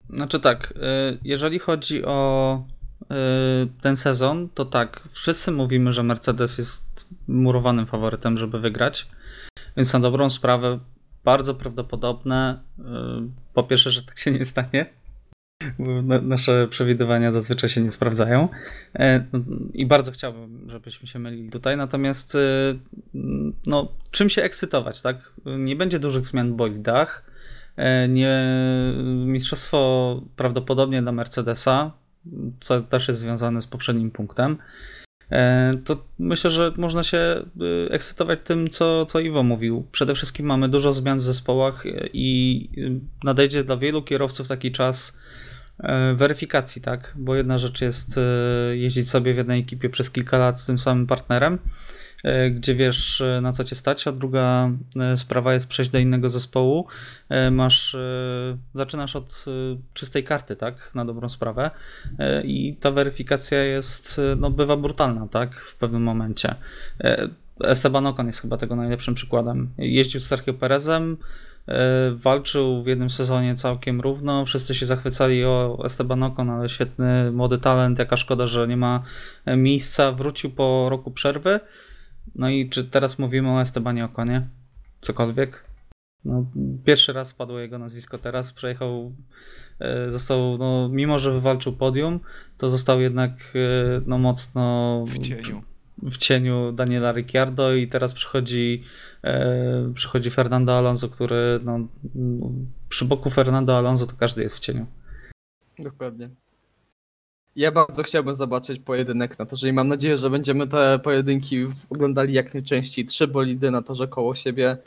Znaczy 0.10 0.40
tak, 0.40 0.72
y, 0.72 1.20
jeżeli 1.24 1.60
chodzi 1.60 2.06
o 2.06 2.64
y, 3.02 3.06
ten 3.82 3.96
sezon, 3.96 4.50
to 4.54 4.66
tak, 4.66 5.04
wszyscy 5.12 5.52
mówimy, 5.52 5.94
że 5.94 6.04
Mercedes 6.04 6.58
jest 6.58 7.08
murowanym 7.28 7.86
faworytem, 7.86 8.38
żeby 8.38 8.60
wygrać. 8.60 9.08
Więc 9.78 9.94
na 9.94 10.00
dobrą 10.00 10.30
sprawę 10.30 10.80
bardzo 11.24 11.56
prawdopodobne, 11.56 12.60
y, 12.80 12.84
po 13.54 13.64
pierwsze, 13.64 13.92
że 13.92 14.04
tak 14.04 14.20
się 14.20 14.32
nie 14.32 14.46
stanie, 14.46 14.86
nasze 16.22 16.68
przewidywania 16.68 17.32
zazwyczaj 17.32 17.70
się 17.70 17.82
nie 17.82 17.92
sprawdzają. 17.92 18.50
E, 18.96 19.26
I 19.74 19.86
bardzo 19.86 20.12
chciałbym, 20.12 20.70
żebyśmy 20.70 21.08
się 21.08 21.20
mylili 21.20 21.50
tutaj. 21.50 21.78
Natomiast 21.78 22.36
y, 22.36 22.80
no, 23.68 23.92
czym 24.12 24.30
się 24.30 24.44
ekscytować, 24.44 25.02
tak? 25.02 25.34
Nie 25.46 25.76
będzie 25.76 26.00
dużych 26.00 26.26
zmian 26.26 26.54
w 26.54 26.56
bolidach. 26.56 27.30
Nie, 28.10 28.44
mistrzostwo 29.26 30.22
prawdopodobnie 30.36 31.02
dla 31.02 31.12
Mercedesa, 31.12 31.92
co 32.60 32.82
też 32.82 33.08
jest 33.08 33.20
związane 33.20 33.62
z 33.62 33.68
poprzednim 33.68 34.12
punktem. 34.12 34.58
E, 35.32 35.78
to 35.86 36.04
myślę, 36.20 36.50
że 36.50 36.74
można 36.78 37.04
się 37.04 37.46
y, 37.88 37.92
ekscytować 37.92 38.40
tym, 38.44 38.70
co, 38.70 39.06
co 39.06 39.20
Iwo 39.20 39.44
mówił. 39.44 39.88
Przede 39.92 40.16
wszystkim 40.16 40.46
mamy 40.46 40.70
dużo 40.70 40.94
zmian 40.94 41.20
w 41.20 41.24
zespołach 41.24 41.84
i 42.14 42.70
nadejdzie 43.24 43.64
dla 43.64 43.78
wielu 43.78 44.04
kierowców 44.04 44.48
taki 44.48 44.72
czas 44.72 45.18
e, 45.80 46.14
weryfikacji, 46.14 46.82
tak? 46.82 47.14
Bo 47.18 47.36
jedna 47.36 47.58
rzecz 47.58 47.82
jest 47.82 48.18
e, 48.18 48.22
jeździć 48.78 49.10
sobie 49.10 49.34
w 49.34 49.38
jednej 49.38 49.62
ekipie 49.62 49.90
przez 49.90 50.12
kilka 50.12 50.38
lat 50.38 50.62
z 50.62 50.66
tym 50.66 50.80
samym 50.80 51.08
partnerem, 51.08 51.60
E, 51.60 51.99
gdzie 52.52 52.76
wiesz 52.76 53.22
e, 53.22 53.42
na 53.42 53.54
co 53.54 53.64
cię 53.64 53.76
stać, 53.76 54.08
a 54.08 54.12
druga 54.12 54.70
e, 55.00 55.18
sprawa 55.18 55.54
jest 55.54 55.68
przejść 55.68 55.92
do 55.92 56.00
innego 56.00 56.30
zespołu. 56.30 56.88
Masz, 57.52 57.98
zaczynasz 58.76 59.16
od 59.16 59.46
czystej 59.94 60.24
karty, 60.24 60.56
tak, 60.56 60.92
na 60.96 61.06
dobrą 61.06 61.30
sprawę 61.30 61.72
i 62.44 62.76
ta 62.80 62.92
weryfikacja 62.92 63.64
jest, 63.64 64.22
no 64.38 64.50
bywa 64.50 64.78
brutalna, 64.78 65.28
tak, 65.28 65.56
w 65.56 65.76
pewnym 65.76 66.04
momencie. 66.04 66.56
Esteban 67.64 68.08
Ocon 68.08 68.26
jest 68.26 68.42
chyba 68.42 68.58
tego 68.58 68.76
najlepszym 68.76 69.14
przykładem. 69.14 69.70
Jeździł 69.78 70.20
z 70.20 70.28
Sergio 70.28 70.54
Perezem, 70.54 71.18
walczył 72.14 72.82
w 72.82 72.88
jednym 72.88 73.10
sezonie 73.10 73.56
całkiem 73.56 74.02
równo, 74.02 74.46
wszyscy 74.46 74.76
się 74.76 74.86
zachwycali 74.86 75.46
o 75.46 75.82
Esteban 75.86 76.24
Ocon, 76.24 76.50
ale 76.50 76.70
świetny 76.70 77.32
młody 77.32 77.58
talent, 77.58 78.00
jaka 78.00 78.18
szkoda, 78.18 78.48
że 78.48 78.68
nie 78.68 78.78
ma 78.78 79.04
miejsca, 79.48 80.12
wrócił 80.12 80.50
po 80.50 80.88
roku 80.90 81.12
przerwy, 81.12 81.60
no 82.36 82.50
i 82.50 82.70
czy 82.70 82.84
teraz 82.84 83.20
mówimy 83.20 83.52
o 83.52 83.62
Estebanie 83.62 84.06
Okonie? 84.06 84.48
Cokolwiek? 85.02 85.70
No, 86.26 86.46
pierwszy 86.86 87.14
raz 87.14 87.34
padło 87.34 87.60
jego 87.60 87.78
nazwisko 87.78 88.18
teraz, 88.18 88.54
przejechał, 88.54 89.14
e, 89.80 90.12
został, 90.12 90.58
no, 90.58 90.90
mimo 90.92 91.20
że 91.20 91.32
wywalczył 91.32 91.74
podium, 91.74 92.20
to 92.58 92.70
został 92.70 93.02
jednak 93.02 93.32
e, 93.56 94.02
no, 94.06 94.18
mocno 94.18 95.04
w 95.08 95.20
cieniu. 95.20 95.64
W 96.04 96.18
cieniu 96.18 96.72
Daniela 96.72 97.12
Ricciardo 97.12 97.74
i 97.74 97.88
teraz 97.88 98.14
przychodzi, 98.14 98.84
e, 99.24 99.92
przychodzi 99.96 100.30
Fernando 100.30 100.78
Alonso, 100.78 101.10
który 101.10 101.60
no, 101.64 101.80
przy 102.90 103.06
boku 103.06 103.30
Fernando 103.30 103.78
Alonso 103.78 104.06
to 104.06 104.16
każdy 104.16 104.44
jest 104.44 104.58
w 104.58 104.60
cieniu. 104.60 104.86
Dokładnie. 105.80 106.30
Ja 107.60 107.72
bardzo 107.72 108.04
chciałbym 108.04 108.36
zobaczyć 108.36 108.80
pojedynek 108.80 109.40
na 109.40 109.46
torze 109.46 109.70
i 109.70 109.74
mam 109.74 109.88
nadzieję, 109.88 110.18
że 110.18 110.30
będziemy 110.30 110.68
te 110.68 111.00
pojedynki 111.00 111.68
oglądali 111.90 112.34
jak 112.34 112.54
najczęściej. 112.54 113.06
Trzy 113.06 113.28
bolidy 113.28 113.72
na 113.72 113.82
torze 113.82 114.08
koło 114.08 114.36
siebie. 114.36 114.78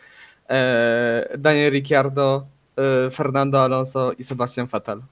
E, 0.49 1.39
Daniel 1.39 1.73
Ricciardo, 1.73 2.47
e, 2.77 3.11
Fernando 3.11 3.63
Alonso 3.63 4.13
i 4.13 4.25
Sebastian 4.25 4.67
Vettel. 4.67 5.03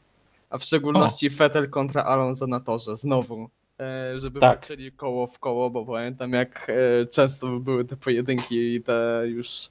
A 0.50 0.58
w 0.58 0.64
szczególności 0.64 1.26
o. 1.26 1.30
Vettel 1.30 1.70
kontra 1.70 2.04
Alonso 2.04 2.46
na 2.46 2.60
torze, 2.60 2.96
znowu. 2.96 3.50
E, 3.80 4.20
żeby 4.20 4.40
tak. 4.40 4.58
walczyli 4.60 4.92
koło 4.92 5.26
w 5.26 5.38
koło, 5.38 5.70
bo 5.70 5.86
pamiętam 5.86 6.32
jak 6.32 6.72
często 7.10 7.58
były 7.58 7.84
te 7.84 7.96
pojedynki 7.96 8.74
i 8.74 8.82
te 8.82 9.22
już, 9.26 9.68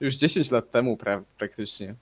już 0.00 0.16
10 0.16 0.50
lat 0.50 0.70
temu 0.70 0.96
pra 0.96 1.22
praktycznie. 1.38 1.94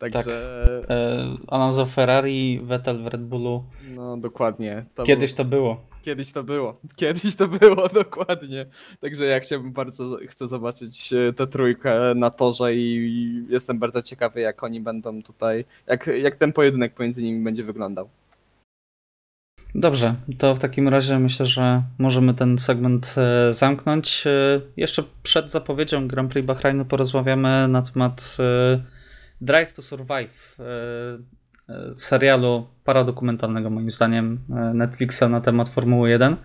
Także... 0.00 0.64
Tak. 0.80 0.90
E, 0.90 1.36
Alonso 1.48 1.86
Ferrari, 1.86 2.60
Vettel 2.62 3.02
w 3.02 3.06
Red 3.06 3.24
Bullu. 3.24 3.64
No 3.94 4.16
dokładnie. 4.16 4.84
To 4.94 5.04
Kiedyś 5.04 5.34
to 5.34 5.44
było. 5.44 5.80
Kiedyś 6.02 6.32
to 6.32 6.44
było. 6.44 6.80
Kiedyś 6.96 7.36
to 7.36 7.48
było, 7.48 7.88
dokładnie. 8.04 8.66
Także 9.00 9.24
ja 9.24 9.40
chciałbym 9.40 9.72
bardzo, 9.72 10.18
chcę 10.28 10.48
zobaczyć 10.48 11.12
e, 11.12 11.32
tę 11.32 11.46
trójkę 11.46 12.14
na 12.14 12.30
torze 12.30 12.74
i 12.74 13.44
jestem 13.48 13.78
bardzo 13.78 14.02
ciekawy, 14.02 14.40
jak 14.40 14.62
oni 14.62 14.80
będą 14.80 15.22
tutaj, 15.22 15.64
jak, 15.86 16.06
jak 16.06 16.36
ten 16.36 16.52
pojedynek 16.52 16.94
pomiędzy 16.94 17.22
nimi 17.22 17.44
będzie 17.44 17.64
wyglądał. 17.64 18.08
Dobrze, 19.74 20.14
to 20.38 20.54
w 20.54 20.58
takim 20.58 20.88
razie 20.88 21.18
myślę, 21.18 21.46
że 21.46 21.82
możemy 21.98 22.34
ten 22.34 22.58
segment 22.58 23.14
e, 23.16 23.54
zamknąć. 23.54 24.24
Jeszcze 24.76 25.02
przed 25.22 25.50
zapowiedzią 25.50 26.08
Grand 26.08 26.32
Prix 26.32 26.46
Bahrainu 26.46 26.84
porozmawiamy 26.84 27.68
na 27.68 27.82
temat 27.82 28.36
Drive 29.40 29.72
to 29.72 29.82
Survive 29.82 30.56
e, 30.58 30.64
e, 31.68 31.94
serialu 31.94 32.66
paradokumentalnego 32.84 33.70
moim 33.70 33.90
zdaniem 33.90 34.40
e, 34.50 34.74
Netflixa 34.74 35.22
na 35.30 35.40
temat 35.40 35.68
Formuły 35.68 36.10
1. 36.10 36.36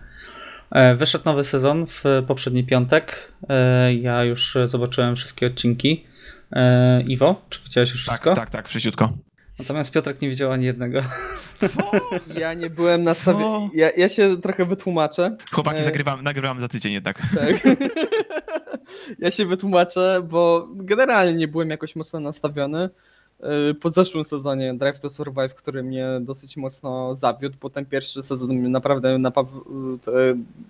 Wyszedł 0.96 1.24
nowy 1.24 1.44
sezon 1.44 1.86
w 1.86 2.04
poprzedni 2.26 2.64
piątek. 2.64 3.32
Ja 4.00 4.24
już 4.24 4.58
zobaczyłem 4.64 5.16
wszystkie 5.16 5.46
odcinki. 5.46 6.06
Iwo, 7.06 7.42
czy 7.48 7.60
widziałeś 7.64 7.90
już 7.90 8.04
tak, 8.04 8.12
wszystko? 8.12 8.34
Tak, 8.34 8.50
tak, 8.50 8.68
wszyściutko. 8.68 9.12
Natomiast 9.58 9.92
Piotrek 9.92 10.20
nie 10.20 10.28
widział 10.28 10.52
ani 10.52 10.64
jednego. 10.64 11.00
Co? 11.58 11.90
Ja 12.40 12.54
nie 12.54 12.70
byłem 12.70 13.02
nastawiony. 13.02 13.68
Ja, 13.74 13.90
ja 13.96 14.08
się 14.08 14.40
trochę 14.40 14.64
wytłumaczę. 14.64 15.36
Chłopaki, 15.52 15.82
zagrywamy, 15.82 16.22
nagrywamy 16.22 16.60
za 16.60 16.68
tydzień 16.68 16.92
jednak. 16.92 17.18
Tak. 17.18 17.62
ja 19.18 19.30
się 19.30 19.44
wytłumaczę, 19.44 20.26
bo 20.30 20.68
generalnie 20.74 21.34
nie 21.34 21.48
byłem 21.48 21.70
jakoś 21.70 21.96
mocno 21.96 22.20
nastawiony. 22.20 22.90
Y, 23.70 23.74
po 23.74 23.90
zeszłym 23.90 24.24
sezonie 24.24 24.74
Drive 24.74 25.00
to 25.00 25.08
Survive, 25.08 25.54
który 25.54 25.82
mnie 25.82 26.06
dosyć 26.20 26.56
mocno 26.56 27.14
zawiódł, 27.14 27.56
bo 27.60 27.70
ten 27.70 27.86
pierwszy 27.86 28.22
sezon 28.22 28.50
mnie 28.54 28.68
naprawdę 28.68 29.18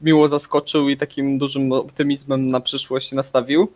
miło 0.03 0.29
zaskoczył 0.29 0.89
i 0.89 0.97
takim 0.97 1.39
dużym 1.39 1.73
optymizmem 1.73 2.49
na 2.49 2.61
przyszłość 2.61 3.13
nastawił. 3.13 3.69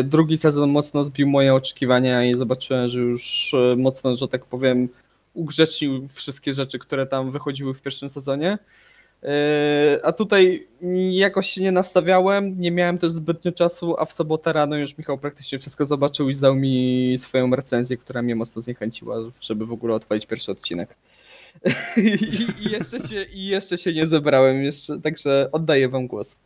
Y, 0.00 0.02
drugi 0.04 0.38
sezon 0.38 0.70
mocno 0.70 1.04
zbił 1.04 1.28
moje 1.28 1.54
oczekiwania 1.54 2.24
i 2.24 2.34
zobaczyłem, 2.34 2.88
że 2.88 2.98
już 3.00 3.54
y, 3.54 3.76
mocno, 3.76 4.16
że 4.16 4.28
tak 4.28 4.44
powiem, 4.44 4.88
ugrzecznił 5.34 6.08
wszystkie 6.08 6.54
rzeczy, 6.54 6.78
które 6.78 7.06
tam 7.06 7.30
wychodziły 7.30 7.74
w 7.74 7.82
pierwszym 7.82 8.08
sezonie. 8.08 8.58
Yy, 9.22 10.04
a 10.04 10.12
tutaj 10.12 10.66
jakoś 11.10 11.50
się 11.50 11.60
nie 11.60 11.72
nastawiałem, 11.72 12.60
nie 12.60 12.70
miałem 12.70 12.98
też 12.98 13.12
zbytnio 13.12 13.52
czasu, 13.52 13.94
a 13.98 14.04
w 14.04 14.12
sobotę 14.12 14.52
rano 14.52 14.76
już 14.76 14.98
Michał 14.98 15.18
praktycznie 15.18 15.58
wszystko 15.58 15.86
zobaczył 15.86 16.28
i 16.28 16.34
zdał 16.34 16.54
mi 16.54 17.14
swoją 17.18 17.56
recenzję, 17.56 17.96
która 17.96 18.22
mnie 18.22 18.36
mocno 18.36 18.62
zniechęciła, 18.62 19.16
żeby 19.40 19.66
w 19.66 19.72
ogóle 19.72 19.94
odpalić 19.94 20.26
pierwszy 20.26 20.52
odcinek. 20.52 20.96
I, 22.60 22.70
jeszcze 22.70 23.00
się, 23.00 23.22
I 23.22 23.46
jeszcze 23.46 23.78
się 23.78 23.92
nie 23.92 24.06
zebrałem, 24.06 24.62
jeszcze, 24.62 25.00
także 25.00 25.48
oddaję 25.52 25.88
wam 25.88 26.06
głos. 26.06 26.36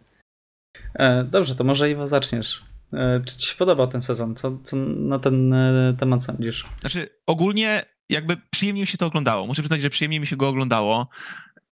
E, 0.95 1.25
dobrze, 1.25 1.55
to 1.55 1.65
może 1.65 1.91
Iwo 1.91 2.07
zaczniesz. 2.07 2.65
E, 2.93 3.21
czy 3.27 3.37
ci 3.39 3.49
się 3.49 3.57
podobał 3.57 3.89
ten 3.89 4.03
sezon? 4.03 4.37
Co, 4.37 4.59
co 4.65 4.77
na 4.77 5.19
ten 5.19 5.53
e, 5.53 5.95
temat 5.99 6.25
sądzisz? 6.25 6.67
Znaczy, 6.81 7.09
ogólnie 7.27 7.83
jakby 8.11 8.37
przyjemnie 8.51 8.81
mi 8.81 8.87
się 8.87 8.99
to 8.99 9.07
oglądało. 9.07 9.47
Muszę 9.47 9.63
przyznać, 9.63 9.81
że 9.81 9.91
przyjemnie 9.91 10.21
mi 10.21 10.27
się 10.27 10.37
go 10.37 10.49
oglądało. 10.49 11.09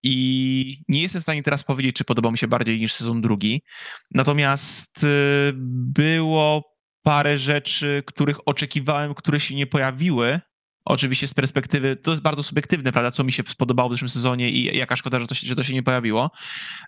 I 0.06 0.84
nie 0.88 1.02
jestem 1.02 1.20
w 1.20 1.24
stanie 1.24 1.42
teraz 1.42 1.64
powiedzieć, 1.64 1.96
czy 1.96 2.04
podobał 2.04 2.32
mi 2.32 2.38
się 2.38 2.48
bardziej 2.48 2.78
niż 2.78 2.92
sezon 2.92 3.20
drugi. 3.20 3.62
Natomiast 4.10 5.04
y, 5.04 5.52
było 5.94 6.74
parę 7.02 7.38
rzeczy, 7.38 8.02
których 8.06 8.48
oczekiwałem, 8.48 9.14
które 9.14 9.40
się 9.40 9.54
nie 9.54 9.66
pojawiły. 9.66 10.40
Oczywiście 10.84 11.28
z 11.28 11.34
perspektywy, 11.34 11.96
to 11.96 12.10
jest 12.10 12.22
bardzo 12.22 12.42
subiektywne, 12.42 12.92
prawda, 12.92 13.10
co 13.10 13.24
mi 13.24 13.32
się 13.32 13.42
spodobało 13.48 13.88
w 13.88 13.92
zeszłym 13.92 14.08
sezonie 14.08 14.50
i 14.50 14.76
jaka 14.76 14.96
szkoda, 14.96 15.20
że 15.20 15.26
to 15.26 15.34
się, 15.34 15.46
że 15.46 15.54
to 15.54 15.62
się 15.62 15.74
nie 15.74 15.82
pojawiło. 15.82 16.30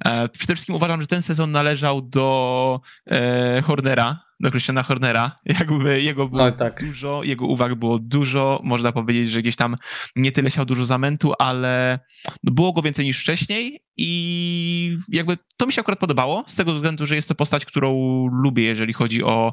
E, 0.05 0.29
przede 0.29 0.55
wszystkim 0.55 0.75
uważam, 0.75 1.01
że 1.01 1.07
ten 1.07 1.23
sezon 1.23 1.53
należał 1.53 2.03
do 2.03 2.81
e, 3.07 3.63
Hornera, 3.63 4.27
do 4.41 4.51
Christiana 4.51 4.83
Hornera. 4.83 5.39
Jakby 5.45 6.03
jego 6.03 6.29
było 6.29 6.45
no, 6.45 6.53
tak. 6.53 6.85
dużo, 6.85 7.23
jego 7.25 7.47
uwag 7.47 7.75
było 7.75 7.99
dużo. 7.99 8.61
Można 8.65 8.93
powiedzieć, 8.93 9.31
że 9.31 9.43
gdzieś 9.43 9.57
tam 9.57 9.75
nie 10.17 10.33
tyle 10.33 10.51
siał 10.51 10.65
dużo 10.65 10.85
zamętu, 10.85 11.33
ale 11.39 11.99
było 12.45 12.73
go 12.73 12.83
więcej 12.83 13.05
niż 13.05 13.21
wcześniej 13.21 13.81
i 13.97 14.99
jakby 15.09 15.39
to 15.57 15.67
mi 15.67 15.73
się 15.73 15.81
akurat 15.81 15.99
podobało, 15.99 16.45
z 16.47 16.55
tego 16.55 16.75
względu, 16.75 17.07
że 17.07 17.15
jest 17.17 17.29
to 17.29 17.35
postać, 17.35 17.65
którą 17.65 17.93
lubię, 18.33 18.65
jeżeli 18.65 18.93
chodzi 18.93 19.25
o 19.25 19.53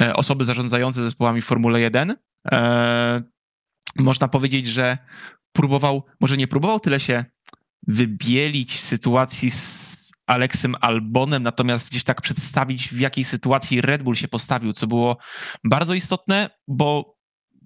e, 0.00 0.14
osoby 0.14 0.44
zarządzające 0.44 1.02
zespołami 1.02 1.42
w 1.42 1.44
Formule 1.44 1.80
1. 1.80 2.16
Można 3.96 4.28
powiedzieć, 4.28 4.66
że 4.66 4.98
próbował, 5.52 6.04
może 6.20 6.36
nie 6.36 6.48
próbował 6.48 6.80
tyle 6.80 7.00
się 7.00 7.24
wybielić 7.86 8.76
w 8.76 8.80
sytuacji 8.80 9.50
z 9.50 10.12
Aleksem 10.26 10.74
Albonem, 10.80 11.42
natomiast 11.42 11.90
gdzieś 11.90 12.04
tak 12.04 12.22
przedstawić, 12.22 12.88
w 12.88 13.00
jakiej 13.00 13.24
sytuacji 13.24 13.80
Red 13.80 14.02
Bull 14.02 14.14
się 14.14 14.28
postawił, 14.28 14.72
co 14.72 14.86
było 14.86 15.16
bardzo 15.64 15.94
istotne, 15.94 16.50
bo 16.68 17.19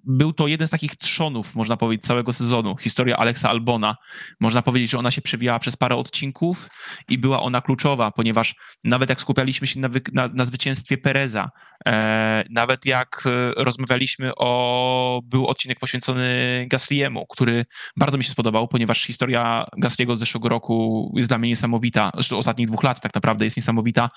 był 0.05 0.33
to 0.33 0.47
jeden 0.47 0.67
z 0.67 0.71
takich 0.71 0.95
trzonów, 0.95 1.55
można 1.55 1.77
powiedzieć, 1.77 2.05
całego 2.05 2.33
sezonu. 2.33 2.75
Historia 2.77 3.17
Aleksa 3.17 3.49
Albona. 3.49 3.95
Można 4.39 4.61
powiedzieć, 4.61 4.91
że 4.91 4.99
ona 4.99 5.11
się 5.11 5.21
przewijała 5.21 5.59
przez 5.59 5.75
parę 5.75 5.95
odcinków 5.95 6.69
i 7.09 7.17
była 7.17 7.41
ona 7.41 7.61
kluczowa, 7.61 8.11
ponieważ 8.11 8.55
nawet 8.83 9.09
jak 9.09 9.21
skupialiśmy 9.21 9.67
się 9.67 9.79
na, 9.79 9.89
na, 10.13 10.27
na 10.27 10.45
zwycięstwie 10.45 10.97
Pereza, 10.97 11.49
e, 11.87 12.43
nawet 12.49 12.85
jak 12.85 13.23
e, 13.25 13.63
rozmawialiśmy 13.63 14.31
o... 14.37 15.21
Był 15.23 15.47
odcinek 15.47 15.79
poświęcony 15.79 16.67
Gasly'emu, 16.73 17.23
który 17.29 17.65
bardzo 17.97 18.17
mi 18.17 18.23
się 18.23 18.31
spodobał, 18.31 18.67
ponieważ 18.67 19.03
historia 19.03 19.65
Gasly'ego 19.83 20.15
z 20.15 20.19
zeszłego 20.19 20.49
roku 20.49 21.11
jest 21.15 21.29
dla 21.29 21.37
mnie 21.37 21.49
niesamowita. 21.49 22.11
Zresztą 22.13 22.37
ostatnich 22.37 22.67
dwóch 22.67 22.83
lat 22.83 23.01
tak 23.01 23.15
naprawdę 23.15 23.45
jest 23.45 23.57
niesamowita 23.57 24.09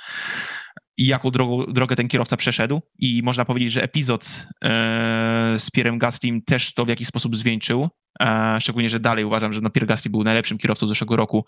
i 0.98 1.06
jaką 1.06 1.30
drogą, 1.30 1.64
drogę 1.64 1.96
ten 1.96 2.08
kierowca 2.08 2.36
przeszedł. 2.36 2.82
I 2.98 3.22
można 3.22 3.44
powiedzieć, 3.44 3.72
że 3.72 3.82
epizod 3.82 4.46
e, 4.64 5.54
z 5.58 5.70
Pierrem 5.70 5.98
Gaslym 5.98 6.42
też 6.42 6.74
to 6.74 6.84
w 6.84 6.88
jakiś 6.88 7.08
sposób 7.08 7.36
zwieńczył. 7.36 7.88
E, 8.20 8.56
szczególnie, 8.60 8.90
że 8.90 9.00
dalej 9.00 9.24
uważam, 9.24 9.52
że 9.52 9.60
no 9.60 9.70
Pierre 9.70 9.86
Gasly 9.86 10.10
był 10.10 10.24
najlepszym 10.24 10.58
kierowcą 10.58 10.86
zeszłego 10.86 11.16
roku, 11.16 11.44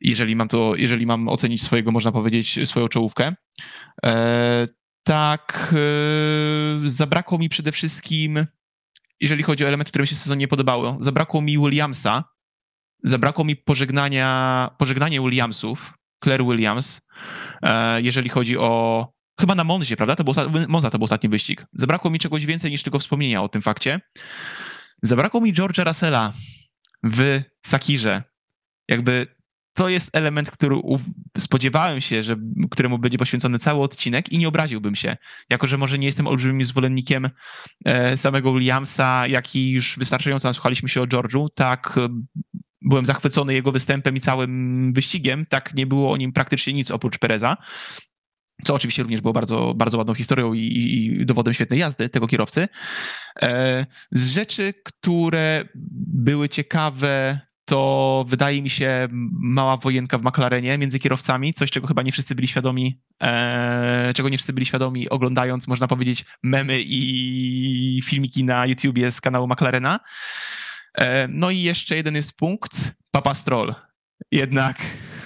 jeżeli 0.00 0.36
mam 0.36 0.48
to, 0.48 0.76
jeżeli 0.76 1.06
mam 1.06 1.28
ocenić 1.28 1.62
swojego, 1.62 1.92
można 1.92 2.12
powiedzieć, 2.12 2.58
swoją 2.64 2.88
czołówkę. 2.88 3.34
E, 4.04 4.68
tak, 5.02 5.74
zabrakło 6.84 7.38
mi 7.38 7.48
przede 7.48 7.72
wszystkim, 7.72 8.46
jeżeli 9.20 9.42
chodzi 9.42 9.64
o 9.64 9.68
elementy, 9.68 9.90
które 9.90 10.02
mi 10.02 10.06
się 10.08 10.16
w 10.16 10.18
sezonie 10.18 10.38
nie 10.38 10.48
podobały, 10.48 10.96
zabrakło 11.00 11.40
mi 11.40 11.58
Williamsa, 11.58 12.24
zabrakło 13.04 13.44
mi 13.44 13.56
pożegnania, 13.56 14.70
pożegnania 14.78 15.20
Williamsów, 15.20 15.94
Claire 16.24 16.44
Williams, 16.44 17.00
e, 17.62 18.02
jeżeli 18.02 18.28
chodzi 18.28 18.58
o. 18.58 19.14
Chyba 19.40 19.54
na 19.54 19.64
Monzie, 19.64 19.96
prawda? 19.96 20.16
To 20.16 20.24
był, 20.24 20.34
Monza 20.68 20.90
to 20.90 20.98
był 20.98 21.04
ostatni 21.04 21.28
wyścig. 21.28 21.66
Zabrakło 21.72 22.10
mi 22.10 22.18
czegoś 22.18 22.46
więcej 22.46 22.70
niż 22.70 22.82
tylko 22.82 22.98
wspomnienia 22.98 23.42
o 23.42 23.48
tym 23.48 23.62
fakcie. 23.62 24.00
Zabrakło 25.02 25.40
mi 25.40 25.54
George'a 25.54 25.86
Russella 25.86 26.32
w 27.04 27.40
Sakirze. 27.66 28.22
Jakby 28.88 29.26
to 29.74 29.88
jest 29.88 30.16
element, 30.16 30.50
który 30.50 30.80
spodziewałem 31.38 32.00
się, 32.00 32.22
że 32.22 32.36
któremu 32.70 32.98
będzie 32.98 33.18
poświęcony 33.18 33.58
cały 33.58 33.82
odcinek 33.82 34.32
i 34.32 34.38
nie 34.38 34.48
obraziłbym 34.48 34.94
się. 34.94 35.16
Jako, 35.50 35.66
że 35.66 35.78
może 35.78 35.98
nie 35.98 36.06
jestem 36.06 36.26
olbrzymim 36.26 36.66
zwolennikiem 36.66 37.30
e, 37.84 38.16
samego 38.16 38.52
Williamsa, 38.54 39.26
jak 39.26 39.56
i 39.56 39.70
już 39.70 39.98
wystarczająco 39.98 40.48
nasłuchaliśmy 40.48 40.88
się 40.88 41.02
o 41.02 41.04
George'u, 41.04 41.46
tak 41.54 41.98
byłem 42.84 43.04
zachwycony 43.04 43.54
jego 43.54 43.72
występem 43.72 44.16
i 44.16 44.20
całym 44.20 44.92
wyścigiem, 44.92 45.46
tak 45.46 45.74
nie 45.74 45.86
było 45.86 46.12
o 46.12 46.16
nim 46.16 46.32
praktycznie 46.32 46.72
nic 46.72 46.90
oprócz 46.90 47.18
Pereza. 47.18 47.56
Co 48.64 48.74
oczywiście 48.74 49.02
również 49.02 49.20
było 49.20 49.32
bardzo, 49.32 49.74
bardzo 49.74 49.98
ładną 49.98 50.14
historią 50.14 50.54
i, 50.54 50.60
i 50.60 51.26
dowodem 51.26 51.54
świetnej 51.54 51.78
jazdy 51.78 52.08
tego 52.08 52.26
kierowcy. 52.26 52.68
E, 53.42 53.86
z 54.12 54.30
rzeczy, 54.30 54.74
które 54.84 55.68
były 56.14 56.48
ciekawe, 56.48 57.40
to 57.64 58.24
wydaje 58.28 58.62
mi 58.62 58.70
się 58.70 59.08
mała 59.40 59.76
wojenka 59.76 60.18
w 60.18 60.24
McLarenie 60.24 60.78
między 60.78 60.98
kierowcami, 60.98 61.54
coś 61.54 61.70
czego 61.70 61.86
chyba 61.86 62.02
nie 62.02 62.12
wszyscy 62.12 62.34
byli 62.34 62.48
świadomi, 62.48 63.00
e, 63.22 64.12
czego 64.14 64.28
nie 64.28 64.38
wszyscy 64.38 64.52
byli 64.52 64.66
świadomi 64.66 65.08
oglądając, 65.08 65.68
można 65.68 65.86
powiedzieć, 65.86 66.24
memy 66.42 66.80
i 66.80 68.00
filmiki 68.04 68.44
na 68.44 68.66
YouTubie 68.66 69.10
z 69.10 69.20
kanału 69.20 69.48
McLarena. 69.48 70.00
E, 70.94 71.28
no 71.28 71.50
i 71.50 71.62
jeszcze 71.62 71.96
jeden 71.96 72.14
jest 72.14 72.36
punkt, 72.36 72.92
Papa 73.10 73.34
Stroll. 73.34 73.74
Jednak 74.30 74.76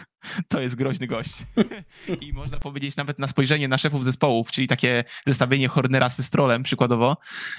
to 0.49 0.61
jest 0.61 0.75
groźny 0.75 1.07
gość. 1.07 1.33
I 2.27 2.33
można 2.33 2.59
powiedzieć 2.59 2.97
nawet 2.97 3.19
na 3.19 3.27
spojrzenie 3.27 3.69
na 3.69 3.79
szefów 3.79 4.05
zespołów, 4.05 4.51
czyli 4.51 4.69
takie 4.69 5.05
zestawienie 5.27 5.69
Hornera 5.69 6.09
ze 6.09 6.23
Strollem 6.23 6.63
przykładowo, 6.63 7.17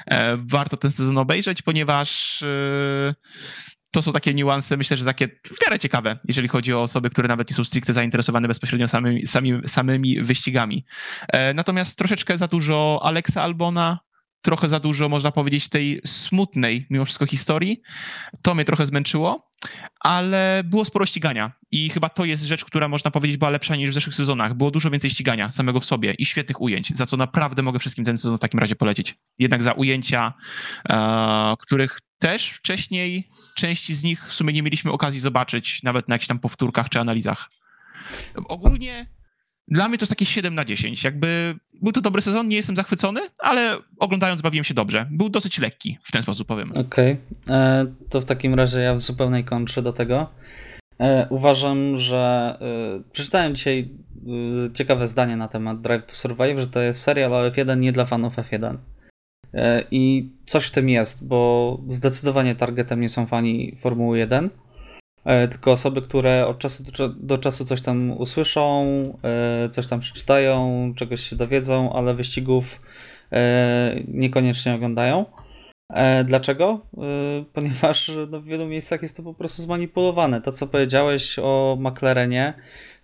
e, 0.08 0.38
warto 0.38 0.78
ten 0.78 0.92
sezon 0.92 1.18
obejrzeć, 1.18 1.62
ponieważ 1.62 2.42
e, 2.44 3.16
to 3.92 4.02
są 4.02 4.12
takie 4.12 4.34
niuanse, 4.34 4.78
myślę, 4.78 4.98
że 4.98 5.06
takie 5.06 5.28
w 5.28 5.66
miarę 5.66 5.80
ciekawe, 5.80 6.20
jeżeli 6.28 6.48
chodzi 6.48 6.74
o 6.74 6.82
osoby, 6.82 7.10
które 7.10 7.28
nawet 7.28 7.50
nie 7.50 7.56
są 7.56 7.64
stricte 7.64 7.94
zainteresowane 7.94 8.48
bezpośrednio 8.48 8.88
samymi, 8.88 9.28
samymi, 9.28 9.68
samymi 9.68 10.24
wyścigami. 10.24 10.86
Natomiast 11.56 11.98
troszeczkę 11.98 12.38
za 12.38 12.48
dużo 12.48 13.00
Alexa 13.04 13.44
Albona, 13.44 14.00
trochę 14.42 14.70
za 14.70 14.80
dużo, 14.80 15.10
można 15.10 15.32
powiedzieć, 15.32 15.70
tej 15.70 16.02
smutnej 16.06 16.86
mimo 16.90 17.06
wszystko 17.06 17.26
historii. 17.26 17.82
To 18.42 18.56
mnie 18.56 18.66
trochę 18.66 18.86
zmęczyło, 18.86 19.50
ale 20.00 20.62
było 20.66 20.86
sporo 20.86 21.06
ścigania 21.06 21.52
i 21.72 21.90
chyba 21.90 22.10
to 22.10 22.26
jest 22.26 22.44
rzecz, 22.44 22.66
która 22.66 22.88
można 22.88 23.12
powiedzieć 23.12 23.38
była 23.38 23.52
lepsza 23.52 23.76
niż 23.76 23.92
w 23.92 23.94
zeszłych 23.94 24.16
sezonach. 24.16 24.54
Było 24.54 24.72
dużo 24.72 24.90
więcej 24.90 25.10
ścigania 25.10 25.52
samego 25.52 25.80
w 25.80 25.86
sobie 25.86 26.14
i 26.14 26.26
świetnych 26.26 26.62
ujęć, 26.62 26.98
za 26.98 27.06
co 27.06 27.18
naprawdę 27.18 27.62
mogę 27.62 27.80
wszystkim 27.80 28.06
ten 28.06 28.18
sezon 28.18 28.38
w 28.38 28.42
takim 28.42 28.60
razie 28.60 28.76
polecić. 28.76 29.16
Jednak 29.40 29.64
za 29.64 29.72
ujęcia, 29.72 30.34
e, 30.90 31.54
których 31.60 32.00
też 32.20 32.50
wcześniej 32.50 33.28
części 33.56 33.96
z 33.96 34.04
nich 34.04 34.26
w 34.28 34.34
sumie 34.34 34.54
nie 34.54 34.64
mieliśmy 34.64 34.92
okazji 34.92 35.20
zobaczyć, 35.20 35.84
nawet 35.84 36.08
na 36.08 36.16
jakichś 36.16 36.28
tam 36.28 36.40
powtórkach 36.40 36.90
czy 36.90 37.00
analizach. 37.00 37.50
Ogólnie 38.36 39.19
dla 39.72 39.90
mnie 39.90 39.98
to 39.98 40.04
jest 40.04 40.12
takie 40.12 40.26
7 40.26 40.56
na 40.56 40.66
10. 40.66 41.04
Jakby 41.04 41.56
był 41.82 41.92
to 41.92 42.02
dobry 42.02 42.22
sezon, 42.22 42.48
nie 42.48 42.56
jestem 42.56 42.76
zachwycony, 42.76 43.22
ale 43.40 43.78
oglądając 44.00 44.42
bawiłem 44.42 44.64
się 44.64 44.74
dobrze. 44.74 45.08
Był 45.12 45.30
dosyć 45.30 45.60
lekki, 45.60 45.98
w 46.04 46.12
ten 46.12 46.22
sposób 46.22 46.48
powiem. 46.48 46.72
Okej, 46.72 47.18
okay. 47.46 47.56
E, 47.56 47.86
to 48.10 48.22
w 48.22 48.26
takim 48.26 48.54
razie 48.54 48.80
ja 48.80 48.96
w 48.96 49.00
zupełnej 49.00 49.44
kontrze 49.44 49.82
do 49.82 49.94
tego. 49.94 50.30
E, 51.00 51.28
uważam, 51.30 51.98
że 51.98 52.58
e, 52.62 53.12
przeczytałem 53.12 53.56
dzisiaj 53.56 53.90
ciekawe 54.74 55.08
zdanie 55.08 55.38
na 55.38 55.48
temat 55.48 55.82
Drive 55.82 56.06
to 56.06 56.14
Survive, 56.14 56.60
że 56.60 56.68
to 56.68 56.82
jest 56.82 57.02
serial 57.02 57.34
o 57.34 57.50
F1 57.50 57.78
nie 57.80 57.92
dla 57.92 58.06
fanów 58.06 58.36
F1. 58.36 58.78
I 59.92 60.30
coś 60.46 60.66
w 60.66 60.72
tym 60.72 60.90
jest, 60.90 61.28
bo 61.28 61.82
zdecydowanie 61.88 62.56
targetem 62.56 63.02
nie 63.02 63.10
są 63.10 63.26
fani 63.26 63.76
Formuły 63.78 64.18
1 64.18 64.46
E, 64.46 64.50
tylko 65.24 65.72
osoby, 65.72 66.02
które 66.02 66.48
od 66.48 66.60
czasu 66.60 66.84
do 67.18 67.38
czasu 67.38 67.66
coś 67.66 67.82
tam 67.82 68.12
usłyszą, 68.12 68.84
e, 69.24 69.70
coś 69.70 69.88
tam 69.88 70.00
przeczytają, 70.00 70.94
czegoś 70.96 71.22
się 71.22 71.36
dowiedzą, 71.36 71.94
ale 71.94 72.14
wyścigów 72.14 72.82
e, 73.32 73.96
niekoniecznie 74.08 74.76
oglądają. 74.76 75.26
Dlaczego? 76.26 76.80
Ponieważ 77.54 78.12
no, 78.30 78.42
w 78.42 78.46
wielu 78.46 78.68
miejscach 78.68 79.02
jest 79.02 79.18
to 79.18 79.24
po 79.24 79.34
prostu 79.34 79.62
zmanipulowane. 79.62 80.42
To, 80.42 80.52
co 80.52 80.68
powiedziałeś 80.68 81.40
o 81.40 81.78
McLarenie, 81.80 82.54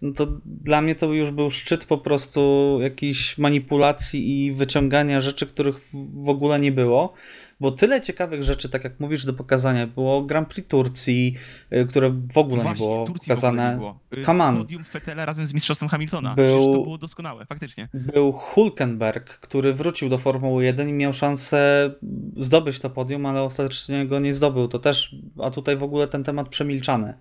no 0.02 0.14
to 0.14 0.28
dla 0.46 0.82
mnie 0.82 0.96
to 0.96 1.14
już 1.14 1.32
był 1.32 1.52
szczyt 1.52 1.86
po 1.86 1.98
prostu 1.98 2.78
jakiejś 2.82 3.38
manipulacji 3.38 4.46
i 4.46 4.52
wyciągania 4.52 5.22
rzeczy, 5.22 5.48
których 5.48 5.76
w 6.14 6.30
ogóle 6.30 6.60
nie 6.60 6.72
było 6.72 7.14
bo 7.60 7.72
tyle 7.72 8.02
ciekawych 8.02 8.44
rzeczy, 8.44 8.70
tak 8.70 8.84
jak 8.84 9.00
mówisz, 9.00 9.26
do 9.26 9.34
pokazania. 9.34 9.88
Było 9.88 10.22
Grand 10.22 10.50
Prix 10.50 10.70
Turcji, 10.70 11.36
y, 11.74 11.86
które 11.86 12.10
w 12.34 12.38
ogóle 12.38 12.64
Właśnie, 12.64 12.86
nie 12.86 12.92
było 12.92 13.06
Turcji 13.06 13.28
pokazane. 13.28 13.72
Nie 13.72 13.78
było. 13.78 14.00
Y, 14.18 14.42
on. 14.44 14.58
Podium 14.58 14.84
Fetela 14.84 15.26
razem 15.26 15.46
z 15.46 15.54
mistrzostwem 15.54 15.90
Hamiltona. 15.90 16.36
Był, 16.36 16.46
Przecież 16.46 16.66
to 16.66 16.84
było 16.84 16.98
doskonałe, 16.98 17.46
faktycznie. 17.46 17.90
Był 17.94 18.32
Hulkenberg, 18.32 19.40
który 19.40 19.74
wrócił 19.74 20.10
do 20.10 20.18
Formuły 20.18 20.66
1 20.66 20.90
i 20.90 20.94
miał 20.94 21.14
szansę 21.14 21.92
zdobyć 22.38 22.80
to 22.80 22.90
podium, 22.90 23.26
ale 23.26 23.42
ostatecznie 23.42 24.08
go 24.08 24.20
nie 24.20 24.34
zdobył. 24.34 24.68
To 24.68 24.80
też, 24.80 25.16
a 25.44 25.52
tutaj 25.52 25.78
w 25.78 25.84
ogóle 25.84 26.08
ten 26.08 26.24
temat 26.24 26.50
przemilczany. 26.50 27.14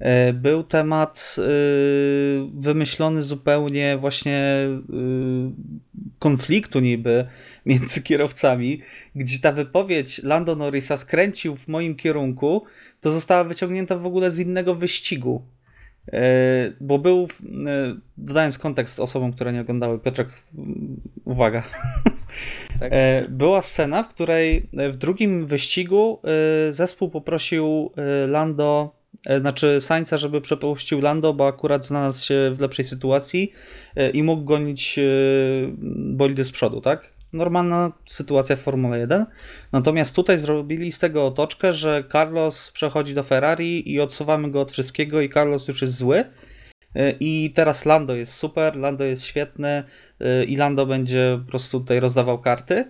E, 0.00 0.32
był 0.32 0.62
temat 0.62 1.36
e, 1.38 1.42
wymyślony 2.54 3.22
zupełnie 3.22 3.96
właśnie 3.98 4.38
e, 4.38 4.78
konfliktu 6.18 6.80
niby 6.80 7.26
między 7.66 8.02
kierowcami, 8.08 8.80
gdzie 9.14 9.38
ta 9.38 9.52
wypowiedź 9.52 10.22
Lando 10.22 10.56
Norrisa 10.56 10.96
skręcił 10.96 11.56
w 11.56 11.68
moim 11.68 11.96
kierunku, 11.96 12.64
to 13.00 13.10
została 13.10 13.44
wyciągnięta 13.44 13.96
w 13.96 14.06
ogóle 14.06 14.30
z 14.30 14.38
innego 14.38 14.74
wyścigu. 14.74 15.42
Bo 16.80 16.98
był, 16.98 17.28
dodając 18.16 18.58
kontekst 18.58 19.00
osobom, 19.00 19.32
które 19.32 19.52
nie 19.52 19.60
oglądały, 19.60 19.98
Piotrek, 19.98 20.28
uwaga. 21.24 21.62
Tak. 22.80 22.92
Była 23.28 23.62
scena, 23.62 24.02
w 24.02 24.08
której 24.08 24.68
w 24.72 24.96
drugim 24.96 25.46
wyścigu 25.46 26.20
zespół 26.70 27.10
poprosił 27.10 27.92
Lando 28.28 28.99
znaczy 29.40 29.80
Sańca, 29.80 30.16
żeby 30.16 30.40
przepuścił 30.40 31.00
Lando, 31.00 31.34
bo 31.34 31.46
akurat 31.46 31.86
znalazł 31.86 32.24
się 32.24 32.50
w 32.54 32.60
lepszej 32.60 32.84
sytuacji 32.84 33.52
e, 33.96 34.10
i 34.10 34.22
mógł 34.22 34.44
gonić 34.44 34.98
e, 34.98 35.02
bolidy 36.16 36.44
z 36.44 36.50
przodu, 36.50 36.80
tak? 36.80 37.12
Normalna 37.32 37.92
sytuacja 38.06 38.56
w 38.56 38.60
Formule 38.60 38.98
1. 38.98 39.26
Natomiast 39.72 40.16
tutaj 40.16 40.38
zrobili 40.38 40.92
z 40.92 40.98
tego 40.98 41.26
otoczkę, 41.26 41.72
że 41.72 42.04
Carlos 42.12 42.70
przechodzi 42.70 43.14
do 43.14 43.22
Ferrari 43.22 43.92
i 43.92 44.00
odsuwamy 44.00 44.50
go 44.50 44.60
od 44.60 44.72
wszystkiego 44.72 45.20
i 45.20 45.30
Carlos 45.30 45.68
już 45.68 45.82
jest 45.82 45.96
zły. 45.96 46.24
I 47.20 47.52
teraz 47.54 47.84
Lando 47.84 48.14
jest 48.14 48.32
super, 48.32 48.76
Lando 48.76 49.04
jest 49.04 49.24
świetny 49.24 49.84
i 50.46 50.56
Lando 50.56 50.86
będzie 50.86 51.38
po 51.44 51.50
prostu 51.50 51.80
tutaj 51.80 52.00
rozdawał 52.00 52.38
karty. 52.38 52.84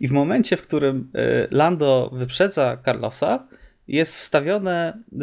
I 0.00 0.08
w 0.08 0.12
momencie, 0.12 0.56
w 0.56 0.62
którym 0.62 1.12
Lando 1.50 2.10
wyprzedza 2.12 2.78
Carlosa, 2.84 3.46
jest 3.88 4.16
wstawione 4.16 5.02
y, 5.12 5.18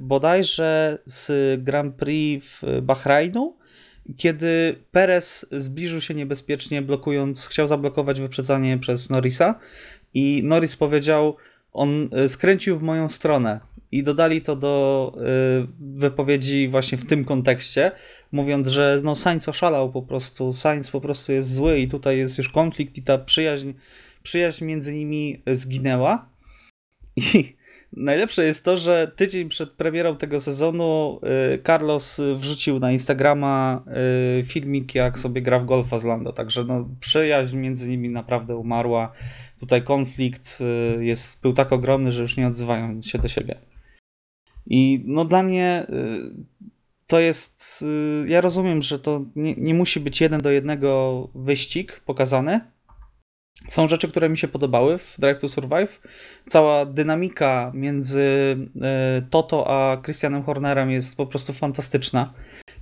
bodajże 0.00 0.98
z 1.06 1.30
Grand 1.62 1.94
Prix 1.94 2.46
w 2.46 2.80
Bahrajnu, 2.82 3.56
kiedy 4.16 4.76
Perez 4.90 5.46
zbliżył 5.52 6.00
się 6.00 6.14
niebezpiecznie, 6.14 6.82
blokując, 6.82 7.46
chciał 7.46 7.66
zablokować 7.66 8.20
wyprzedzanie 8.20 8.78
przez 8.78 9.10
Norrisa 9.10 9.58
i 10.14 10.40
Norris 10.44 10.76
powiedział, 10.76 11.36
on 11.72 12.08
y, 12.24 12.28
skręcił 12.28 12.78
w 12.78 12.82
moją 12.82 13.08
stronę. 13.08 13.60
I 13.92 14.02
dodali 14.02 14.42
to 14.42 14.56
do 14.56 15.12
y, 15.16 15.66
wypowiedzi 15.80 16.68
właśnie 16.68 16.98
w 16.98 17.06
tym 17.06 17.24
kontekście, 17.24 17.92
mówiąc, 18.32 18.68
że 18.68 19.00
no 19.04 19.14
Sainz 19.14 19.48
oszalał 19.48 19.92
po 19.92 20.02
prostu, 20.02 20.52
Sainz 20.52 20.90
po 20.90 21.00
prostu 21.00 21.32
jest 21.32 21.54
zły 21.54 21.78
i 21.78 21.88
tutaj 21.88 22.18
jest 22.18 22.38
już 22.38 22.48
konflikt 22.48 22.98
i 22.98 23.02
ta 23.02 23.18
przyjaźń, 23.18 23.72
przyjaźń 24.22 24.64
między 24.64 24.94
nimi 24.94 25.42
zginęła. 25.52 26.28
I 27.16 27.56
Najlepsze 27.92 28.44
jest 28.44 28.64
to, 28.64 28.76
że 28.76 29.12
tydzień 29.16 29.48
przed 29.48 29.70
premierą 29.70 30.16
tego 30.16 30.40
sezonu 30.40 31.20
y, 31.54 31.62
Carlos 31.62 32.20
wrzucił 32.36 32.78
na 32.78 32.92
Instagrama 32.92 33.84
y, 34.40 34.44
filmik, 34.44 34.94
jak 34.94 35.18
sobie 35.18 35.42
gra 35.42 35.58
w 35.58 35.64
golfa 35.64 36.00
z 36.00 36.04
Lando. 36.04 36.32
Także 36.32 36.64
no, 36.64 36.88
przyjaźń 37.00 37.56
między 37.56 37.88
nimi 37.88 38.08
naprawdę 38.08 38.56
umarła. 38.56 39.12
Tutaj 39.60 39.82
konflikt 39.82 40.58
y, 40.98 41.04
jest, 41.04 41.42
był 41.42 41.52
tak 41.52 41.72
ogromny, 41.72 42.12
że 42.12 42.22
już 42.22 42.36
nie 42.36 42.46
odzywają 42.46 43.02
się 43.02 43.18
do 43.18 43.28
siebie. 43.28 43.58
I 44.66 45.02
no 45.06 45.24
dla 45.24 45.42
mnie 45.42 45.86
to 47.06 47.20
jest. 47.20 47.84
Ja 48.26 48.40
rozumiem, 48.40 48.82
że 48.82 48.98
to 48.98 49.24
nie, 49.36 49.54
nie 49.54 49.74
musi 49.74 50.00
być 50.00 50.20
jeden 50.20 50.40
do 50.40 50.50
jednego 50.50 51.28
wyścig 51.34 52.00
pokazany, 52.00 52.60
są 53.68 53.88
rzeczy, 53.88 54.08
które 54.08 54.28
mi 54.28 54.38
się 54.38 54.48
podobały 54.48 54.98
w 54.98 55.16
Drive 55.18 55.38
to 55.38 55.48
Survive. 55.48 56.00
Cała 56.46 56.86
dynamika 56.86 57.72
między 57.74 58.56
e, 58.82 59.22
Toto 59.30 59.70
a 59.70 60.02
Christianem 60.02 60.42
Hornerem 60.42 60.90
jest 60.90 61.16
po 61.16 61.26
prostu 61.26 61.52
fantastyczna. 61.52 62.32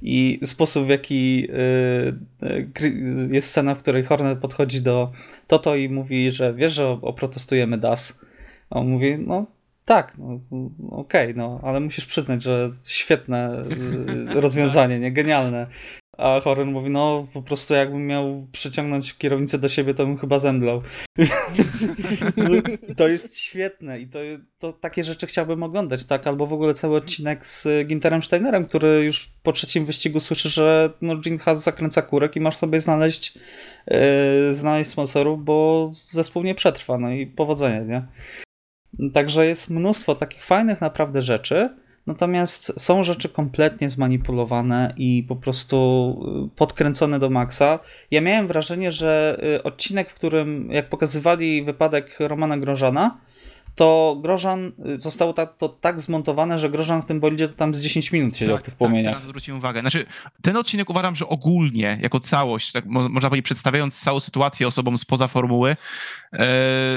I 0.02 0.40
sposób, 0.44 0.86
w 0.86 0.88
jaki 0.88 1.48
e, 1.50 2.46
e, 2.48 3.28
jest 3.30 3.48
scena, 3.48 3.74
w 3.74 3.78
której 3.78 4.04
Horner 4.04 4.40
podchodzi 4.40 4.82
do 4.82 5.12
Toto 5.46 5.76
i 5.76 5.88
mówi, 5.88 6.30
że 6.30 6.54
wiesz, 6.54 6.72
że 6.72 6.88
oprotestujemy 6.88 7.78
DAS. 7.78 8.20
A 8.70 8.78
on 8.78 8.88
mówi, 8.88 9.18
no 9.18 9.46
tak, 9.84 10.18
no, 10.18 10.40
okej, 10.90 11.30
okay, 11.30 11.34
no, 11.34 11.60
ale 11.62 11.80
musisz 11.80 12.06
przyznać, 12.06 12.42
że 12.42 12.70
świetne 12.86 13.62
rozwiązanie, 14.34 14.98
nie? 14.98 15.12
Genialne. 15.12 15.66
A 16.18 16.40
Horen 16.40 16.72
mówi, 16.72 16.90
no 16.90 17.26
po 17.32 17.42
prostu 17.42 17.74
jakbym 17.74 18.06
miał 18.06 18.46
przyciągnąć 18.52 19.18
kierownicę 19.18 19.58
do 19.58 19.68
siebie, 19.68 19.94
to 19.94 20.06
bym 20.06 20.18
chyba 20.18 20.38
zemdlał. 20.38 20.82
to 22.96 23.08
jest 23.08 23.38
świetne 23.38 24.00
i 24.00 24.06
to, 24.06 24.18
to 24.58 24.72
takie 24.72 25.04
rzeczy 25.04 25.26
chciałbym 25.26 25.62
oglądać, 25.62 26.04
tak? 26.04 26.26
Albo 26.26 26.46
w 26.46 26.52
ogóle 26.52 26.74
cały 26.74 26.96
odcinek 26.96 27.46
z 27.46 27.86
Ginterem 27.86 28.22
Steinerem, 28.22 28.66
który 28.66 29.04
już 29.04 29.30
po 29.42 29.52
trzecim 29.52 29.84
wyścigu 29.84 30.20
słyszy, 30.20 30.48
że 30.48 30.90
no, 31.00 31.16
Gin 31.16 31.38
Haas 31.38 31.62
zakręca 31.62 32.02
kurek 32.02 32.36
i 32.36 32.40
masz 32.40 32.56
sobie 32.56 32.80
znaleźć, 32.80 33.38
yy, 33.86 34.54
znaleźć 34.54 34.90
sponsorów, 34.90 35.44
bo 35.44 35.88
zespół 35.92 36.42
nie 36.42 36.54
przetrwa, 36.54 36.98
no 36.98 37.10
i 37.10 37.26
powodzenia, 37.26 37.84
nie? 37.84 38.02
Także 39.12 39.46
jest 39.46 39.70
mnóstwo 39.70 40.14
takich 40.14 40.44
fajnych 40.44 40.80
naprawdę 40.80 41.22
rzeczy, 41.22 41.83
Natomiast 42.06 42.80
są 42.80 43.02
rzeczy 43.02 43.28
kompletnie 43.28 43.90
zmanipulowane 43.90 44.94
i 44.96 45.24
po 45.28 45.36
prostu 45.36 45.76
y, 46.46 46.56
podkręcone 46.56 47.18
do 47.18 47.30
maksa. 47.30 47.78
Ja 48.10 48.20
miałem 48.20 48.46
wrażenie, 48.46 48.90
że 48.90 49.40
y, 49.56 49.62
odcinek, 49.62 50.10
w 50.10 50.14
którym 50.14 50.68
jak 50.72 50.88
pokazywali 50.88 51.64
wypadek 51.64 52.16
Romana 52.20 52.58
Grożana, 52.58 53.18
to 53.74 54.18
Grożan, 54.22 54.72
y, 54.86 55.00
zostało 55.00 55.32
ta, 55.32 55.46
to 55.46 55.68
tak 55.68 56.00
zmontowane, 56.00 56.58
że 56.58 56.70
Grożan 56.70 57.02
w 57.02 57.06
tym 57.06 57.20
bolidzie 57.20 57.48
to 57.48 57.54
tam 57.54 57.74
z 57.74 57.80
10 57.80 58.12
minut 58.12 58.36
siedział 58.36 58.56
tak, 58.56 58.62
w 58.62 58.64
tych 58.64 58.74
płomieniach. 58.74 59.04
Tak, 59.04 59.14
teraz 59.14 59.28
zwróciłem 59.28 59.58
uwagę. 59.58 59.80
Znaczy, 59.80 60.06
ten 60.42 60.56
odcinek 60.56 60.90
uważam, 60.90 61.14
że 61.14 61.26
ogólnie, 61.26 61.98
jako 62.00 62.20
całość, 62.20 62.72
tak 62.72 62.86
mo 62.86 63.08
można 63.08 63.28
powiedzieć, 63.28 63.44
przedstawiając 63.44 64.00
całą 64.00 64.20
sytuację 64.20 64.66
osobom 64.66 64.98
spoza 64.98 65.26
formuły, 65.28 65.76
e, 66.32 66.46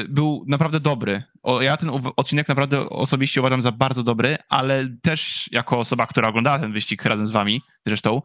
był 0.10 0.46
naprawdę 0.48 0.80
dobry. 0.80 1.24
O, 1.44 1.62
ja 1.62 1.78
ten 1.78 1.90
odcinek 2.16 2.48
naprawdę 2.48 2.90
osobiście 2.90 3.42
uważam 3.42 3.62
za 3.62 3.72
bardzo 3.72 4.04
dobry, 4.04 4.38
ale 4.50 4.88
też 5.02 5.50
jako 5.52 5.78
osoba, 5.78 6.08
która 6.08 6.28
oglądała 6.28 6.60
ten 6.60 6.74
wyścig 6.74 7.06
razem 7.06 7.26
z 7.26 7.32
wami 7.32 7.62
zresztą, 7.86 8.22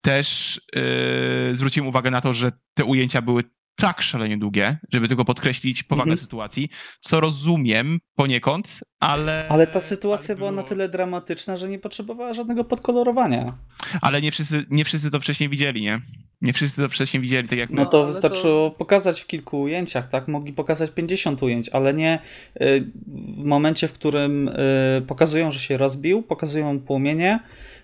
też 0.00 0.60
yy, 0.74 1.54
zwróciłem 1.54 1.88
uwagę 1.88 2.10
na 2.10 2.20
to, 2.20 2.32
że 2.32 2.52
te 2.74 2.84
ujęcia 2.84 3.22
były 3.22 3.44
tak 3.80 4.02
szalenie 4.02 4.38
długie, 4.38 4.78
żeby 4.92 5.08
tylko 5.08 5.24
podkreślić 5.24 5.82
powagę 5.82 6.10
mhm. 6.10 6.18
sytuacji, 6.18 6.68
co 7.00 7.20
rozumiem 7.20 7.98
poniekąd, 8.14 8.80
ale... 9.00 9.46
Ale 9.48 9.66
ta 9.66 9.80
sytuacja 9.80 10.32
ale 10.32 10.36
było... 10.36 10.50
była 10.50 10.62
na 10.62 10.68
tyle 10.68 10.88
dramatyczna, 10.88 11.56
że 11.56 11.68
nie 11.68 11.78
potrzebowała 11.78 12.34
żadnego 12.34 12.64
podkolorowania. 12.64 13.58
Ale 14.02 14.22
nie 14.22 14.30
wszyscy, 14.30 14.66
nie 14.70 14.84
wszyscy 14.84 15.10
to 15.10 15.20
wcześniej 15.20 15.48
widzieli, 15.48 15.82
nie? 15.82 16.00
Nie 16.40 16.52
wszyscy 16.52 16.82
to 16.82 16.88
wcześniej 16.88 17.20
widzieli, 17.20 17.48
tak 17.48 17.58
jak 17.58 17.70
No 17.70 17.86
to 17.86 18.06
wystarczyło 18.06 18.70
to... 18.70 18.76
pokazać 18.76 19.20
w 19.20 19.26
kilku 19.26 19.60
ujęciach, 19.60 20.08
tak? 20.08 20.28
Mogli 20.28 20.52
pokazać 20.52 20.90
50 20.90 21.42
ujęć, 21.42 21.68
ale 21.68 21.94
nie 21.94 22.18
y, 22.60 22.90
w 23.38 23.44
momencie, 23.44 23.88
w 23.88 23.92
którym 23.92 24.48
y, 24.48 25.02
pokazują, 25.06 25.50
że 25.50 25.58
się 25.58 25.76
rozbił, 25.76 26.22
pokazują 26.22 26.80
płomienie, 26.80 27.40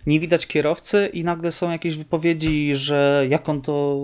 nie 0.06 0.20
widać 0.20 0.46
kierowcy 0.46 1.10
i 1.12 1.24
nagle 1.24 1.50
są 1.50 1.70
jakieś 1.70 1.96
wypowiedzi, 1.96 2.76
że 2.76 3.26
jak 3.28 3.48
on 3.48 3.62
to, 3.62 3.98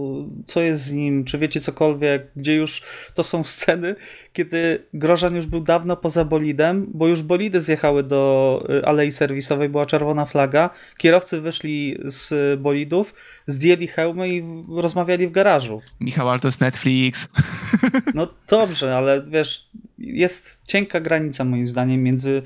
co 0.46 0.60
jest 0.60 0.82
z 0.82 0.92
nim, 0.92 1.24
czy 1.24 1.38
wiecie 1.38 1.60
cokolwiek, 1.60 2.26
gdzie 2.36 2.54
już 2.54 2.82
to 3.14 3.22
są 3.22 3.44
sceny, 3.44 3.96
kiedy 4.32 4.86
Grożan 4.94 5.36
już 5.36 5.46
był 5.46 5.60
dawno 5.60 5.96
poza 5.96 6.24
bolidem, 6.24 6.86
bo 6.94 7.08
już 7.08 7.22
bolidy 7.22 7.60
zjechały 7.60 8.02
do 8.02 8.64
y, 8.70 8.86
alei 8.86 9.10
serwisowej, 9.10 9.68
była 9.68 9.86
czerwona 9.86 10.26
flaga, 10.26 10.70
kierowcy 10.98 11.40
wyszli 11.40 11.98
z 12.04 12.60
bolidów, 12.60 13.14
zdjęli 13.46 13.86
hełmy 13.86 14.28
i 14.28 14.42
rozmawiali 14.68 15.26
w 15.26 15.30
garażu. 15.30 15.82
Michał, 16.00 16.30
ale 16.30 16.40
to 16.40 16.48
jest 16.48 16.60
Netflix. 16.60 17.28
No 18.14 18.28
dobrze, 18.48 18.96
ale 18.96 19.22
wiesz, 19.28 19.68
jest 19.98 20.66
cienka 20.68 21.00
granica 21.00 21.44
moim 21.44 21.66
zdaniem 21.66 22.02
między 22.02 22.42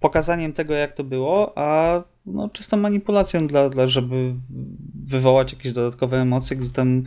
pokazaniem 0.00 0.52
tego, 0.52 0.74
jak 0.74 0.94
to 0.94 1.04
było, 1.04 1.52
a 1.58 2.02
no, 2.26 2.48
czystą 2.48 2.76
manipulacją, 2.76 3.46
dla, 3.46 3.68
dla, 3.68 3.86
żeby 3.86 4.34
wywołać 5.06 5.52
jakieś 5.52 5.72
dodatkowe 5.72 6.16
emocje, 6.16 6.56
gdzie 6.56 6.70
tam 6.70 7.04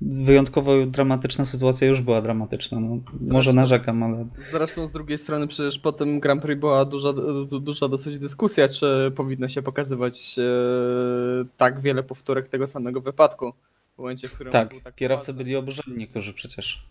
wyjątkowo 0.00 0.86
dramatyczna 0.86 1.44
sytuacja 1.44 1.88
już 1.88 2.00
była 2.00 2.22
dramatyczna. 2.22 2.80
No, 2.80 2.98
może 3.20 3.52
narzekam, 3.52 4.02
ale. 4.02 4.26
Zresztą 4.50 4.86
z 4.86 4.92
drugiej 4.92 5.18
strony, 5.18 5.46
przecież 5.46 5.78
po 5.78 5.92
tym 5.92 6.20
Grand 6.20 6.42
Prix 6.42 6.60
była 6.60 6.84
duża, 6.84 7.12
duża 7.60 7.88
dosyć 7.88 8.18
dyskusja, 8.18 8.68
czy 8.68 9.12
powinno 9.16 9.48
się 9.48 9.62
pokazywać 9.62 10.36
e, 10.38 10.42
tak 11.56 11.80
wiele 11.80 12.02
powtórek 12.02 12.48
tego 12.48 12.66
samego 12.66 13.00
wypadku. 13.00 13.52
W 13.94 13.98
momencie, 13.98 14.28
w 14.28 14.32
którym. 14.32 14.52
Tak, 14.52 14.74
tak 14.84 14.94
kierowcy 14.94 15.32
byli 15.32 15.56
oburzeni, 15.56 15.96
niektórzy 15.96 16.32
przecież 16.32 16.86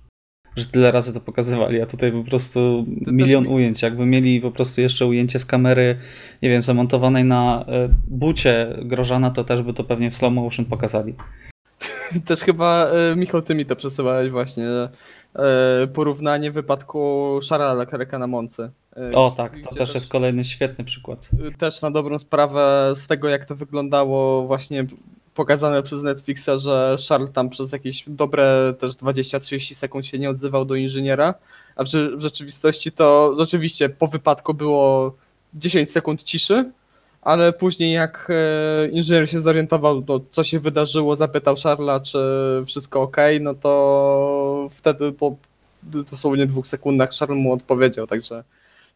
że 0.55 0.65
tyle 0.65 0.91
razy 0.91 1.13
to 1.13 1.19
pokazywali, 1.19 1.81
a 1.81 1.85
tutaj 1.85 2.11
po 2.11 2.23
prostu 2.23 2.85
to 3.05 3.11
milion 3.11 3.43
mi... 3.43 3.49
ujęć. 3.49 3.81
Jakby 3.81 4.05
mieli 4.05 4.41
po 4.41 4.51
prostu 4.51 4.81
jeszcze 4.81 5.05
ujęcie 5.05 5.39
z 5.39 5.45
kamery, 5.45 5.97
nie 6.41 6.49
wiem, 6.49 6.61
zamontowanej 6.61 7.25
na 7.25 7.65
e, 7.67 7.89
bucie 8.07 8.77
Grożana, 8.81 9.31
to 9.31 9.43
też 9.43 9.61
by 9.61 9.73
to 9.73 9.83
pewnie 9.83 10.11
w 10.11 10.15
slow 10.15 10.33
motion 10.33 10.65
pokazali. 10.65 11.13
Też 12.25 12.39
chyba, 12.39 12.85
e, 12.85 13.15
Michał, 13.15 13.41
ty 13.41 13.55
mi 13.55 13.65
to 13.65 13.75
przesyłałeś 13.75 14.31
właśnie, 14.31 14.67
e, 15.35 15.87
porównanie 15.93 16.51
wypadku 16.51 17.39
Szara 17.41 17.73
Leclerca 17.73 18.19
na 18.19 18.27
Monce. 18.27 18.71
O 19.13 19.33
tak, 19.37 19.53
to 19.63 19.69
też, 19.69 19.77
też 19.77 19.93
jest 19.93 20.09
kolejny 20.09 20.43
świetny 20.43 20.85
przykład. 20.85 21.29
Też 21.57 21.81
na 21.81 21.91
dobrą 21.91 22.19
sprawę 22.19 22.93
z 22.95 23.07
tego, 23.07 23.29
jak 23.29 23.45
to 23.45 23.55
wyglądało 23.55 24.47
właśnie 24.47 24.85
pokazane 25.35 25.83
przez 25.83 26.03
Netflixa, 26.03 26.49
że 26.57 26.95
Charles 27.09 27.31
tam 27.31 27.49
przez 27.49 27.71
jakieś 27.71 28.03
dobre 28.07 28.73
też 28.79 28.93
20-30 28.93 29.75
sekund 29.75 30.05
się 30.05 30.19
nie 30.19 30.29
odzywał 30.29 30.65
do 30.65 30.75
inżyniera, 30.75 31.33
a 31.75 31.83
w, 31.83 31.87
w 31.87 32.21
rzeczywistości 32.21 32.91
to 32.91 33.35
rzeczywiście 33.39 33.89
po 33.89 34.07
wypadku 34.07 34.53
było 34.53 35.15
10 35.53 35.91
sekund 35.91 36.23
ciszy, 36.23 36.71
ale 37.21 37.53
później 37.53 37.93
jak 37.93 38.27
e, 38.29 38.87
inżynier 38.87 39.29
się 39.29 39.41
zorientował, 39.41 40.03
no, 40.07 40.19
co 40.31 40.43
się 40.43 40.59
wydarzyło, 40.59 41.15
zapytał 41.15 41.55
Charla, 41.63 41.99
czy 41.99 42.19
wszystko 42.65 43.01
ok, 43.01 43.17
no 43.41 43.53
to 43.53 44.67
wtedy 44.71 45.11
po 45.11 45.35
dosłownie 45.83 46.45
dwóch 46.45 46.67
sekundach 46.67 47.11
Charles 47.19 47.37
mu 47.37 47.53
odpowiedział, 47.53 48.07
także 48.07 48.43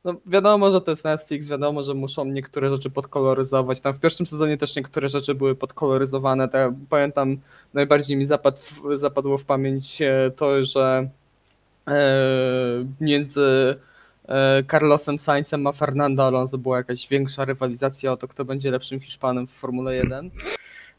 no 0.05 0.15
wiadomo, 0.25 0.71
że 0.71 0.81
to 0.81 0.91
jest 0.91 1.05
Netflix, 1.05 1.47
wiadomo, 1.47 1.83
że 1.83 1.93
muszą 1.93 2.25
niektóre 2.25 2.69
rzeczy 2.69 2.89
podkoloryzować. 2.89 3.79
Tam 3.79 3.93
w 3.93 3.99
pierwszym 3.99 4.25
sezonie 4.25 4.57
też 4.57 4.75
niektóre 4.75 5.09
rzeczy 5.09 5.35
były 5.35 5.55
podkoloryzowane. 5.55 6.47
Tak, 6.49 6.71
pamiętam, 6.89 7.37
najbardziej 7.73 8.17
mi 8.17 8.25
zapadł, 8.25 8.61
zapadło 8.93 9.37
w 9.37 9.45
pamięć 9.45 10.01
e, 10.01 10.31
to, 10.35 10.65
że 10.65 11.09
e, 11.87 12.05
między 13.01 13.75
e, 14.27 14.63
Carlosem 14.71 15.19
Sainzem 15.19 15.67
a 15.67 15.71
Fernando 15.71 16.25
Alonso 16.25 16.57
była 16.57 16.77
jakaś 16.77 17.07
większa 17.07 17.45
rywalizacja 17.45 18.11
o 18.11 18.17
to, 18.17 18.27
kto 18.27 18.45
będzie 18.45 18.71
lepszym 18.71 18.99
Hiszpanem 18.99 19.47
w 19.47 19.51
Formule 19.51 19.95
1. 19.95 20.31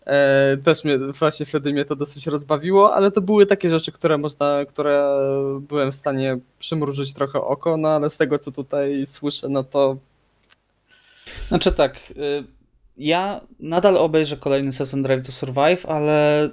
E, 0.07 0.57
też 0.65 0.85
mnie, 0.85 0.99
właśnie 0.99 1.47
wtedy 1.47 1.73
mnie 1.73 1.85
to 1.85 1.97
dosyć 1.97 2.27
rozbawiło, 2.27 2.95
ale 2.95 3.11
to 3.11 3.21
były 3.21 3.47
takie 3.47 3.71
rzeczy, 3.71 3.93
które 3.93 4.19
można, 4.19 4.65
które 4.65 5.19
byłem 5.61 5.93
w 5.93 5.97
stanie 5.97 6.39
przymrużyć 6.59 7.15
trochę 7.15 7.41
oko, 7.41 7.77
no 7.77 7.89
ale 7.89 8.11
z 8.11 8.17
tego 8.17 8.39
co 8.39 8.53
tutaj 8.53 9.07
słyszę, 9.07 9.49
no 9.49 9.65
to. 9.65 9.97
Znaczy 11.49 11.73
tak. 11.73 11.97
Y, 12.11 12.45
ja 12.99 13.41
nadal 13.61 13.97
obejrzę 13.97 14.37
kolejny 14.37 14.73
sezon 14.73 15.03
Drive 15.03 15.27
to 15.27 15.33
Survive, 15.33 15.87
ale 15.87 16.47
y, 16.47 16.51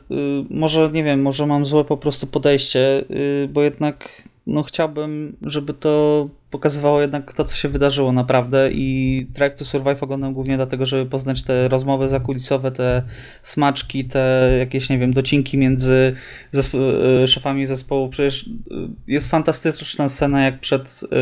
może 0.49 0.89
nie 0.91 1.03
wiem, 1.03 1.21
może 1.21 1.45
mam 1.45 1.65
złe 1.65 1.85
po 1.85 1.97
prostu 1.97 2.27
podejście, 2.27 3.05
y, 3.11 3.49
bo 3.51 3.61
jednak 3.61 4.09
no 4.47 4.63
chciałbym, 4.63 5.37
żeby 5.41 5.73
to 5.73 6.29
pokazywało 6.51 7.01
jednak 7.01 7.33
to, 7.33 7.45
co 7.45 7.55
się 7.55 7.69
wydarzyło 7.69 8.11
naprawdę 8.11 8.71
i 8.71 9.27
Drive 9.29 9.55
to 9.55 9.65
Survive 9.65 10.03
oglądam 10.03 10.33
głównie 10.33 10.57
dlatego, 10.57 10.85
żeby 10.85 11.09
poznać 11.09 11.43
te 11.43 11.67
rozmowy 11.67 12.09
zakulisowe, 12.09 12.71
te 12.71 13.03
smaczki, 13.43 14.05
te 14.05 14.55
jakieś, 14.59 14.89
nie 14.89 14.97
wiem, 14.97 15.13
docinki 15.13 15.57
między 15.57 16.15
e, 16.53 17.27
szefami 17.27 17.67
zespołu. 17.67 18.09
Przecież 18.09 18.45
e, 18.47 18.75
jest 19.07 19.29
fantastyczna 19.31 20.09
scena, 20.09 20.43
jak 20.43 20.59
przed 20.59 21.01
e, 21.11 21.17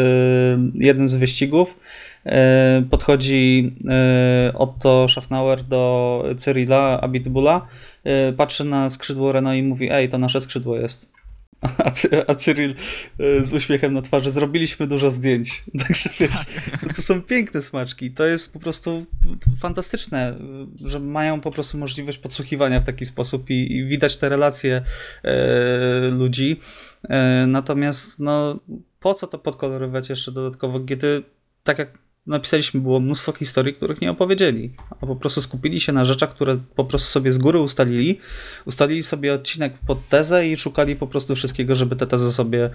jednym 0.73 1.09
z 1.09 1.15
wyścigów 1.15 1.79
podchodzi 2.89 3.75
Otto 4.53 5.07
Schaffnauer 5.07 5.63
do 5.63 6.23
Cyrila 6.37 7.01
Abitbula, 7.01 7.67
patrzy 8.37 8.63
na 8.63 8.89
skrzydło 8.89 9.31
Renault 9.31 9.57
i 9.57 9.63
mówi, 9.63 9.89
ej, 9.91 10.09
to 10.09 10.17
nasze 10.17 10.41
skrzydło 10.41 10.77
jest. 10.77 11.10
A, 11.85 11.91
a 12.27 12.35
Cyril 12.35 12.75
e, 13.19 13.45
z 13.45 13.53
uśmiechem 13.53 13.93
na 13.93 14.01
twarzy, 14.01 14.31
zrobiliśmy 14.31 14.87
dużo 14.87 15.11
zdjęć. 15.11 15.63
Także 15.87 16.09
wiesz, 16.19 16.31
to, 16.81 16.93
to, 16.95 17.01
są 17.01 17.21
piękne 17.21 17.61
smaczki. 17.61 18.11
To 18.11 18.25
jest 18.25 18.53
po 18.53 18.59
prostu 18.59 19.05
fantastyczne, 19.59 20.37
że 20.83 20.99
mają 20.99 21.41
po 21.41 21.51
prostu 21.51 21.77
możliwość 21.77 22.17
podsłuchiwania 22.17 22.79
w 22.79 22.83
taki 22.83 23.05
sposób 23.05 23.49
i, 23.49 23.75
i 23.75 23.85
widać 23.85 24.17
te 24.17 24.29
relacje 24.29 24.81
e, 25.23 26.09
ludzi. 26.11 26.59
E, 27.09 27.47
natomiast 27.47 28.19
no, 28.19 28.59
po 28.99 29.13
co 29.13 29.27
to 29.27 29.37
podkolorować 29.37 30.09
jeszcze 30.09 30.31
dodatkowo, 30.31 30.79
kiedy 30.79 31.23
tak 31.63 31.79
jak 31.79 31.97
napisaliśmy, 32.25 32.79
było 32.81 32.99
mnóstwo 32.99 33.33
historii, 33.33 33.73
których 33.73 34.01
nie 34.01 34.11
opowiedzieli, 34.11 34.75
a 34.89 35.05
po 35.05 35.15
prostu 35.15 35.41
skupili 35.41 35.81
się 35.81 35.93
na 35.93 36.05
rzeczach, 36.05 36.29
które 36.29 36.57
po 36.75 36.85
prostu 36.85 37.09
sobie 37.11 37.31
z 37.31 37.37
góry 37.37 37.59
ustalili. 37.59 38.19
Ustalili 38.65 39.03
sobie 39.03 39.33
odcinek 39.33 39.73
pod 39.87 40.09
tezę 40.09 40.47
i 40.47 40.57
szukali 40.57 40.95
po 40.95 41.07
prostu 41.07 41.35
wszystkiego, 41.35 41.75
żeby 41.75 41.95
tę 41.95 42.07
tezę 42.07 42.31
sobie 42.31 42.69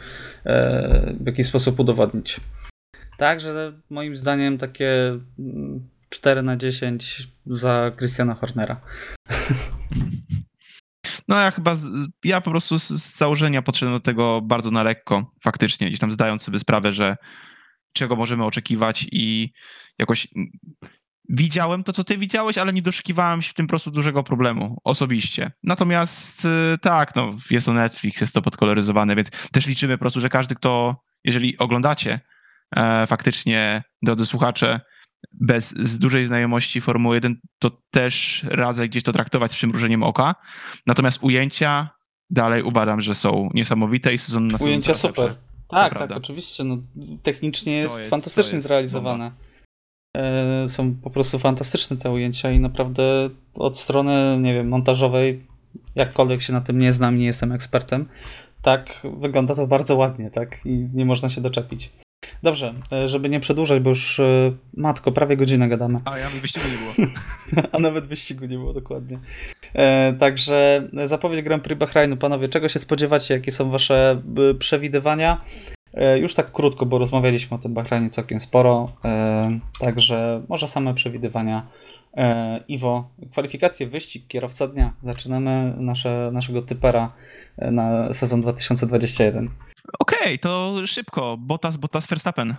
e, 0.44 1.14
w 1.20 1.26
jakiś 1.26 1.46
sposób 1.46 1.80
udowodnić. 1.80 2.40
Także 3.18 3.72
moim 3.90 4.16
zdaniem 4.16 4.58
takie 4.58 5.18
4 6.08 6.40
mm, 6.40 6.46
na 6.46 6.56
10 6.56 7.28
za 7.46 7.92
Christiana 7.96 8.34
Hornera. 8.34 8.80
No 11.28 11.36
ja 11.36 11.50
chyba, 11.50 11.74
z, 11.74 11.88
ja 12.24 12.40
po 12.40 12.50
prostu 12.50 12.78
z, 12.78 12.88
z 12.88 13.16
założenia 13.16 13.62
podszedłem 13.62 13.96
do 13.96 14.00
tego 14.00 14.40
bardzo 14.42 14.70
na 14.70 14.82
lekko, 14.82 15.30
faktycznie, 15.42 15.86
gdzieś 15.86 16.00
tam 16.00 16.12
zdając 16.12 16.42
sobie 16.42 16.58
sprawę, 16.58 16.92
że 16.92 17.16
czego 17.96 18.16
możemy 18.16 18.44
oczekiwać 18.44 19.06
i 19.12 19.52
jakoś 19.98 20.28
widziałem 21.28 21.82
to, 21.82 21.92
co 21.92 22.04
ty 22.04 22.18
widziałeś, 22.18 22.58
ale 22.58 22.72
nie 22.72 22.82
doszukiwałem 22.82 23.42
się 23.42 23.50
w 23.50 23.54
tym 23.54 23.66
prostu 23.66 23.90
dużego 23.90 24.22
problemu 24.22 24.78
osobiście. 24.84 25.52
Natomiast 25.62 26.44
y, 26.44 26.78
tak, 26.78 27.16
no, 27.16 27.34
jest 27.50 27.66
to 27.66 27.72
Netflix, 27.72 28.20
jest 28.20 28.34
to 28.34 28.42
podkoloryzowane, 28.42 29.16
więc 29.16 29.50
też 29.50 29.66
liczymy 29.66 29.98
po 29.98 30.00
prostu, 30.00 30.20
że 30.20 30.28
każdy, 30.28 30.54
kto, 30.54 30.96
jeżeli 31.24 31.58
oglądacie 31.58 32.20
e, 32.76 33.06
faktycznie, 33.06 33.82
drodzy 34.02 34.26
słuchacze, 34.26 34.80
bez 35.32 35.70
z 35.70 35.98
dużej 35.98 36.26
znajomości 36.26 36.80
Formuły 36.80 37.16
1, 37.16 37.40
to 37.58 37.82
też 37.90 38.44
radzę 38.48 38.88
gdzieś 38.88 39.02
to 39.02 39.12
traktować 39.12 39.52
z 39.52 39.56
przymrużeniem 39.56 40.02
oka. 40.02 40.34
Natomiast 40.86 41.18
ujęcia 41.22 41.88
dalej 42.30 42.62
uważam, 42.62 43.00
że 43.00 43.14
są 43.14 43.50
niesamowite 43.54 44.14
i 44.14 44.18
sezon 44.18 44.48
na 44.48 44.58
Ujęcia 44.60 44.94
super. 44.94 45.24
Lepsze. 45.24 45.45
Tak, 45.68 45.98
tak, 45.98 46.12
oczywiście. 46.12 46.64
No, 46.64 46.78
technicznie 47.22 47.78
jest, 47.78 47.98
jest 47.98 48.10
fantastycznie 48.10 48.56
jest 48.56 48.66
zrealizowane. 48.66 49.32
E, 50.16 50.68
są 50.68 50.94
po 50.94 51.10
prostu 51.10 51.38
fantastyczne 51.38 51.96
te 51.96 52.10
ujęcia 52.10 52.50
i 52.50 52.60
naprawdę 52.60 53.30
od 53.54 53.78
strony, 53.78 54.38
nie 54.40 54.54
wiem, 54.54 54.68
montażowej, 54.68 55.46
jakkolwiek 55.94 56.42
się 56.42 56.52
na 56.52 56.60
tym 56.60 56.78
nie 56.78 56.92
znam, 56.92 57.18
nie 57.18 57.26
jestem 57.26 57.52
ekspertem, 57.52 58.08
tak 58.62 59.00
wygląda 59.18 59.54
to 59.54 59.66
bardzo 59.66 59.96
ładnie, 59.96 60.30
tak? 60.30 60.60
I 60.64 60.88
nie 60.94 61.04
można 61.04 61.28
się 61.28 61.40
doczepić. 61.40 61.90
Dobrze, 62.42 62.74
e, 62.92 63.08
żeby 63.08 63.28
nie 63.28 63.40
przedłużać, 63.40 63.82
bo 63.82 63.90
już 63.90 64.20
e, 64.20 64.52
matko, 64.76 65.12
prawie 65.12 65.36
godzinę 65.36 65.68
gadamy. 65.68 66.00
A 66.04 66.18
ja 66.18 66.30
wyścigu 66.30 66.66
nie 66.68 66.78
było. 66.78 67.08
A 67.72 67.78
nawet 67.78 68.06
wyścigu 68.06 68.46
nie 68.46 68.58
było, 68.58 68.72
dokładnie. 68.72 69.18
E, 69.74 70.12
także 70.12 70.88
zapowiedź 71.04 71.42
Grand 71.42 71.62
Prix 71.62 71.78
Bahrainu, 71.78 72.16
panowie, 72.16 72.48
czego 72.48 72.68
się 72.68 72.78
spodziewacie? 72.78 73.34
Jakie 73.34 73.52
są 73.52 73.70
wasze 73.70 74.22
przewidywania? 74.58 75.40
Już 76.20 76.34
tak 76.34 76.52
krótko, 76.52 76.86
bo 76.86 76.98
rozmawialiśmy 76.98 77.56
o 77.56 77.60
tym 77.60 77.74
Bahrainie 77.74 78.10
całkiem 78.10 78.40
sporo, 78.40 78.92
także 79.80 80.42
może 80.48 80.68
same 80.68 80.94
przewidywania. 80.94 81.66
Iwo, 82.68 83.10
kwalifikacje, 83.32 83.86
wyścig, 83.86 84.26
kierowca 84.28 84.68
dnia. 84.68 84.92
Zaczynamy 85.02 85.74
nasze, 85.78 86.30
naszego 86.32 86.62
typera 86.62 87.12
na 87.58 88.14
sezon 88.14 88.40
2021. 88.40 89.50
Okej, 89.98 90.18
okay, 90.18 90.38
to 90.38 90.74
szybko. 90.86 91.36
Bottas, 91.36 91.76
Bottas, 91.76 92.06
Verstappen. 92.06 92.56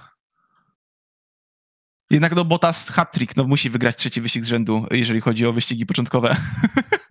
Jednak 2.10 2.36
no 2.36 2.46
Bottas 2.46 2.90
hat-trick, 2.90 3.36
no 3.36 3.44
musi 3.44 3.70
wygrać 3.70 3.96
trzeci 3.96 4.22
wyścig 4.22 4.46
z 4.46 4.48
rzędu, 4.48 4.86
jeżeli 4.92 5.22
chodzi 5.22 5.46
o 5.46 5.54
wyścigi 5.54 5.86
początkowe. 5.86 6.36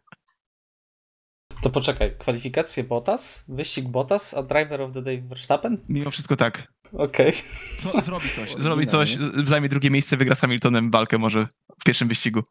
To 1.62 1.70
poczekaj, 1.70 2.16
kwalifikacje 2.18 2.84
Bottas, 2.84 3.44
wyścig 3.48 3.88
Bottas, 3.88 4.34
a 4.34 4.42
driver 4.42 4.80
of 4.80 4.92
the 4.92 5.02
day 5.02 5.22
Verstappen? 5.22 5.78
Mimo 5.88 6.10
wszystko 6.10 6.36
tak. 6.36 6.72
Okej. 6.92 7.34
Okay. 7.80 8.02
Zrobi 8.02 8.30
coś, 8.30 8.54
zrobi 8.58 8.86
coś, 8.86 9.18
zajmie 9.44 9.68
drugie 9.68 9.90
miejsce, 9.90 10.16
wygra 10.16 10.34
z 10.34 10.40
Hamiltonem 10.40 10.90
walkę 10.90 11.18
może 11.18 11.48
w 11.80 11.84
pierwszym 11.84 12.08
wyścigu. 12.08 12.42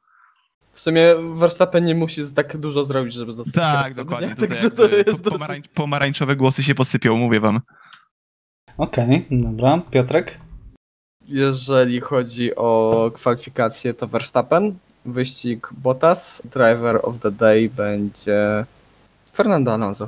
W 0.76 0.80
sumie 0.80 1.16
Verstappen 1.36 1.86
nie 1.86 1.96
musi 1.96 2.22
tak 2.36 2.58
dużo 2.58 2.86
zrobić, 2.86 3.14
żeby 3.14 3.32
zostać 3.32 3.56
Tak, 3.56 3.94
dokładnie. 3.94 4.36
Także 4.36 4.72
to 4.72 4.88
jest 4.88 5.24
pomarań 5.24 5.62
pomarańczowe 5.74 6.36
głosy 6.36 6.64
się 6.64 6.76
posypią, 6.76 7.18
mówię 7.18 7.40
wam. 7.40 7.62
Okej, 8.78 9.26
okay, 9.26 9.42
dobra. 9.42 9.82
Piotrek? 9.92 10.40
Jeżeli 11.28 12.00
chodzi 12.00 12.56
o 12.56 13.12
kwalifikacje, 13.14 13.94
to 13.94 14.08
Verstappen, 14.08 14.78
wyścig 15.06 15.70
Bottas, 15.72 16.42
driver 16.46 17.00
of 17.04 17.20
the 17.20 17.32
day 17.32 17.70
będzie 17.70 18.66
Fernando 19.34 19.74
Alonso. 19.74 20.08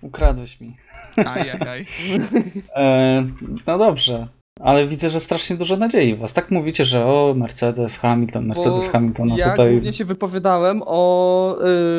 Ukradłeś 0.00 0.60
mi. 0.60 0.76
Ajajaj. 1.16 1.86
e, 2.76 3.26
no 3.66 3.78
dobrze. 3.78 4.28
Ale 4.62 4.86
widzę, 4.86 5.10
że 5.10 5.20
strasznie 5.20 5.56
dużo 5.56 5.76
nadziei 5.76 6.16
was. 6.16 6.34
Tak 6.34 6.50
mówicie, 6.50 6.84
że 6.84 7.06
o 7.06 7.34
Mercedes, 7.36 7.98
Hamilton, 7.98 8.46
Mercedes, 8.46 8.86
Bo 8.86 8.92
Hamilton. 8.92 9.28
No 9.28 9.36
ja 9.36 9.50
tutaj... 9.50 9.70
głównie 9.70 9.92
się 9.92 10.04
wypowiadałem 10.04 10.82
o 10.86 11.58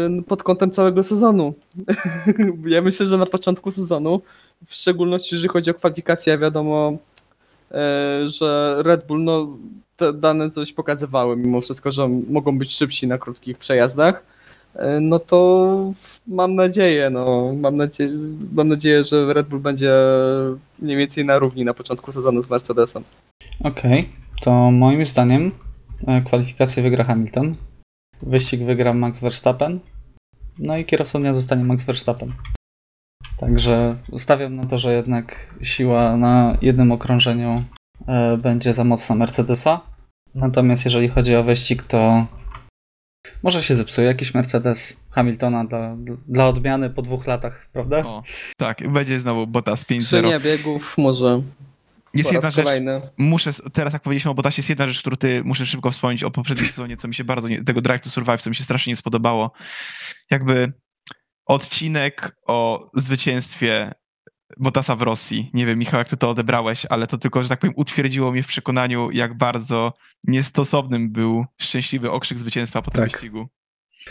yy, 0.09 0.24
pod 0.24 0.43
kątem 0.43 0.72
całego 0.72 1.03
sezonu. 1.03 1.53
ja 2.66 2.82
myślę, 2.82 3.05
że 3.05 3.18
na 3.18 3.26
początku 3.26 3.72
sezonu, 3.72 4.22
w 4.68 4.76
szczególności 4.76 5.36
jeżeli 5.36 5.49
chodzi 5.49 5.72
o 5.72 5.74
kwalifikacje, 5.74 6.38
wiadomo, 6.38 6.97
yy, 7.72 7.78
że 8.30 8.76
Red 8.86 9.07
Bull, 9.07 9.24
no 9.24 9.57
te 9.97 10.14
dane 10.14 10.49
coś 10.49 10.74
pokazywały, 10.74 11.38
mimo 11.38 11.61
wszystko, 11.61 11.91
że 11.91 12.09
mogą 12.30 12.57
być 12.57 12.76
szybsi 12.76 13.07
na 13.07 13.18
krótkich 13.18 13.57
przejazdach. 13.57 14.33
E, 14.76 15.00
no 15.00 15.20
to 15.20 15.92
mam 16.28 16.56
nadzieję, 16.56 17.10
no, 17.10 17.54
mam, 17.56 17.76
nadzie 17.76 18.10
mam 18.54 18.68
nadzieję, 18.68 19.04
że 19.04 19.34
Red 19.34 19.48
Bull 19.48 19.60
będzie 19.60 19.94
mniej 20.80 20.98
więcej 20.98 21.26
na 21.26 21.40
równi 21.40 21.66
na 21.66 21.74
początku 21.74 22.12
sezonu 22.12 22.42
z 22.44 22.50
Mercedesem. 22.50 23.04
Okej, 23.60 24.00
okay. 24.00 24.06
to 24.42 24.72
moim 24.72 25.06
zdaniem 25.06 25.52
e, 26.08 26.22
kwalifikację 26.22 26.84
wygra 26.84 27.04
Hamilton, 27.04 27.56
wyścig 28.22 28.64
wygra 28.64 28.94
Max 28.94 29.20
Verstappen, 29.20 29.80
no 30.60 30.78
i 30.78 30.86
kierowcą 30.86 31.20
dnia 31.20 31.34
zostanie 31.34 31.64
Max 31.64 31.86
Verstappen. 31.86 32.34
Także 33.38 33.96
stawiam 34.18 34.56
na 34.56 34.66
to, 34.66 34.78
że 34.78 34.94
jednak 34.94 35.54
siła 35.62 36.18
na 36.18 36.58
jednym 36.62 36.92
okrążeniu 36.92 37.64
e, 38.08 38.38
będzie 38.38 38.74
za 38.74 38.84
mocna 38.84 39.16
Mercedesa. 39.16 39.82
Natomiast 40.36 40.86
jeżeli 40.86 41.10
chodzi 41.10 41.36
o 41.36 41.44
wyścig, 41.44 41.84
to 41.84 42.26
może 43.44 43.64
się 43.64 43.76
zepsuje 43.76 44.08
jakiś 44.08 44.34
Mercedes 44.34 44.98
Hamiltona 45.10 45.66
dla, 45.66 45.96
dla 46.28 46.48
odmiany 46.48 46.89
po 46.89 47.02
dwóch 47.02 47.28
latach, 47.28 47.70
prawda? 47.74 47.98
O, 48.06 48.24
tak, 48.58 48.91
będzie 48.91 49.20
znowu 49.20 49.48
Bottas 49.48 49.89
5-0. 49.89 50.02
Skrzynia 50.02 50.39
biegów 50.39 50.98
może. 50.98 51.41
Jest 52.14 52.32
jedna 52.32 52.52
rzecz, 52.52 52.66
kolejny. 52.66 53.02
muszę, 53.18 53.52
teraz 53.74 53.94
jak 53.94 54.02
powiedzieliśmy 54.02 54.32
o 54.32 54.34
Bottasie, 54.34 54.60
jest 54.60 54.70
jedna 54.70 54.88
rzecz, 54.88 55.00
którą 55.00 55.16
ty 55.16 55.41
muszę 55.46 55.66
szybko 55.66 55.91
wspomnieć 55.91 56.24
o 56.24 56.32
poprzednim 56.32 56.68
sezonie, 56.68 56.98
co 56.98 57.08
mi 57.08 57.16
się 57.16 57.24
bardzo, 57.24 57.48
nie, 57.48 57.64
tego 57.64 57.82
Drive 57.82 58.02
to 58.02 58.10
Survive, 58.10 58.41
co 58.41 58.50
mi 58.50 58.56
się 58.56 58.64
strasznie 58.64 58.91
nie 58.91 58.96
spodobało. 58.96 59.52
Jakby 60.32 60.74
odcinek 61.46 62.38
o 62.48 62.86
zwycięstwie 62.94 63.91
Bottasa 64.58 64.95
w 64.95 65.01
Rosji. 65.01 65.49
Nie 65.54 65.66
wiem, 65.66 65.80
Michał, 65.80 65.97
jak 65.97 66.10
ty 66.10 66.18
to 66.18 66.30
odebrałeś, 66.30 66.86
ale 66.89 67.08
to 67.08 67.18
tylko, 67.18 67.43
że 67.43 67.49
tak 67.49 67.60
powiem, 67.60 67.74
utwierdziło 67.78 68.32
mnie 68.32 68.43
w 68.43 68.47
przekonaniu, 68.47 69.12
jak 69.12 69.38
bardzo 69.38 69.93
niestosownym 70.24 71.12
był 71.12 71.45
szczęśliwy 71.62 72.12
okrzyk 72.12 72.39
zwycięstwa 72.39 72.82
po 72.82 72.91
tym 72.91 73.01
tak. 73.01 73.12
wyścigu. 73.12 73.47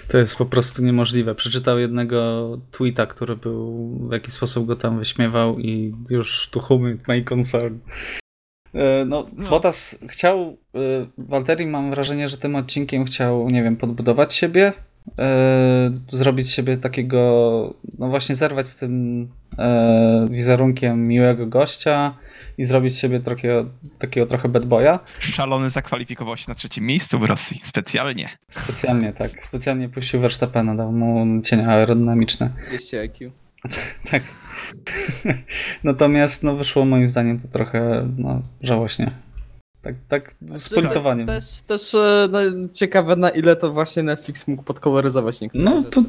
To 0.09 0.19
jest 0.19 0.37
po 0.37 0.47
prostu 0.47 0.85
niemożliwe. 0.85 1.35
Przeczytał 1.35 1.79
jednego 1.79 2.49
tweeta, 2.71 3.07
który 3.07 3.37
był 3.37 3.99
w 4.09 4.13
jakiś 4.13 4.33
sposób 4.33 4.67
go 4.67 4.77
tam 4.77 4.99
wyśmiewał 4.99 5.59
i 5.59 5.95
już 6.11 6.49
to 6.51 6.61
whom 6.61 6.99
my 7.09 7.25
concern. 7.25 7.79
E, 8.75 9.05
no, 9.05 9.27
no, 9.37 9.51
Bottas 9.51 9.99
chciał, 10.09 10.57
e, 10.75 10.79
Walteri 11.19 11.67
mam 11.67 11.91
wrażenie, 11.91 12.29
że 12.29 12.39
tym 12.39 12.57
odcinkiem 12.57 13.05
chciał, 13.05 13.51
nie 13.51 13.63
wiem, 13.63 13.77
podbudować 13.77 14.35
siebie, 14.35 14.73
zrobić 16.13 16.51
siebie 16.51 16.77
takiego, 16.77 17.75
no 17.99 18.09
właśnie 18.09 18.35
zerwać 18.35 18.69
z 18.69 18.77
tym 18.77 19.29
e, 19.59 20.27
wizerunkiem 20.31 21.09
miłego 21.09 21.47
gościa 21.47 22.15
i 22.59 22.65
zrobić 22.65 22.99
siebie 22.99 23.21
takiego, 23.21 23.67
takiego 23.99 24.27
trochę 24.27 24.49
bad 24.49 24.67
boya. 24.67 24.99
Szalony 25.21 25.71
zakwalifikował 25.71 26.37
się 26.37 26.45
na 26.49 26.55
trzecim 26.55 26.87
miejscu 26.87 27.19
w 27.19 27.25
Rosji, 27.25 27.61
specjalnie. 27.63 28.29
Specjalnie, 28.49 29.13
tak. 29.13 29.47
Specjalnie 29.47 29.89
puścił 29.89 30.21
Verstappena, 30.21 30.75
dał 30.75 30.93
mu 30.93 31.43
cienia 31.43 31.69
aerodynamiczne. 31.69 32.51
200 32.69 33.01
IQ. 33.01 33.31
tak. 34.11 34.23
Natomiast 35.85 36.43
no 36.43 36.57
wyszło 36.57 36.85
moim 36.85 37.09
zdaniem 37.09 37.41
to 37.41 37.49
trochę 37.49 38.09
no, 38.19 38.43
żałośnie. 38.61 39.11
Tak, 39.83 39.95
tak 40.09 40.35
z 40.59 40.69
politowaniem. 40.69 41.27
Też, 41.27 41.61
też 41.67 41.95
e, 41.95 42.29
no, 42.31 42.39
ciekawe 42.73 43.17
na 43.17 43.31
ile 43.31 43.57
to 43.57 43.73
właśnie 43.73 44.03
Netflix 44.03 44.49
mógł 44.49 44.63
podkoloryzować 44.63 45.41
niektóre 45.41 45.65
No 45.65 45.83
to 45.83 46.03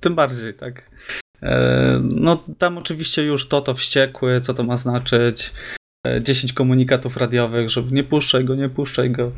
tym 0.00 0.14
bardziej, 0.14 0.54
tak. 0.54 0.82
E, 1.42 2.00
no 2.02 2.44
tam 2.58 2.78
oczywiście 2.78 3.22
już 3.22 3.48
to 3.48 3.60
to 3.60 3.74
wściekły, 3.74 4.40
co 4.40 4.54
to 4.54 4.62
ma 4.64 4.76
znaczyć. 4.76 5.52
10 6.20 6.52
komunikatów 6.52 7.16
radiowych, 7.16 7.70
żeby 7.70 7.92
nie 7.92 8.04
puszczaj 8.04 8.44
go, 8.44 8.54
nie 8.54 8.68
puszczaj 8.68 9.10
go. 9.10 9.32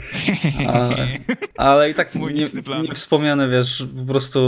Ale, 0.69 0.97
ale 1.57 1.91
i 1.91 1.95
tak 1.95 2.15
nie, 2.15 2.49
nie 2.83 2.95
wspomniane, 2.95 3.49
wiesz, 3.49 3.87
po 4.01 4.13
prostu 4.13 4.41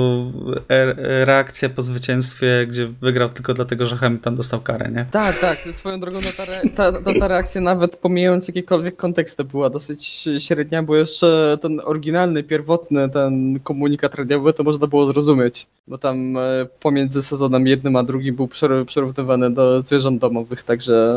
e, 0.69 0.95
reakcja 1.25 1.69
po 1.69 1.83
zwycięstwie, 1.83 2.67
gdzie 2.69 2.87
wygrał 2.87 3.29
tylko 3.29 3.55
dlatego, 3.55 3.87
że 3.87 3.97
Hamilton 3.97 4.37
dostał 4.37 4.61
karę, 4.61 4.91
nie? 4.91 5.07
Tak, 5.11 5.39
tak. 5.39 5.59
Swoją 5.73 6.01
drogą 6.01 6.21
no, 6.21 6.29
ta, 6.75 6.93
ta, 6.93 7.21
ta 7.21 7.29
reakcja 7.29 7.61
nawet 7.61 7.97
pomijając 7.97 8.49
jakiekolwiek 8.49 8.97
konteksty 8.97 9.45
była 9.45 9.71
dosyć 9.71 10.29
średnia, 10.39 10.83
bo 10.83 10.97
jeszcze 10.97 11.59
ten 11.63 11.81
oryginalny, 11.85 12.43
pierwotny 12.43 13.09
ten 13.11 13.61
komunikat 13.61 14.15
radiowy 14.15 14.53
to 14.53 14.63
można 14.63 14.87
było 14.87 15.07
zrozumieć, 15.07 15.67
bo 15.87 15.99
tam 15.99 16.37
e, 16.37 16.41
pomiędzy 16.81 17.23
sezonem 17.23 17.67
jednym 17.67 17.97
a 17.97 18.03
drugim 18.03 18.37
był 18.37 18.49
przerównywany 18.87 19.55
do 19.55 19.83
zwierząt 19.83 20.21
domowych, 20.21 20.63
także 20.63 21.17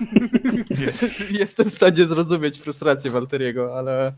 Jestem 1.40 1.70
w 1.70 1.74
stanie 1.74 2.04
zrozumieć 2.06 2.58
frustrację 2.58 3.10
Walteriego, 3.10 3.78
ale 3.78 4.12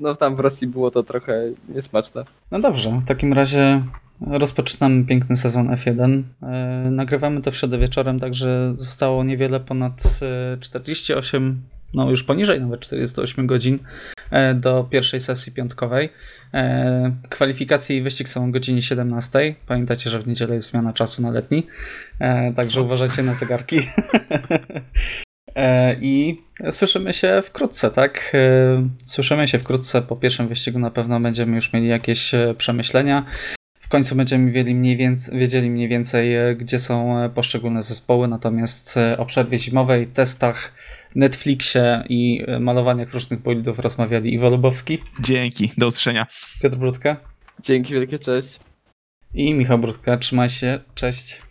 no 0.00 0.14
tam 0.14 0.36
w 0.36 0.40
Rosji 0.40 0.66
było 0.66 0.90
to 0.90 1.02
trochę 1.02 1.42
niesmaczne. 1.68 2.24
No 2.50 2.60
dobrze, 2.60 3.00
w 3.04 3.08
takim 3.08 3.32
razie 3.32 3.82
rozpoczynamy 4.20 5.04
piękny 5.04 5.36
sezon 5.36 5.68
F1. 5.74 6.22
E, 6.42 6.90
nagrywamy 6.90 7.42
to 7.42 7.50
w 7.50 7.56
środę 7.56 7.78
wieczorem, 7.78 8.20
także 8.20 8.72
zostało 8.76 9.24
niewiele 9.24 9.60
ponad 9.60 10.20
48, 10.60 11.48
e, 11.48 11.78
no 11.94 12.10
już 12.10 12.24
poniżej 12.24 12.60
nawet 12.60 12.80
48 12.80 13.46
godzin 13.46 13.78
e, 14.30 14.54
do 14.54 14.84
pierwszej 14.84 15.20
sesji 15.20 15.52
piątkowej. 15.52 16.08
Kwalifikacje 17.28 17.96
i 17.96 18.02
wyścig 18.02 18.28
są 18.28 18.44
o 18.44 18.48
godzinie 18.48 18.82
17. 18.82 19.54
Pamiętajcie, 19.66 20.10
że 20.10 20.18
w 20.18 20.26
niedzielę 20.26 20.54
jest 20.54 20.70
zmiana 20.70 20.92
czasu 20.92 21.22
na 21.22 21.30
letni, 21.30 21.66
także 22.56 22.82
uważajcie 22.82 23.22
na 23.22 23.32
zegarki. 23.32 23.80
E, 25.54 25.96
I 26.00 26.42
słyszymy 26.70 27.12
się 27.12 27.42
wkrótce, 27.44 27.90
tak? 27.90 28.32
E, 28.34 28.88
słyszymy 29.04 29.48
się 29.48 29.58
wkrótce. 29.58 30.02
Po 30.02 30.16
pierwszym 30.16 30.48
wyścigu 30.48 30.78
na 30.78 30.90
pewno 30.90 31.20
będziemy 31.20 31.56
już 31.56 31.72
mieli 31.72 31.88
jakieś 31.88 32.34
e, 32.34 32.54
przemyślenia. 32.58 33.24
W 33.80 33.88
końcu 33.88 34.16
będziemy 34.16 34.50
wiedzieli 34.50 34.74
mniej 34.74 34.96
więcej, 34.96 35.38
wiedzieli 35.38 35.70
mniej 35.70 35.88
więcej, 35.88 36.36
gdzie 36.56 36.80
są 36.80 37.16
poszczególne 37.34 37.82
zespoły, 37.82 38.28
natomiast 38.28 38.98
o 39.18 39.26
przerwie 39.26 39.58
zimowej, 39.58 40.06
testach, 40.06 40.74
Netflixie 41.14 42.04
i 42.08 42.44
malowaniach 42.60 43.12
różnych 43.14 43.40
bolidów 43.42 43.78
rozmawiali 43.78 44.34
Iwo 44.34 44.50
Lubowski, 44.50 44.98
Dzięki, 45.20 45.72
do 45.78 45.86
usłyszenia. 45.86 46.26
Piotr 46.62 46.76
Brudka 46.76 47.16
Dzięki 47.62 47.94
wielkie, 47.94 48.18
cześć. 48.18 48.60
i 49.34 49.54
Michał 49.54 49.78
Brudka. 49.78 50.16
Trzymaj 50.16 50.48
się, 50.48 50.80
cześć. 50.94 51.47